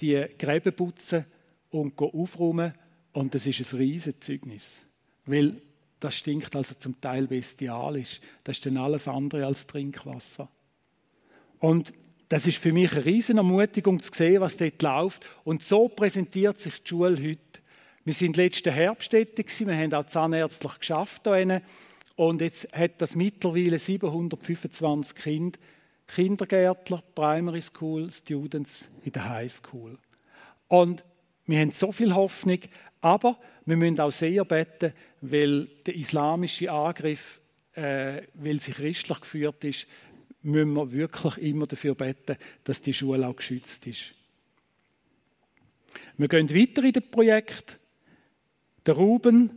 die 0.00 0.26
Gräben 0.38 0.72
putzen 0.72 1.24
und 1.70 1.98
aufräumen 1.98 2.74
und 3.12 3.34
das 3.34 3.46
ist 3.46 3.72
ein 3.72 3.78
riesiges 3.78 4.20
Zeugnis. 4.20 4.84
Weil 5.26 5.60
das 6.00 6.14
stinkt 6.14 6.54
also 6.54 6.74
zum 6.74 7.00
Teil 7.00 7.26
bestialisch. 7.26 8.20
Das 8.44 8.56
ist 8.56 8.66
dann 8.66 8.76
alles 8.76 9.08
andere 9.08 9.46
als 9.46 9.66
Trinkwasser. 9.66 10.48
Und 11.58 11.92
das 12.28 12.46
ist 12.46 12.58
für 12.58 12.72
mich 12.72 12.92
eine 12.92 13.04
riesen 13.04 13.38
Ermutigung 13.38 14.02
zu 14.02 14.12
sehen, 14.12 14.40
was 14.40 14.56
dort 14.56 14.82
läuft. 14.82 15.24
Und 15.44 15.64
so 15.64 15.88
präsentiert 15.88 16.60
sich 16.60 16.82
die 16.82 16.88
Schule 16.88 17.16
heute. 17.16 17.40
Wir 18.04 18.14
sind 18.14 18.36
letzten 18.36 18.72
Herbst 18.72 19.10
tätig, 19.10 19.52
wir 19.66 19.76
haben 19.76 19.92
auch 19.94 20.06
zahnärztlich 20.06 20.78
geschafft 20.78 21.22
hier. 21.24 21.62
Und 22.16 22.40
jetzt 22.40 22.72
hat 22.72 23.00
das 23.00 23.16
mittlerweile 23.16 23.78
725 23.78 25.14
Kinder, 25.14 25.58
Kindergärtler, 26.06 27.02
Primary 27.14 27.60
School 27.60 28.10
Students 28.10 28.88
in 29.04 29.12
der 29.12 29.28
High 29.28 29.52
School. 29.52 29.98
Und 30.68 31.04
wir 31.48 31.58
haben 31.60 31.72
so 31.72 31.90
viel 31.90 32.14
Hoffnung, 32.14 32.60
aber 33.00 33.38
wir 33.64 33.76
müssen 33.76 33.98
auch 34.00 34.12
sehr 34.12 34.44
beten, 34.44 34.92
weil 35.22 35.66
der 35.86 35.96
islamische 35.96 36.70
Angriff, 36.70 37.40
äh, 37.74 38.22
weil 38.34 38.60
sie 38.60 38.72
christlich 38.72 39.20
geführt 39.20 39.64
ist, 39.64 39.86
müssen 40.42 40.74
wir 40.74 40.92
wirklich 40.92 41.38
immer 41.38 41.66
dafür 41.66 41.94
beten, 41.94 42.36
dass 42.64 42.82
die 42.82 42.92
Schule 42.92 43.26
auch 43.26 43.34
geschützt 43.36 43.86
ist. 43.86 44.14
Wir 46.18 46.28
gehen 46.28 46.50
weiter 46.50 46.84
in 46.84 46.92
das 46.92 47.04
Projekt. 47.10 47.78
Der 48.84 48.94
Ruben, 48.94 49.50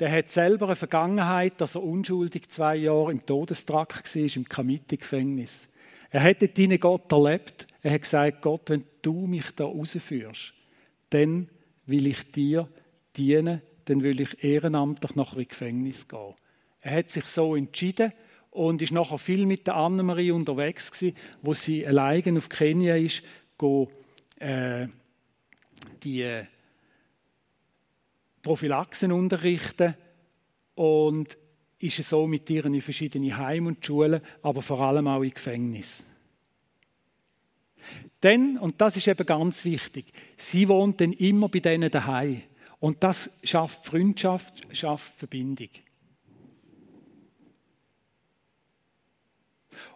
der 0.00 0.10
hat 0.10 0.30
selber 0.30 0.66
eine 0.66 0.76
Vergangenheit, 0.76 1.60
dass 1.60 1.74
er 1.74 1.82
unschuldig 1.82 2.48
zwei 2.48 2.76
Jahre 2.76 3.12
im 3.12 3.24
Todestrakt 3.24 4.16
war, 4.16 4.36
im 4.36 4.48
Kamiti-Gefängnis. 4.48 5.68
Er 6.10 6.22
hat 6.22 6.40
dort 6.40 6.80
Gott 6.80 7.12
erlebt. 7.12 7.66
Er 7.82 7.92
hat 7.92 8.02
gesagt, 8.02 8.42
Gott, 8.42 8.70
wenn 8.70 8.84
du 9.02 9.26
mich 9.26 9.50
da 9.54 9.64
rausführst, 9.64 10.54
dann 11.10 11.48
will 11.86 12.06
ich 12.06 12.30
dir 12.30 12.68
dienen, 13.16 13.62
dann 13.86 14.02
will 14.02 14.20
ich 14.20 14.44
ehrenamtlich 14.44 15.14
nach 15.16 15.34
ins 15.34 15.48
Gefängnis 15.48 16.08
gehen. 16.08 16.34
Er 16.80 16.98
hat 16.98 17.10
sich 17.10 17.26
so 17.26 17.56
entschieden 17.56 18.12
und 18.50 18.82
ist 18.82 18.92
nachher 18.92 19.18
viel 19.18 19.46
mit 19.46 19.66
der 19.66 19.76
Annemarie 19.76 20.30
unterwegs 20.30 20.90
gewesen, 20.90 21.16
wo 21.42 21.54
sie 21.54 21.86
allein 21.86 22.36
auf 22.36 22.48
Kenia 22.48 22.96
ist, 22.96 23.22
go, 23.56 23.90
äh, 24.38 24.86
die 26.02 26.22
äh, 26.22 26.44
Prophylaxen 28.42 29.12
unterrichten 29.12 29.94
und 30.74 31.36
ist 31.80 32.02
so 32.02 32.26
mit 32.26 32.48
ihr 32.50 32.64
in 32.64 32.80
verschiedene 32.80 33.36
Heime 33.36 33.68
und 33.68 33.84
Schulen, 33.84 34.20
aber 34.42 34.62
vor 34.62 34.80
allem 34.80 35.06
auch 35.06 35.22
in 35.22 35.30
Gefängnis. 35.30 36.06
Denn, 38.22 38.58
und 38.58 38.80
das 38.80 38.96
ist 38.96 39.06
eben 39.06 39.26
ganz 39.26 39.64
wichtig, 39.64 40.06
sie 40.36 40.68
wohnt 40.68 41.00
dann 41.00 41.12
immer 41.12 41.48
bei 41.48 41.60
denen 41.60 41.90
daheim. 41.90 42.42
Und 42.80 43.02
das 43.04 43.38
schafft 43.42 43.86
Freundschaft, 43.86 44.66
schafft 44.76 45.18
Verbindung. 45.18 45.68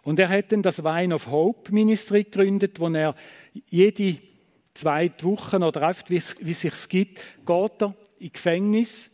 Und 0.03 0.19
er 0.19 0.29
hat 0.29 0.51
dann 0.51 0.61
das 0.61 0.83
Wine 0.83 1.15
of 1.15 1.27
Hope 1.27 1.73
Ministry 1.73 2.23
gegründet, 2.23 2.79
wo 2.79 2.89
er 2.89 3.15
jede 3.69 4.19
zweite 4.73 5.25
Woche 5.25 5.57
oder 5.57 5.89
oft, 5.89 6.09
wie 6.09 6.17
es, 6.17 6.35
wie 6.39 6.51
es 6.51 6.61
sich 6.61 6.89
gibt, 6.89 7.21
geht 7.45 7.81
er 7.81 7.95
in 8.19 8.31
Gefängnis, 8.31 9.11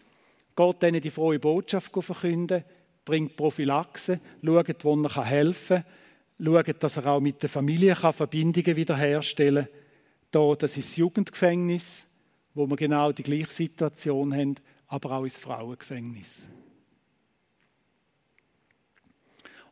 geht 0.56 0.82
denen 0.82 1.02
die 1.02 1.10
frohe 1.10 1.40
Botschaft 1.40 1.92
verkünden, 1.92 2.64
bringt 3.06 3.36
Prophylaxe, 3.36 4.20
schaut, 4.44 4.84
wo 4.84 4.96
er 5.04 5.26
helfen 5.26 5.84
kann, 5.84 5.86
schaut, 6.42 6.84
dass 6.84 6.98
er 6.98 7.08
auch 7.08 7.20
mit 7.20 7.42
der 7.42 7.50
Familie 7.50 7.96
Verbindungen 7.96 8.76
wiederherstellen 8.76 9.66
kann. 9.66 9.74
Da, 10.32 10.56
das 10.56 10.78
ist 10.78 10.90
das 10.90 10.96
Jugendgefängnis 10.98 12.10
wo 12.54 12.70
wir 12.70 12.76
genau 12.76 13.12
die 13.12 13.24
gleiche 13.24 13.52
Situation 13.52 14.34
haben, 14.34 14.56
aber 14.88 15.14
auch 15.14 15.24
ins 15.24 15.38
Frauengefängnis. 15.38 16.50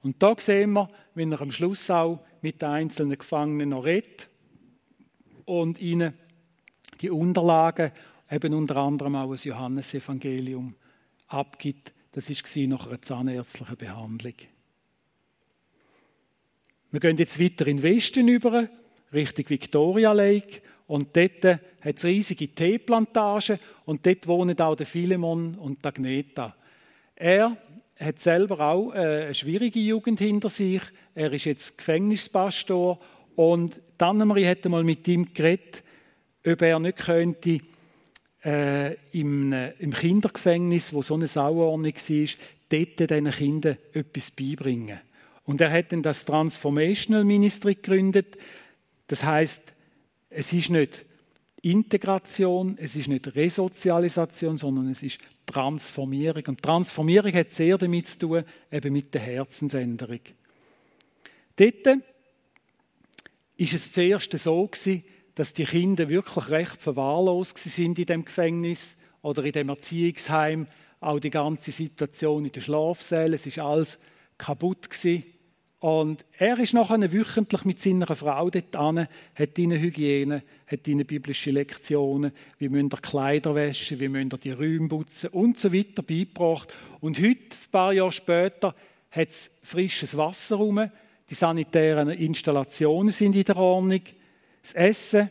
Und 0.02 0.22
da 0.22 0.36
sehen 0.38 0.74
wir, 0.74 0.90
wenn 1.16 1.32
er 1.32 1.42
am 1.42 1.52
Schluss 1.52 1.90
auch 1.90 2.24
mit 2.42 2.62
den 2.62 2.70
einzelnen 2.70 3.18
Gefangenen 3.18 3.70
noch 3.70 3.84
redet 3.84 4.30
und 5.46 5.80
ihnen 5.80 6.14
die 7.02 7.10
Unterlagen, 7.10 7.92
eben 8.30 8.54
unter 8.54 8.78
anderem 8.78 9.16
auch 9.16 9.32
das 9.32 9.44
Johannesevangelium, 9.44 10.76
abgibt. 11.28 11.94
Das 12.14 12.30
war 12.30 12.68
nach 12.68 12.88
einer 12.88 13.02
zahnärztlichen 13.02 13.76
Behandlung. 13.76 14.36
Wir 16.90 17.02
gehen 17.02 17.18
jetzt 17.18 17.38
weiter 17.38 17.68
in 17.68 17.78
den 17.78 17.84
Westen 17.84 18.28
über, 18.30 18.70
Richtung 19.14 19.50
Victoria 19.50 20.14
Lake. 20.14 20.62
Und 20.88 21.18
dort 21.18 21.44
hat 21.44 21.98
es 21.98 22.06
riesige 22.06 22.48
Teeplantagen 22.48 23.60
und 23.86 24.06
dort 24.06 24.26
wohnen 24.26 24.58
auch 24.62 24.76
der 24.76 24.86
Philemon 24.86 25.56
und 25.56 25.84
der 25.84 25.90
Agneta. 25.90 26.56
Er 27.16 27.58
hat 28.00 28.20
selber 28.20 28.62
auch 28.62 28.94
äh, 28.94 29.26
eine 29.26 29.34
schwierige 29.34 29.80
Jugend 29.80 30.20
hinter 30.20 30.48
sich. 30.48 30.82
Er 31.14 31.34
ist 31.34 31.44
jetzt 31.44 31.78
Gefängnispastor 31.78 33.00
und 33.36 33.82
Annemarie 33.98 34.48
hat 34.48 34.64
einmal 34.64 34.86
mit 34.86 35.06
ihm 35.10 35.34
geredet, 35.34 35.84
ob 36.46 36.62
er 36.62 36.80
nicht 36.80 37.00
könnte 37.00 37.58
äh, 38.46 38.94
im, 39.12 39.52
äh, 39.52 39.72
im 39.80 39.92
Kindergefängnis, 39.94 40.94
wo 40.94 41.02
so 41.02 41.16
eine 41.16 41.28
Sauerordnung 41.28 41.94
war, 41.94 42.30
dort 42.70 43.00
diesen 43.00 43.32
Kindern 43.32 43.78
etwas 43.92 44.32
beibringen. 44.32 45.02
Und 45.48 45.62
er 45.62 45.72
hat 45.72 45.94
dann 45.94 46.04
das 46.04 46.26
Transformational 46.26 47.24
Ministry 47.24 47.76
gegründet. 47.76 48.38
Das 49.08 49.24
heißt, 49.24 49.74
es 50.30 50.52
ist 50.52 50.70
nicht 50.70 51.06
Integration, 51.62 52.78
es 52.78 52.98
ist 52.98 53.08
nicht 53.08 53.34
Resozialisation, 53.34 54.58
sondern 54.58 54.92
es 54.92 55.02
ist 55.02 55.20
Transformierung. 55.46 56.44
Und 56.48 56.62
Transformierung 56.62 57.32
hat 57.34 57.54
sehr 57.54 57.78
damit 57.78 58.08
zu 58.08 58.20
tun, 58.20 58.44
eben 58.70 58.92
mit 58.94 59.14
der 59.14 59.22
Herzensänderung. 59.22 60.20
Dort 61.56 62.02
ist 63.56 63.74
es 63.74 63.92
zuerst 63.94 64.38
so 64.38 64.68
gewesen, 64.68 65.06
dass 65.34 65.54
die 65.54 65.64
Kinder 65.64 66.10
wirklich 66.10 66.50
recht 66.50 66.82
verwahrlost 66.82 67.58
sind 67.58 67.98
in 67.98 68.06
dem 68.06 68.26
Gefängnis 68.26 68.98
oder 69.22 69.46
in 69.46 69.54
dem 69.54 69.70
Erziehungsheim 69.70 70.66
auch 71.00 71.20
die 71.20 71.30
ganze 71.30 71.72
Situation 71.72 72.44
in 72.44 72.52
den 72.52 72.62
Schlafsälen. 72.62 73.34
Es 73.34 73.46
ist 73.46 73.60
alles 73.60 73.98
kaputt 74.38 74.90
gewesen. 74.90 75.24
Und 75.80 76.26
er 76.40 76.58
ist 76.58 76.74
nachher 76.74 77.12
wöchentlich 77.12 77.64
mit 77.64 77.80
seiner 77.80 78.08
Frau 78.16 78.50
dort 78.50 78.76
an, 78.76 79.08
hat 79.36 79.58
ihnen 79.60 79.80
Hygiene, 79.80 80.42
hat 80.66 80.88
ihnen 80.88 81.06
biblische 81.06 81.52
Lektionen, 81.52 82.32
wie 82.58 82.70
müsst 82.70 82.94
ihr 82.94 83.02
Kleider 83.02 83.54
waschen, 83.54 84.00
wie 84.00 84.10
müsst 84.10 84.34
ihr 84.34 84.38
die 84.40 84.52
Räume 84.52 84.88
putzen 84.88 85.30
und 85.30 85.60
so 85.60 85.72
weiter 85.72 86.02
beigebracht. 86.02 86.74
Und 87.00 87.20
heute, 87.20 87.42
ein 87.52 87.72
paar 87.72 87.94
Jahre 87.94 88.12
später, 88.12 88.74
hat 89.12 89.30
es 89.30 89.52
frisches 89.64 90.18
Wasser 90.18 90.56
rum, 90.56 90.90
die 91.30 91.36
sanitären 91.36 92.10
Installationen 92.10 93.12
sind 93.12 93.36
in 93.36 93.44
der 93.44 93.58
Ordnung, 93.58 94.02
das 94.62 94.74
Essen 94.74 95.30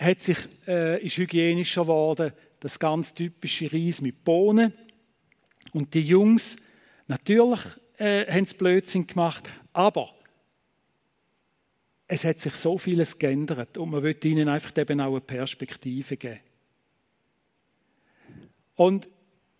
hat 0.00 0.20
sich, 0.20 0.38
äh, 0.66 1.04
ist 1.04 1.18
hygienischer 1.18 1.82
geworden, 1.82 2.32
das 2.60 2.78
ganz 2.78 3.12
typische 3.14 3.72
Reis 3.72 4.00
mit 4.00 4.24
Bohnen. 4.24 4.72
Und 5.72 5.94
die 5.94 6.00
Jungs, 6.00 6.56
natürlich 7.06 7.60
äh, 7.98 8.26
haben 8.26 8.44
sie 8.44 8.56
Blödsinn 8.56 9.06
gemacht, 9.06 9.48
aber 9.76 10.14
es 12.08 12.24
hat 12.24 12.40
sich 12.40 12.54
so 12.54 12.78
vieles 12.78 13.18
geändert 13.18 13.76
und 13.76 13.90
man 13.90 14.02
will 14.02 14.16
ihnen 14.24 14.48
einfach 14.48 14.74
eben 14.78 15.02
auch 15.02 15.10
eine 15.10 15.20
Perspektive 15.20 16.16
geben. 16.16 16.40
Und 18.74 19.06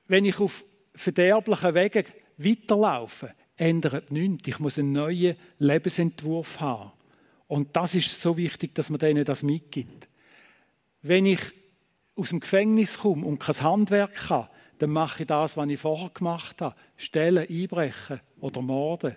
wenn 0.06 0.24
ich 0.24 0.40
auf 0.40 0.64
verderblichen 0.94 1.74
Wegen 1.74 2.04
weiterlaufe, 2.38 3.34
ändert 3.56 4.10
nichts. 4.10 4.48
Ich 4.48 4.58
muss 4.58 4.78
einen 4.78 4.92
neuen 4.92 5.36
Lebensentwurf 5.58 6.60
haben. 6.60 6.92
Und 7.46 7.76
das 7.76 7.94
ist 7.94 8.18
so 8.18 8.38
wichtig, 8.38 8.74
dass 8.74 8.88
man 8.88 9.00
denen 9.00 9.24
das 9.24 9.42
mitgibt. 9.42 10.08
Wenn 11.02 11.26
ich 11.26 11.40
aus 12.14 12.30
dem 12.30 12.40
Gefängnis 12.40 12.98
komme 12.98 13.26
und 13.26 13.38
kein 13.38 13.60
Handwerk 13.60 14.30
habe, 14.30 14.48
dann 14.78 14.90
mache 14.90 15.24
ich 15.24 15.26
das, 15.26 15.58
was 15.58 15.68
ich 15.68 15.80
vorher 15.80 16.08
gemacht 16.08 16.62
habe. 16.62 16.76
Stellen, 16.96 17.46
einbrechen 17.48 18.20
oder 18.40 18.62
morden. 18.62 19.16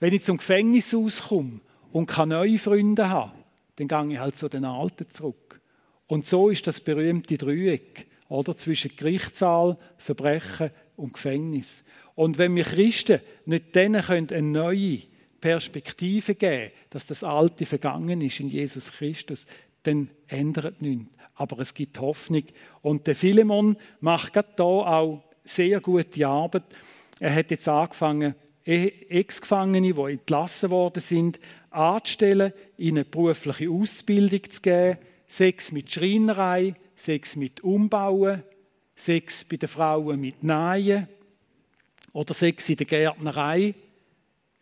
Wenn 0.00 0.12
ich 0.12 0.22
zum 0.22 0.36
Gefängnis 0.36 0.94
auskomme 0.94 1.60
und 1.92 2.06
keine 2.06 2.36
neuen 2.36 2.58
Freunde 2.58 3.08
habe, 3.08 3.32
dann 3.76 3.88
gehe 3.88 4.14
ich 4.14 4.20
halt 4.20 4.38
zu 4.38 4.48
den 4.48 4.64
Alten 4.64 5.10
zurück. 5.10 5.60
Und 6.06 6.26
so 6.26 6.48
ist 6.48 6.66
das 6.66 6.80
berühmte 6.80 7.36
Dreieck, 7.36 8.06
oder? 8.28 8.56
Zwischen 8.56 8.96
Gerichtssaal, 8.96 9.76
Verbrechen 9.96 10.70
und 10.96 11.14
Gefängnis. 11.14 11.84
Und 12.14 12.38
wenn 12.38 12.54
wir 12.56 12.64
Christen 12.64 13.20
nicht 13.46 13.74
denen 13.74 14.02
können 14.02 14.30
eine 14.30 14.42
neue 14.42 15.02
Perspektive 15.40 16.34
geben, 16.34 16.72
dass 16.90 17.06
das 17.06 17.22
Alte 17.22 17.66
vergangen 17.66 18.20
ist 18.20 18.40
in 18.40 18.48
Jesus 18.48 18.92
Christus, 18.92 19.46
dann 19.84 20.10
ändert 20.26 20.82
nichts. 20.82 21.14
Aber 21.34 21.60
es 21.60 21.74
gibt 21.74 22.00
Hoffnung. 22.00 22.42
Und 22.82 23.06
der 23.06 23.14
Philemon 23.14 23.76
macht 24.00 24.32
gerade 24.32 24.48
da 24.56 24.64
auch 24.64 25.22
sehr 25.44 25.80
gute 25.80 26.26
Arbeit. 26.26 26.64
Er 27.20 27.34
hat 27.34 27.50
jetzt 27.50 27.68
angefangen, 27.68 28.34
Ex-Gefangene, 28.68 29.94
die 29.94 30.12
entlassen 30.12 30.70
worden 30.70 31.00
sind, 31.00 31.40
anzustellen, 31.70 32.52
ihnen 32.76 33.08
berufliche 33.10 33.70
Ausbildung 33.70 34.50
zu 34.50 34.60
geben, 34.60 34.98
Sex 35.26 35.72
mit 35.72 35.90
Schreinerei, 35.90 36.74
Sex 36.94 37.36
mit 37.36 37.62
Umbauen, 37.62 38.42
Sex 38.94 39.44
bei 39.44 39.56
den 39.56 39.68
Frauen 39.68 40.20
mit 40.20 40.42
Nähen 40.42 41.08
oder 42.12 42.34
Sex 42.34 42.68
in 42.68 42.76
der 42.76 42.86
Gärtnerei. 42.86 43.74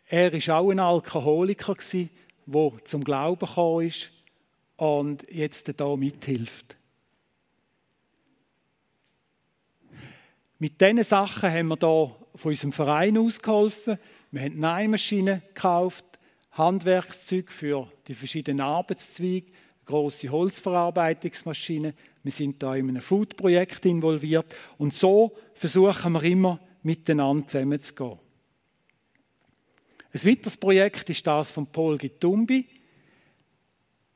Er 0.08 0.32
war 0.32 0.58
auch 0.58 0.70
ein 0.70 0.80
Alkoholiker, 0.80 1.74
der 2.46 2.72
zum 2.84 3.02
Glauben 3.02 3.46
gekommen 3.46 3.86
ist 3.86 4.10
und 4.76 5.28
jetzt 5.32 5.72
da 5.80 5.96
mithilft. 5.96 6.76
Mit 10.58 10.80
diesen 10.80 11.02
Sachen 11.02 11.50
haben 11.50 11.68
wir 11.68 11.78
hier 11.78 12.16
von 12.36 12.50
unserem 12.50 12.72
Verein 12.72 13.18
ausgeholfen. 13.18 13.98
Wir 14.30 14.42
haben 14.42 14.60
Nähmaschinen 14.60 15.42
gekauft, 15.54 16.04
Handwerkszeug 16.52 17.50
für 17.50 17.90
die 18.06 18.14
verschiedenen 18.14 18.60
Arbeitszweige, 18.60 19.50
große 19.86 20.30
Holzverarbeitungsmaschinen. 20.30 21.94
Wir 22.22 22.32
sind 22.32 22.62
da 22.62 22.74
in 22.74 22.88
einem 22.88 23.02
Food-Projekt 23.02 23.86
involviert 23.86 24.54
und 24.78 24.94
so 24.94 25.36
versuchen 25.54 26.12
wir 26.12 26.22
immer 26.24 26.60
miteinander 26.82 27.46
zusammenzugehen. 27.46 28.18
Ein 30.12 30.24
weiteres 30.24 30.56
Projekt 30.56 31.10
ist 31.10 31.26
das 31.26 31.50
von 31.50 31.66
Paul 31.66 31.98
Gitumbi. 31.98 32.66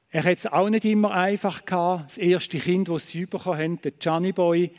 Er 0.08 0.24
hat 0.24 0.38
es 0.38 0.46
auch 0.46 0.68
nicht 0.68 0.84
immer 0.84 1.12
einfach 1.12 1.64
gehabt. 1.64 2.10
Das 2.10 2.18
erste 2.18 2.58
Kind, 2.58 2.88
das 2.88 3.08
sie 3.08 3.26
bekommen 3.26 3.58
haben, 3.58 3.82
der 3.82 3.92
Gianni 3.92 4.32
Boy, 4.32 4.72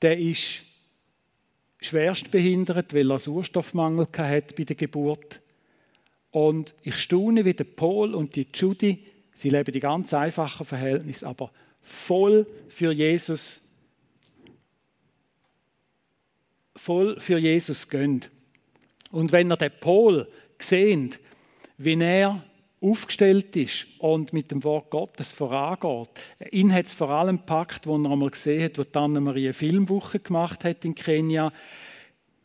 der 0.00 0.18
ist 0.18 0.62
schwerst 1.80 2.30
behindert, 2.30 2.94
weil 2.94 3.10
er 3.10 3.18
Sauerstoffmangel 3.18 4.06
hat 4.16 4.54
bei 4.56 4.64
der 4.64 4.76
Geburt. 4.76 5.40
Und 6.30 6.74
ich 6.84 6.96
staune, 6.96 7.44
wie 7.44 7.54
der 7.54 7.64
Paul 7.64 8.14
und 8.14 8.36
die 8.36 8.46
Judy, 8.52 9.04
sie 9.34 9.50
leben 9.50 9.72
die 9.72 9.80
ganz 9.80 10.14
einfachen 10.14 10.66
Verhältnisse, 10.66 11.26
aber 11.26 11.50
voll 11.80 12.46
für 12.68 12.92
Jesus, 12.92 13.72
voll 16.76 17.18
für 17.18 17.38
Jesus 17.38 17.88
gönnt. 17.88 18.30
Und 19.10 19.32
wenn 19.32 19.50
er 19.50 19.56
den 19.56 19.72
Paul 19.80 20.28
sehen, 20.58 21.14
wie 21.78 22.00
er 22.00 22.44
aufgestellt 22.80 23.54
ist 23.56 23.86
und 23.98 24.32
mit 24.32 24.50
dem 24.50 24.64
Wort 24.64 24.90
Gottes 24.90 25.32
vorangeht. 25.32 26.10
Ihn 26.50 26.72
hat 26.72 26.86
es 26.86 26.94
vor 26.94 27.10
allem 27.10 27.38
gepackt, 27.38 27.86
wo 27.86 27.96
er 27.96 28.10
einmal 28.10 28.30
gesehen 28.30 28.64
hat, 28.64 28.78
wo 28.78 28.98
Anne-Marie 28.98 29.46
eine 29.46 29.52
Filmwoche 29.52 30.18
gemacht 30.18 30.64
hat 30.64 30.84
in 30.84 30.94
Kenia. 30.94 31.52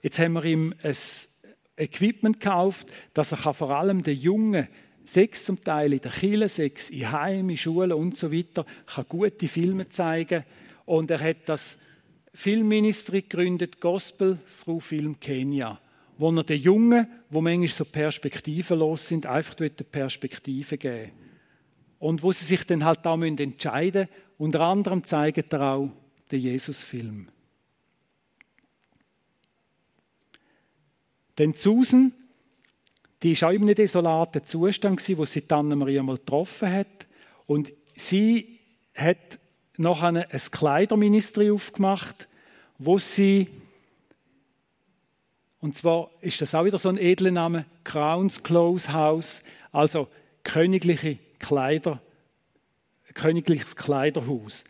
Jetzt 0.02 0.20
haben 0.20 0.34
wir 0.34 0.44
ihm 0.44 0.74
ein 0.84 0.96
Equipment 1.78 2.40
gekauft, 2.40 2.88
dass 3.14 3.32
er 3.32 3.54
vor 3.54 3.72
allem 3.72 4.04
den 4.04 4.18
Jungen 4.18 4.68
sechs 5.06 5.46
zum 5.46 5.64
Teil 5.64 5.94
in 5.94 6.02
der 6.02 6.12
Kirche, 6.12 6.50
sechs 6.50 6.90
in 6.90 7.12
Heimen, 7.12 7.52
in 7.52 7.58
Schulen 7.58 7.94
und 7.94 8.18
so 8.18 8.32
weiter, 8.32 8.66
kann 8.88 9.06
gute 9.08 9.48
Filme 9.48 9.88
zeigen. 9.90 10.44
Und 10.86 11.12
er 11.12 11.22
hat 11.22 11.48
das 11.48 11.80
Filmministry 12.34 13.22
gegründet, 13.22 13.80
Gospel 13.80 14.40
Through 14.64 14.82
Film 14.82 15.20
Kenia 15.20 15.80
wo 16.18 16.32
er 16.32 16.44
den 16.44 16.62
Jungen, 16.62 17.08
wo 17.30 17.42
manchmal 17.42 17.68
so 17.68 17.86
perspektivenlos 17.86 19.08
sind, 19.08 19.26
einfach 19.26 19.58
eine 19.60 19.70
Perspektive 19.70 20.78
geben 20.78 21.12
Und 22.00 22.24
wo 22.24 22.32
sie 22.32 22.46
sich 22.46 22.66
dann 22.66 22.86
halt 22.86 23.06
auch 23.06 23.22
entscheiden 23.22 24.08
müssen. 24.08 24.22
Unter 24.38 24.62
anderem 24.62 25.04
zeigt 25.04 25.54
er 25.54 25.62
auch 25.62 25.90
den 26.32 26.42
Jesus-Film. 26.42 27.30
Denn 31.38 31.54
Susan, 31.54 32.14
die 33.24 33.40
war 33.42 33.50
auch 33.50 33.54
in 33.54 33.64
einem 33.64 33.76
desolaten 33.76 34.46
Zustand, 34.46 35.18
wo 35.18 35.26
sie 35.26 35.44
Anna-Maria 35.50 36.04
mal 36.04 36.18
getroffen 36.18 36.72
hat. 36.72 37.08
Und 37.46 37.74
sie 37.96 38.60
hat 38.94 39.40
nachher 39.78 40.28
ein 40.30 40.40
Kleiderministerium 40.52 41.56
aufgemacht, 41.56 42.28
wo 42.78 42.98
sie 42.98 43.48
und 45.66 45.76
zwar 45.76 46.12
ist 46.22 46.40
das 46.42 46.54
auch 46.54 46.64
wieder 46.64 46.78
so 46.78 46.90
ein 46.90 47.00
edler 47.00 47.32
Name, 47.32 47.66
Crowns 47.84 48.44
Clothes 48.44 48.94
House, 48.94 49.42
also 49.72 50.08
königliche 50.44 51.18
Kleider, 51.40 52.04
königliches 53.16 53.76
Kleiderhaus. 53.76 54.66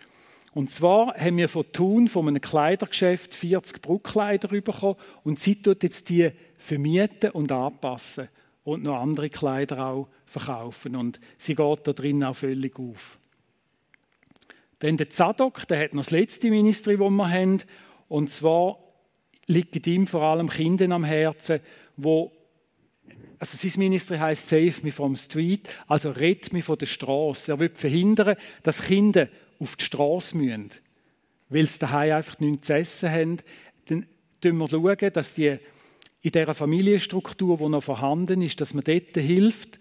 Und 0.54 0.72
zwar 0.72 1.14
haben 1.18 1.36
wir 1.36 1.50
von 1.50 1.70
Thun, 1.74 2.08
von 2.08 2.30
einem 2.30 2.40
Kleidergeschäft, 2.40 3.34
40 3.34 3.82
Bruckkleider 3.82 4.48
bekommen 4.48 4.96
und 5.26 5.38
sie 5.38 5.62
tut 5.62 5.84
jetzt 5.84 6.08
die 6.08 6.32
vermieten 6.58 7.32
und 7.32 7.52
anpassen 7.52 8.30
und 8.64 8.84
noch 8.84 9.02
andere 9.02 9.30
Kleider 9.30 9.86
auch 9.86 10.08
verkaufen. 10.26 10.96
Und 10.96 11.20
sie 11.38 11.56
geht 11.56 11.80
da 11.86 11.92
drin 11.92 12.24
auch 12.24 12.38
völlig 12.38 12.80
auf. 12.80 13.18
Dann 14.80 14.96
der 14.96 15.10
Zadok, 15.10 15.68
der 15.68 15.84
hat 15.84 15.94
noch 15.94 16.04
das 16.04 16.12
letzte 16.12 16.50
Ministry, 16.50 16.96
das 16.96 17.10
wir 17.10 17.30
haben, 17.30 17.64
und 18.08 18.32
zwar 18.32 18.85
liegt 19.48 19.88
ihm 19.88 20.08
vor 20.08 20.24
allem 20.24 20.50
Kindern 20.50 20.92
am 20.92 21.04
Herzen, 21.04 21.60
wo 21.98 22.32
also 23.38 23.58
sein 23.58 23.80
Ministry 23.80 24.18
heißt 24.18 24.48
Save 24.48 24.74
me 24.84 24.92
from 24.92 25.16
street, 25.16 25.70
also 25.88 26.12
rett 26.12 26.54
mich 26.54 26.66
von 26.66 26.78
der 26.78 26.86
Straße. 26.86 27.52
Er 27.52 27.60
will 27.60 27.70
verhindern, 27.74 28.38
dass 28.64 28.82
Kinder 28.82 29.28
auf 29.60 29.76
die 29.76 29.84
Straße 29.84 30.38
müssen, 30.38 30.72
weil 31.50 31.68
sie 31.68 31.80
daheim 31.80 32.14
einfach 32.14 32.40
nichts 32.40 32.68
zu 32.68 32.74
essen 32.74 33.12
haben. 33.12 33.38
Dann 33.86 34.08
schauen 34.42 34.58
wir, 34.58 34.68
schauen, 34.70 35.14
dass 35.14 35.34
die 35.34 35.58
in 36.22 36.32
dieser 36.32 36.54
Familienstruktur, 36.56 37.58
die 37.58 37.70
noch 37.70 37.84
vorhanden 37.84 38.42
ist, 38.42 38.60
dass 38.60 38.74
man 38.74 38.84
dort 38.84 39.16
hilft, 39.16 39.78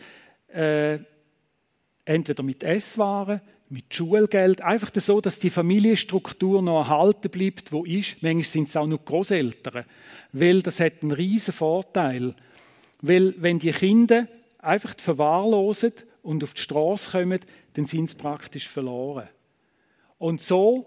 äh, 0.48 0.98
entweder 2.04 2.42
mit 2.42 2.62
Esswaren, 2.62 3.40
mit 3.74 3.92
Schulgeld, 3.92 4.60
einfach 4.60 4.92
so, 4.94 5.20
dass 5.20 5.40
die 5.40 5.50
Familienstruktur 5.50 6.62
noch 6.62 6.78
erhalten 6.78 7.28
bleibt, 7.28 7.72
wo 7.72 7.84
ist. 7.84 8.22
Manchmal 8.22 8.44
sind 8.44 8.68
es 8.68 8.76
auch 8.76 8.86
nur 8.86 9.00
Großeltern, 9.04 9.84
weil 10.32 10.62
das 10.62 10.78
hat 10.78 11.02
einen 11.02 11.10
riesen 11.10 11.52
Vorteil. 11.52 12.34
Weil 13.02 13.34
wenn 13.38 13.58
die 13.58 13.72
Kinder 13.72 14.28
einfach 14.58 14.94
verwahrlosen 14.96 15.92
und 16.22 16.44
auf 16.44 16.54
die 16.54 16.60
Straße 16.60 17.10
kommen, 17.10 17.40
dann 17.72 17.84
sind 17.84 18.10
sie 18.10 18.16
praktisch 18.16 18.68
verloren. 18.68 19.28
Und 20.18 20.40
so 20.40 20.86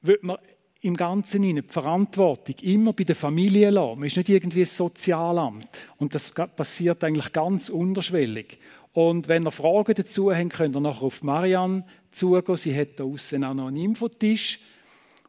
wird 0.00 0.22
man 0.22 0.38
im 0.80 0.96
Ganzen 0.96 1.42
hinein 1.42 1.64
die 1.66 1.72
Verantwortung 1.72 2.54
immer 2.62 2.92
bei 2.92 3.04
der 3.04 3.16
Familie 3.16 3.70
lassen. 3.70 3.98
Man 3.98 4.06
ist 4.06 4.16
nicht 4.16 4.28
irgendwie 4.28 4.62
ein 4.62 4.66
Sozialamt. 4.66 5.68
Und 5.96 6.14
das 6.14 6.30
passiert 6.30 7.02
eigentlich 7.02 7.32
ganz 7.32 7.68
unterschwellig. 7.68 8.58
Und 8.92 9.28
wenn 9.28 9.44
ihr 9.44 9.50
Fragen 9.50 9.94
dazu 9.94 10.34
habt, 10.34 10.50
könnt 10.50 10.76
ihr 10.76 10.80
nachher 10.80 11.02
auf 11.02 11.22
Marianne 11.22 11.84
zugehen. 12.12 12.56
Sie 12.56 12.76
hat 12.76 12.98
da 12.98 13.04
außen 13.04 13.42
auch 13.44 13.54
noch 13.54 13.68
einen 13.68 13.76
Infotisch. 13.76 14.60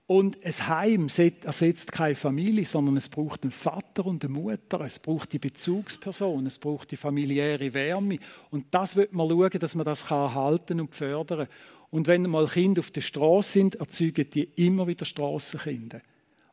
Und 0.06 0.38
ein 0.46 0.68
Heim 0.68 1.08
ersetzt 1.44 1.92
keine 1.92 2.16
Familie, 2.16 2.66
sondern 2.66 2.98
es 2.98 3.08
braucht 3.08 3.44
einen 3.44 3.52
Vater 3.52 4.06
und 4.06 4.24
eine 4.24 4.34
Mutter. 4.34 4.82
Es 4.82 5.00
braucht 5.00 5.32
die 5.32 5.40
Bezugsperson, 5.40 6.46
es 6.46 6.58
braucht 6.58 6.92
die 6.92 6.98
familiäre 6.98 7.74
Wärme. 7.74 8.18
Und 8.52 8.66
das 8.72 8.96
wird 8.96 9.14
man 9.14 9.30
schauen, 9.30 9.60
dass 9.60 9.76
man 9.76 9.86
das 9.86 10.12
erhalten 10.12 10.82
und 10.82 10.94
fördern 10.94 11.48
kann. 11.48 11.56
Und 11.90 12.08
wenn 12.08 12.24
mal 12.24 12.48
Kinder 12.48 12.80
auf 12.80 12.92
der 12.92 13.02
Straße 13.02 13.52
sind, 13.52 13.76
erzeugen 13.76 14.30
die 14.30 14.44
immer 14.56 14.88
wieder 14.88 15.06
Strassenkinder. 15.06 16.02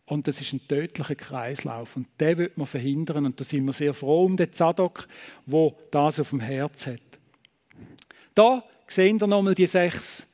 Und 0.06 0.28
das 0.28 0.40
ist 0.40 0.52
ein 0.52 0.66
tödlicher 0.68 1.14
Kreislauf. 1.14 1.96
Und 1.96 2.08
den 2.20 2.38
wird 2.38 2.58
man 2.58 2.66
verhindern. 2.66 3.26
Und 3.26 3.40
da 3.40 3.44
sind 3.44 3.64
wir 3.64 3.72
sehr 3.72 3.94
froh 3.94 4.26
um 4.26 4.36
den 4.36 4.52
Zadok, 4.52 5.08
wo 5.46 5.76
das 5.90 6.20
auf 6.20 6.30
dem 6.30 6.40
Herz 6.40 6.86
hat. 6.86 7.00
Da 8.34 8.62
sehen 8.90 9.20
wir 9.20 9.26
nochmal 9.26 9.54
die 9.54 9.66
sechs 9.66 10.26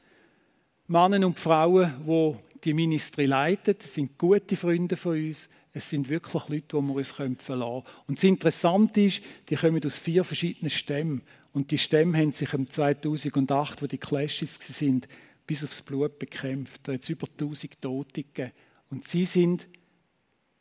Männer 0.87 1.27
und 1.27 1.39
Frauen, 1.39 1.93
die 2.07 2.35
die 2.65 2.75
Ministry 2.75 3.27
leiten. 3.27 3.77
Das 3.79 3.95
sind 3.95 4.19
gute 4.19 4.57
Freunde 4.57 4.97
von 4.97 5.13
uns. 5.13 5.49
Es 5.73 5.91
sind 5.91 6.09
wirklich 6.09 6.49
Leute, 6.49 6.77
die 6.77 6.83
wir 6.83 6.95
uns 6.95 7.13
verlassen 7.13 7.39
können. 7.47 7.83
Und 8.07 8.19
das 8.19 8.25
Interessante 8.25 9.03
ist, 9.03 9.23
die 9.49 9.57
kommen 9.57 9.85
aus 9.85 9.99
vier 9.99 10.25
verschiedenen 10.25 10.71
Stämmen. 10.71 11.23
Und 11.53 11.71
die 11.71 11.79
Stämme 11.79 12.19
haben 12.19 12.33
sich 12.33 12.53
im 12.55 12.69
2008, 12.69 13.83
wo 13.83 13.87
die 13.87 13.99
Clashes 13.99 14.55
sind, 14.55 15.07
bis 15.47 15.63
aufs 15.63 15.83
Blut 15.83 16.19
bekämpft. 16.19 16.81
Da 16.85 16.95
hat 16.95 17.03
es 17.03 17.09
über 17.11 17.29
1000 17.29 17.81
Tote 17.81 18.23
gegeben. 18.23 18.53
Und 18.91 19.07
sie 19.07 19.27
sind 19.27 19.69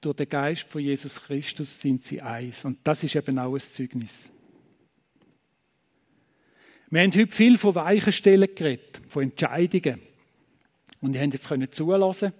durch 0.01 0.17
den 0.17 0.29
Geist 0.29 0.69
von 0.69 0.81
Jesus 0.81 1.15
Christus 1.15 1.79
sind 1.79 2.05
sie 2.05 2.21
eins. 2.21 2.65
Und 2.65 2.79
das 2.83 3.03
ist 3.03 3.15
eben 3.15 3.39
auch 3.39 3.53
ein 3.53 3.59
Zeugnis. 3.59 4.31
Wir 6.95 7.01
haben 7.01 7.11
heute 7.11 7.27
viel 7.27 7.57
von 7.57 7.75
Weichenstellen 7.75 8.47
geredet, 8.55 9.01
von 9.09 9.23
Entscheidungen. 9.23 9.99
Und 11.01 11.13
ihr 11.13 11.19
habt 11.19 11.33
jetzt 11.33 11.49
können 11.49 11.69
zulassen, 11.69 12.31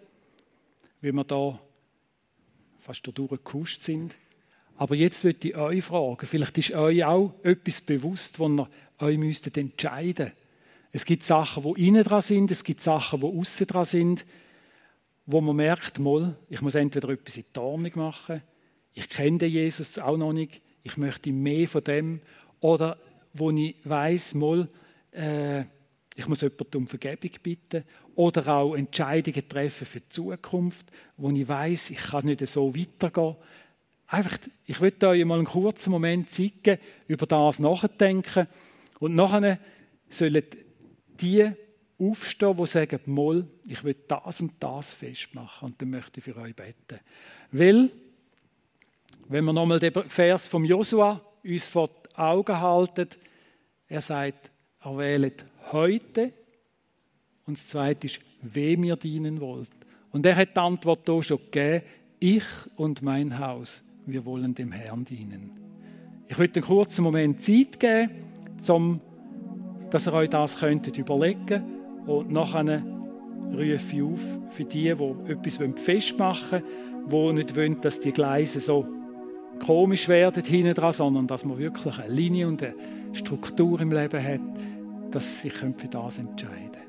wie 1.02 1.12
wir 1.12 1.26
da 1.26 1.60
fast 2.80 3.02
durchgekuscht 3.06 3.82
sind. 3.82 4.16
Aber 4.78 4.96
jetzt 4.96 5.26
würde 5.26 5.46
ich 5.46 5.58
euch 5.58 5.84
fragen, 5.84 6.26
vielleicht 6.26 6.58
ist 6.58 6.72
euch 6.72 7.04
auch 7.04 7.34
etwas 7.44 7.82
bewusst, 7.82 8.40
wo 8.40 8.48
ihr 8.48 8.70
euch 9.00 9.18
müsstet 9.18 9.58
entscheiden 9.58 10.32
Es 10.94 11.04
gibt 11.04 11.26
Sachen, 11.26 11.64
die 11.64 11.88
innen 11.90 12.06
dran 12.06 12.22
sind, 12.22 12.50
es 12.50 12.64
gibt 12.64 12.82
Sachen, 12.82 13.20
die 13.20 13.26
außen 13.26 13.68
dran 13.68 13.84
sind, 13.84 14.26
wo 15.26 15.42
man 15.42 15.58
merkt, 15.58 16.00
mal, 16.00 16.38
ich 16.50 16.62
muss 16.62 16.76
entweder 16.76 17.10
etwas 17.10 17.36
in 17.36 17.44
die 17.54 17.60
Ordnung 17.60 17.92
machen, 17.96 18.42
ich 18.94 19.10
kenne 19.10 19.38
den 19.38 19.52
Jesus 19.52 20.00
auch 20.00 20.16
noch 20.16 20.32
nicht, 20.32 20.62
ich 20.82 20.96
möchte 20.96 21.34
mehr 21.34 21.68
von 21.68 21.84
dem, 21.84 22.22
oder 22.62 22.98
wo 23.38 23.52
ich 23.52 23.76
weiß, 23.84 24.36
mal, 24.36 24.68
äh, 25.12 25.62
ich 26.16 26.28
muss 26.28 26.42
jemanden 26.42 26.78
um 26.78 26.88
Vergebung 26.88 27.32
bitten, 27.44 27.84
oder 28.16 28.48
auch 28.48 28.76
Entscheidungen 28.76 29.48
treffen 29.48 29.86
für 29.86 30.00
die 30.00 30.10
Zukunft, 30.10 30.86
wo 31.18 31.30
ich 31.32 31.48
weiß, 31.48 31.90
ich 31.92 31.98
kann 31.98 32.26
nicht 32.26 32.46
so 32.48 32.74
weitergehen 32.76 33.36
einfach, 34.08 34.38
ich 34.66 34.80
würde 34.82 35.10
euch 35.10 35.26
mal 35.26 35.38
einen 35.38 35.46
kurzen 35.46 35.92
Moment 35.92 36.32
zeigen, 36.32 36.80
über 37.08 37.26
das 37.26 37.60
nachdenken. 37.60 38.48
Und 39.00 39.16
nachher 39.16 39.60
sollen 40.10 40.44
die 41.20 41.52
aufstehen, 41.98 42.58
die 42.58 42.66
sagen, 42.66 43.00
Moll, 43.06 43.48
ich 43.68 43.84
will 43.84 43.96
das 44.08 44.42
und 44.42 44.54
das 44.60 44.94
festmachen 44.94 45.70
und 45.70 45.82
dann 45.82 45.90
möchte 45.90 46.20
ich 46.20 46.24
für 46.24 46.36
euch 46.38 46.56
beten. 46.56 47.00
Weil, 47.52 47.90
wenn 49.28 49.46
wir 49.46 49.54
nochmal 49.54 49.80
den 49.80 49.94
Vers 50.08 50.48
vom 50.48 50.66
Josua 50.66 51.22
uns 51.44 51.68
vor 51.68 51.90
die 52.16 52.22
Augen 52.22 52.60
halten, 52.60 53.08
er 53.88 54.02
sagt, 54.02 54.52
er 54.84 54.98
wählt 54.98 55.46
heute 55.72 56.34
und 57.46 57.58
das 57.58 57.68
zweite 57.68 58.08
ist, 58.08 58.20
wem 58.42 58.84
ihr 58.84 58.96
dienen 58.96 59.40
wollt. 59.42 59.70
Und 60.12 60.26
er 60.26 60.36
hat 60.36 60.56
die 60.56 60.60
Antwort 60.60 61.02
hier 61.06 61.24
schon 61.24 61.38
gegeben, 61.38 61.86
ich 62.20 62.44
und 62.78 63.02
mein 63.02 63.38
Haus 63.40 63.84
wir 64.06 64.26
wollen 64.26 64.54
dem 64.54 64.72
Herrn 64.72 65.06
dienen. 65.06 65.52
Ich 66.28 66.38
möchte 66.38 66.60
einen 66.60 66.68
kurzen 66.68 67.04
Moment 67.04 67.42
Zeit 67.42 67.80
geben, 67.80 68.12
um, 68.68 69.02
dass 69.90 70.08
ihr 70.08 70.14
euch 70.14 70.30
das 70.30 70.60
könntet 70.60 70.98
überlegen 70.98 71.64
und 72.08 72.32
nachher 72.32 72.84
rufe 73.52 73.64
ich 73.64 74.02
auf 74.02 74.22
für 74.50 74.66
die, 74.66 74.94
die 74.94 75.32
etwas 75.32 75.60
festmachen 75.80 76.64
wollen, 77.06 77.36
die 77.36 77.44
nicht 77.44 77.56
wollen, 77.56 77.82
dass 77.82 78.00
die 78.00 78.12
Gleise 78.12 78.60
so 78.60 78.88
komisch 79.60 80.08
werden 80.08 80.44
hinten 80.44 80.74
dran, 80.74 80.94
sondern 80.94 81.28
dass 81.28 81.46
man 81.46 81.58
wirklich 81.58 82.00
eine 82.00 82.14
Linie 82.14 82.48
und 82.48 82.62
eine 82.64 82.76
Struktur 83.14 83.80
im 83.82 83.92
Leben 83.92 84.24
hat, 84.24 84.42
dass 85.12 85.42
sie 85.42 85.50
sich 85.50 85.60
für 85.60 85.88
das 85.88 86.18
entscheiden 86.18 86.72
können. 86.72 86.85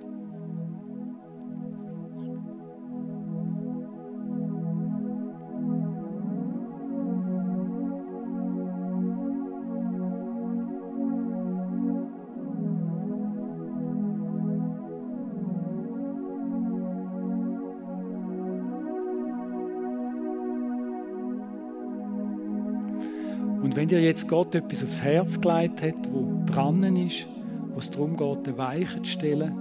Wenn 23.86 24.00
dir 24.00 24.02
jetzt 24.02 24.26
Gott 24.26 24.52
etwas 24.56 24.82
aufs 24.82 25.00
Herz 25.00 25.40
gelegt 25.40 25.80
hat, 25.80 25.94
wo 26.10 26.42
dran 26.44 26.82
ist, 26.96 27.28
wo 27.68 27.78
es 27.78 27.88
darum 27.88 28.16
geht, 28.16 28.48
eine 28.48 28.58
Weiche 28.58 29.00
zu 29.00 29.12
stellen, 29.12 29.52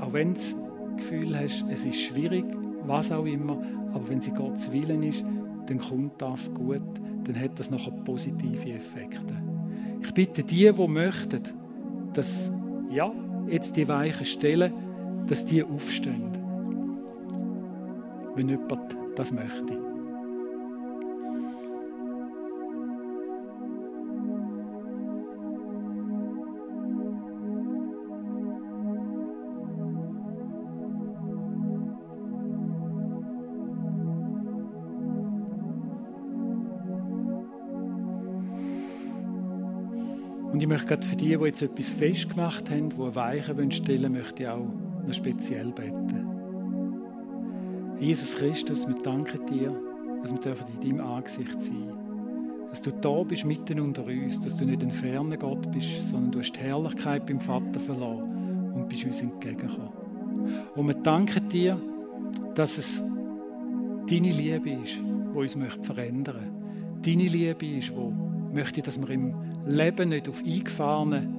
auch 0.00 0.14
wenn 0.14 0.28
du 0.28 0.34
das 0.34 0.56
Gefühl 0.96 1.38
hast, 1.38 1.62
es 1.70 1.84
ist 1.84 2.00
schwierig, 2.00 2.46
was 2.86 3.12
auch 3.12 3.26
immer, 3.26 3.62
aber 3.92 4.08
wenn 4.08 4.22
sie 4.22 4.30
Gottes 4.30 4.72
Willen 4.72 5.02
ist, 5.02 5.22
dann 5.66 5.78
kommt 5.78 6.22
das 6.22 6.54
gut, 6.54 6.80
dann 7.24 7.38
hat 7.38 7.58
das 7.58 7.70
nachher 7.70 7.90
positive 7.90 8.70
Effekte. 8.70 9.34
Ich 10.00 10.14
bitte 10.14 10.42
die, 10.42 10.72
die 10.72 10.88
möchten, 10.88 11.42
dass 12.14 12.50
ja, 12.90 13.12
jetzt 13.46 13.76
die 13.76 13.88
Weichen 13.88 14.24
stellen, 14.24 14.72
dass 15.26 15.44
die 15.44 15.62
aufstehen. 15.62 16.32
Wenn 18.34 18.48
jemand 18.48 18.96
das 19.16 19.32
möchte. 19.32 19.77
Und 40.58 40.62
ich 40.62 40.68
möchte 40.68 40.86
gerade 40.88 41.06
für 41.06 41.14
die, 41.14 41.36
die 41.36 41.44
jetzt 41.44 41.62
etwas 41.62 41.92
festgemacht 41.92 42.68
haben, 42.68 42.88
die 42.88 43.00
eine 43.00 43.14
Weiche 43.14 43.70
stellen 43.70 44.12
möchte 44.12 44.42
ich 44.42 44.48
auch 44.48 44.66
noch 45.06 45.14
speziell 45.14 45.70
beten. 45.70 46.26
Jesus 48.00 48.34
Christus, 48.34 48.88
wir 48.88 48.96
danken 49.00 49.46
dir, 49.46 49.72
dass 50.20 50.32
wir 50.32 50.56
in 50.80 50.80
deinem 50.80 51.06
Angesicht 51.06 51.62
sein 51.62 51.76
dürfen. 51.76 52.70
Dass 52.70 52.82
du 52.82 52.90
da 52.90 53.22
bist 53.22 53.44
mitten 53.44 53.78
unter 53.78 54.04
uns, 54.04 54.40
dass 54.40 54.56
du 54.56 54.64
nicht 54.64 54.82
ein 54.82 54.90
ferner 54.90 55.36
Gott 55.36 55.70
bist, 55.70 56.06
sondern 56.06 56.32
du 56.32 56.40
hast 56.40 56.56
die 56.56 56.58
Herrlichkeit 56.58 57.24
beim 57.26 57.38
Vater 57.38 57.78
verloren 57.78 58.72
und 58.74 58.88
bist 58.88 59.04
uns 59.04 59.22
entgegengekommen. 59.22 59.92
Und 60.74 60.88
wir 60.88 60.94
danken 60.94 61.48
dir, 61.50 61.80
dass 62.56 62.78
es 62.78 63.04
deine 64.10 64.32
Liebe 64.32 64.70
ist, 64.70 64.96
die 64.96 65.38
uns 65.38 65.56
verändern 65.82 66.50
möchte. 67.04 67.10
Deine 67.10 67.28
Liebe 67.28 67.64
ist, 67.78 67.90
die 67.90 68.54
möchte, 68.56 68.82
dass 68.82 69.00
wir 69.00 69.10
im 69.10 69.47
Leben 69.68 70.08
nicht 70.08 70.28
auf 70.28 70.42
eingefahrenen 70.44 71.38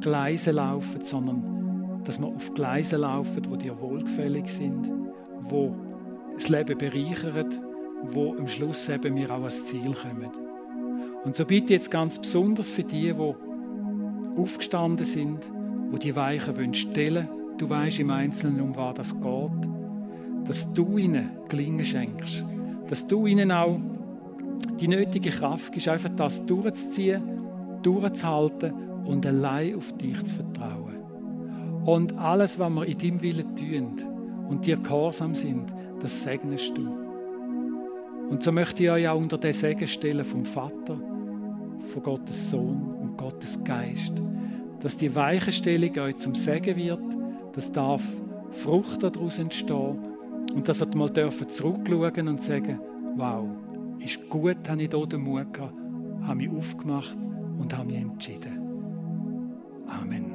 Gleisen 0.00 0.56
laufen, 0.56 1.04
sondern 1.04 2.02
dass 2.04 2.20
wir 2.20 2.26
auf 2.26 2.52
Gleisen 2.54 3.00
laufen, 3.00 3.42
wo 3.48 3.56
dir 3.56 3.80
wohlgefällig 3.80 4.48
sind, 4.48 4.90
wo 5.42 5.74
das 6.34 6.48
Leben 6.48 6.76
bereichern, 6.76 7.48
wo 8.02 8.34
am 8.34 8.48
Schluss 8.48 8.88
eben 8.88 9.16
wir 9.16 9.30
auch 9.30 9.38
ans 9.38 9.66
Ziel 9.66 9.92
kommen. 9.92 10.30
Und 11.24 11.36
so 11.36 11.44
bitte 11.44 11.72
jetzt 11.72 11.90
ganz 11.90 12.18
besonders 12.18 12.72
für 12.72 12.82
die, 12.82 13.12
die 13.12 14.40
aufgestanden 14.40 15.04
sind, 15.04 15.38
wo 15.90 15.98
die 15.98 16.14
Weichen 16.16 16.74
stellen. 16.74 17.28
Wollen, 17.28 17.58
du 17.58 17.68
weißt 17.70 18.00
im 18.00 18.10
Einzelnen, 18.10 18.60
um 18.60 18.76
was 18.76 18.94
das 18.94 19.20
geht, 19.20 19.68
dass 20.46 20.72
du 20.74 20.98
ihnen 20.98 21.30
Gelingen 21.48 21.84
schenkst, 21.84 22.44
dass 22.88 23.06
du 23.06 23.26
ihnen 23.26 23.52
auch 23.52 23.78
die 24.80 24.88
nötige 24.88 25.30
Kraft 25.30 25.72
gibst, 25.72 25.88
einfach 25.88 26.10
das 26.16 26.46
durchzuziehen, 26.46 27.37
durchzuhalten 27.82 28.72
und 29.04 29.24
allein 29.26 29.76
auf 29.76 29.96
dich 29.96 30.24
zu 30.24 30.34
vertrauen. 30.34 30.98
Und 31.84 32.18
alles, 32.18 32.58
was 32.58 32.70
wir 32.70 32.86
in 32.86 32.98
deinem 32.98 33.22
Willen 33.22 33.56
tun 33.56 33.96
und 34.48 34.66
dir 34.66 34.76
gehorsam 34.76 35.34
sind, 35.34 35.72
das 36.00 36.22
segnest 36.22 36.76
du. 36.76 36.86
Und 38.28 38.42
so 38.42 38.52
möchte 38.52 38.84
ich 38.84 38.90
euch 38.90 39.08
auch 39.08 39.18
unter 39.18 39.38
den 39.38 39.54
Segen 39.54 39.88
stellen 39.88 40.24
vom 40.24 40.44
Vater, 40.44 41.00
von 41.80 42.02
Gottes 42.02 42.50
Sohn 42.50 42.94
und 43.00 43.16
Gottes 43.16 43.64
Geist, 43.64 44.12
dass 44.80 44.98
die 44.98 45.14
Weichenstellung 45.14 45.96
euch 45.98 46.16
zum 46.16 46.34
Segen 46.34 46.76
wird, 46.76 47.00
dass 47.54 47.72
darf 47.72 48.02
Frucht 48.50 49.02
daraus 49.02 49.38
entstehen 49.38 49.98
und 50.54 50.68
dass 50.68 50.82
ihr 50.82 50.94
mal 50.94 51.08
dürfen 51.08 51.48
zurückschauen 51.48 52.28
und 52.28 52.44
sagen, 52.44 52.80
wow, 53.16 53.46
ist 54.04 54.28
gut, 54.28 54.68
habe 54.68 54.82
ich 54.82 54.90
hier 54.90 55.06
den 55.06 55.22
Mut 55.22 55.52
gehabt, 55.52 55.74
habe 56.22 56.36
mich 56.36 56.50
aufgemacht 56.50 57.16
und 57.58 57.76
habe 57.76 57.86
mich 57.86 58.00
entschieden. 58.00 58.58
Amen. 59.86 60.27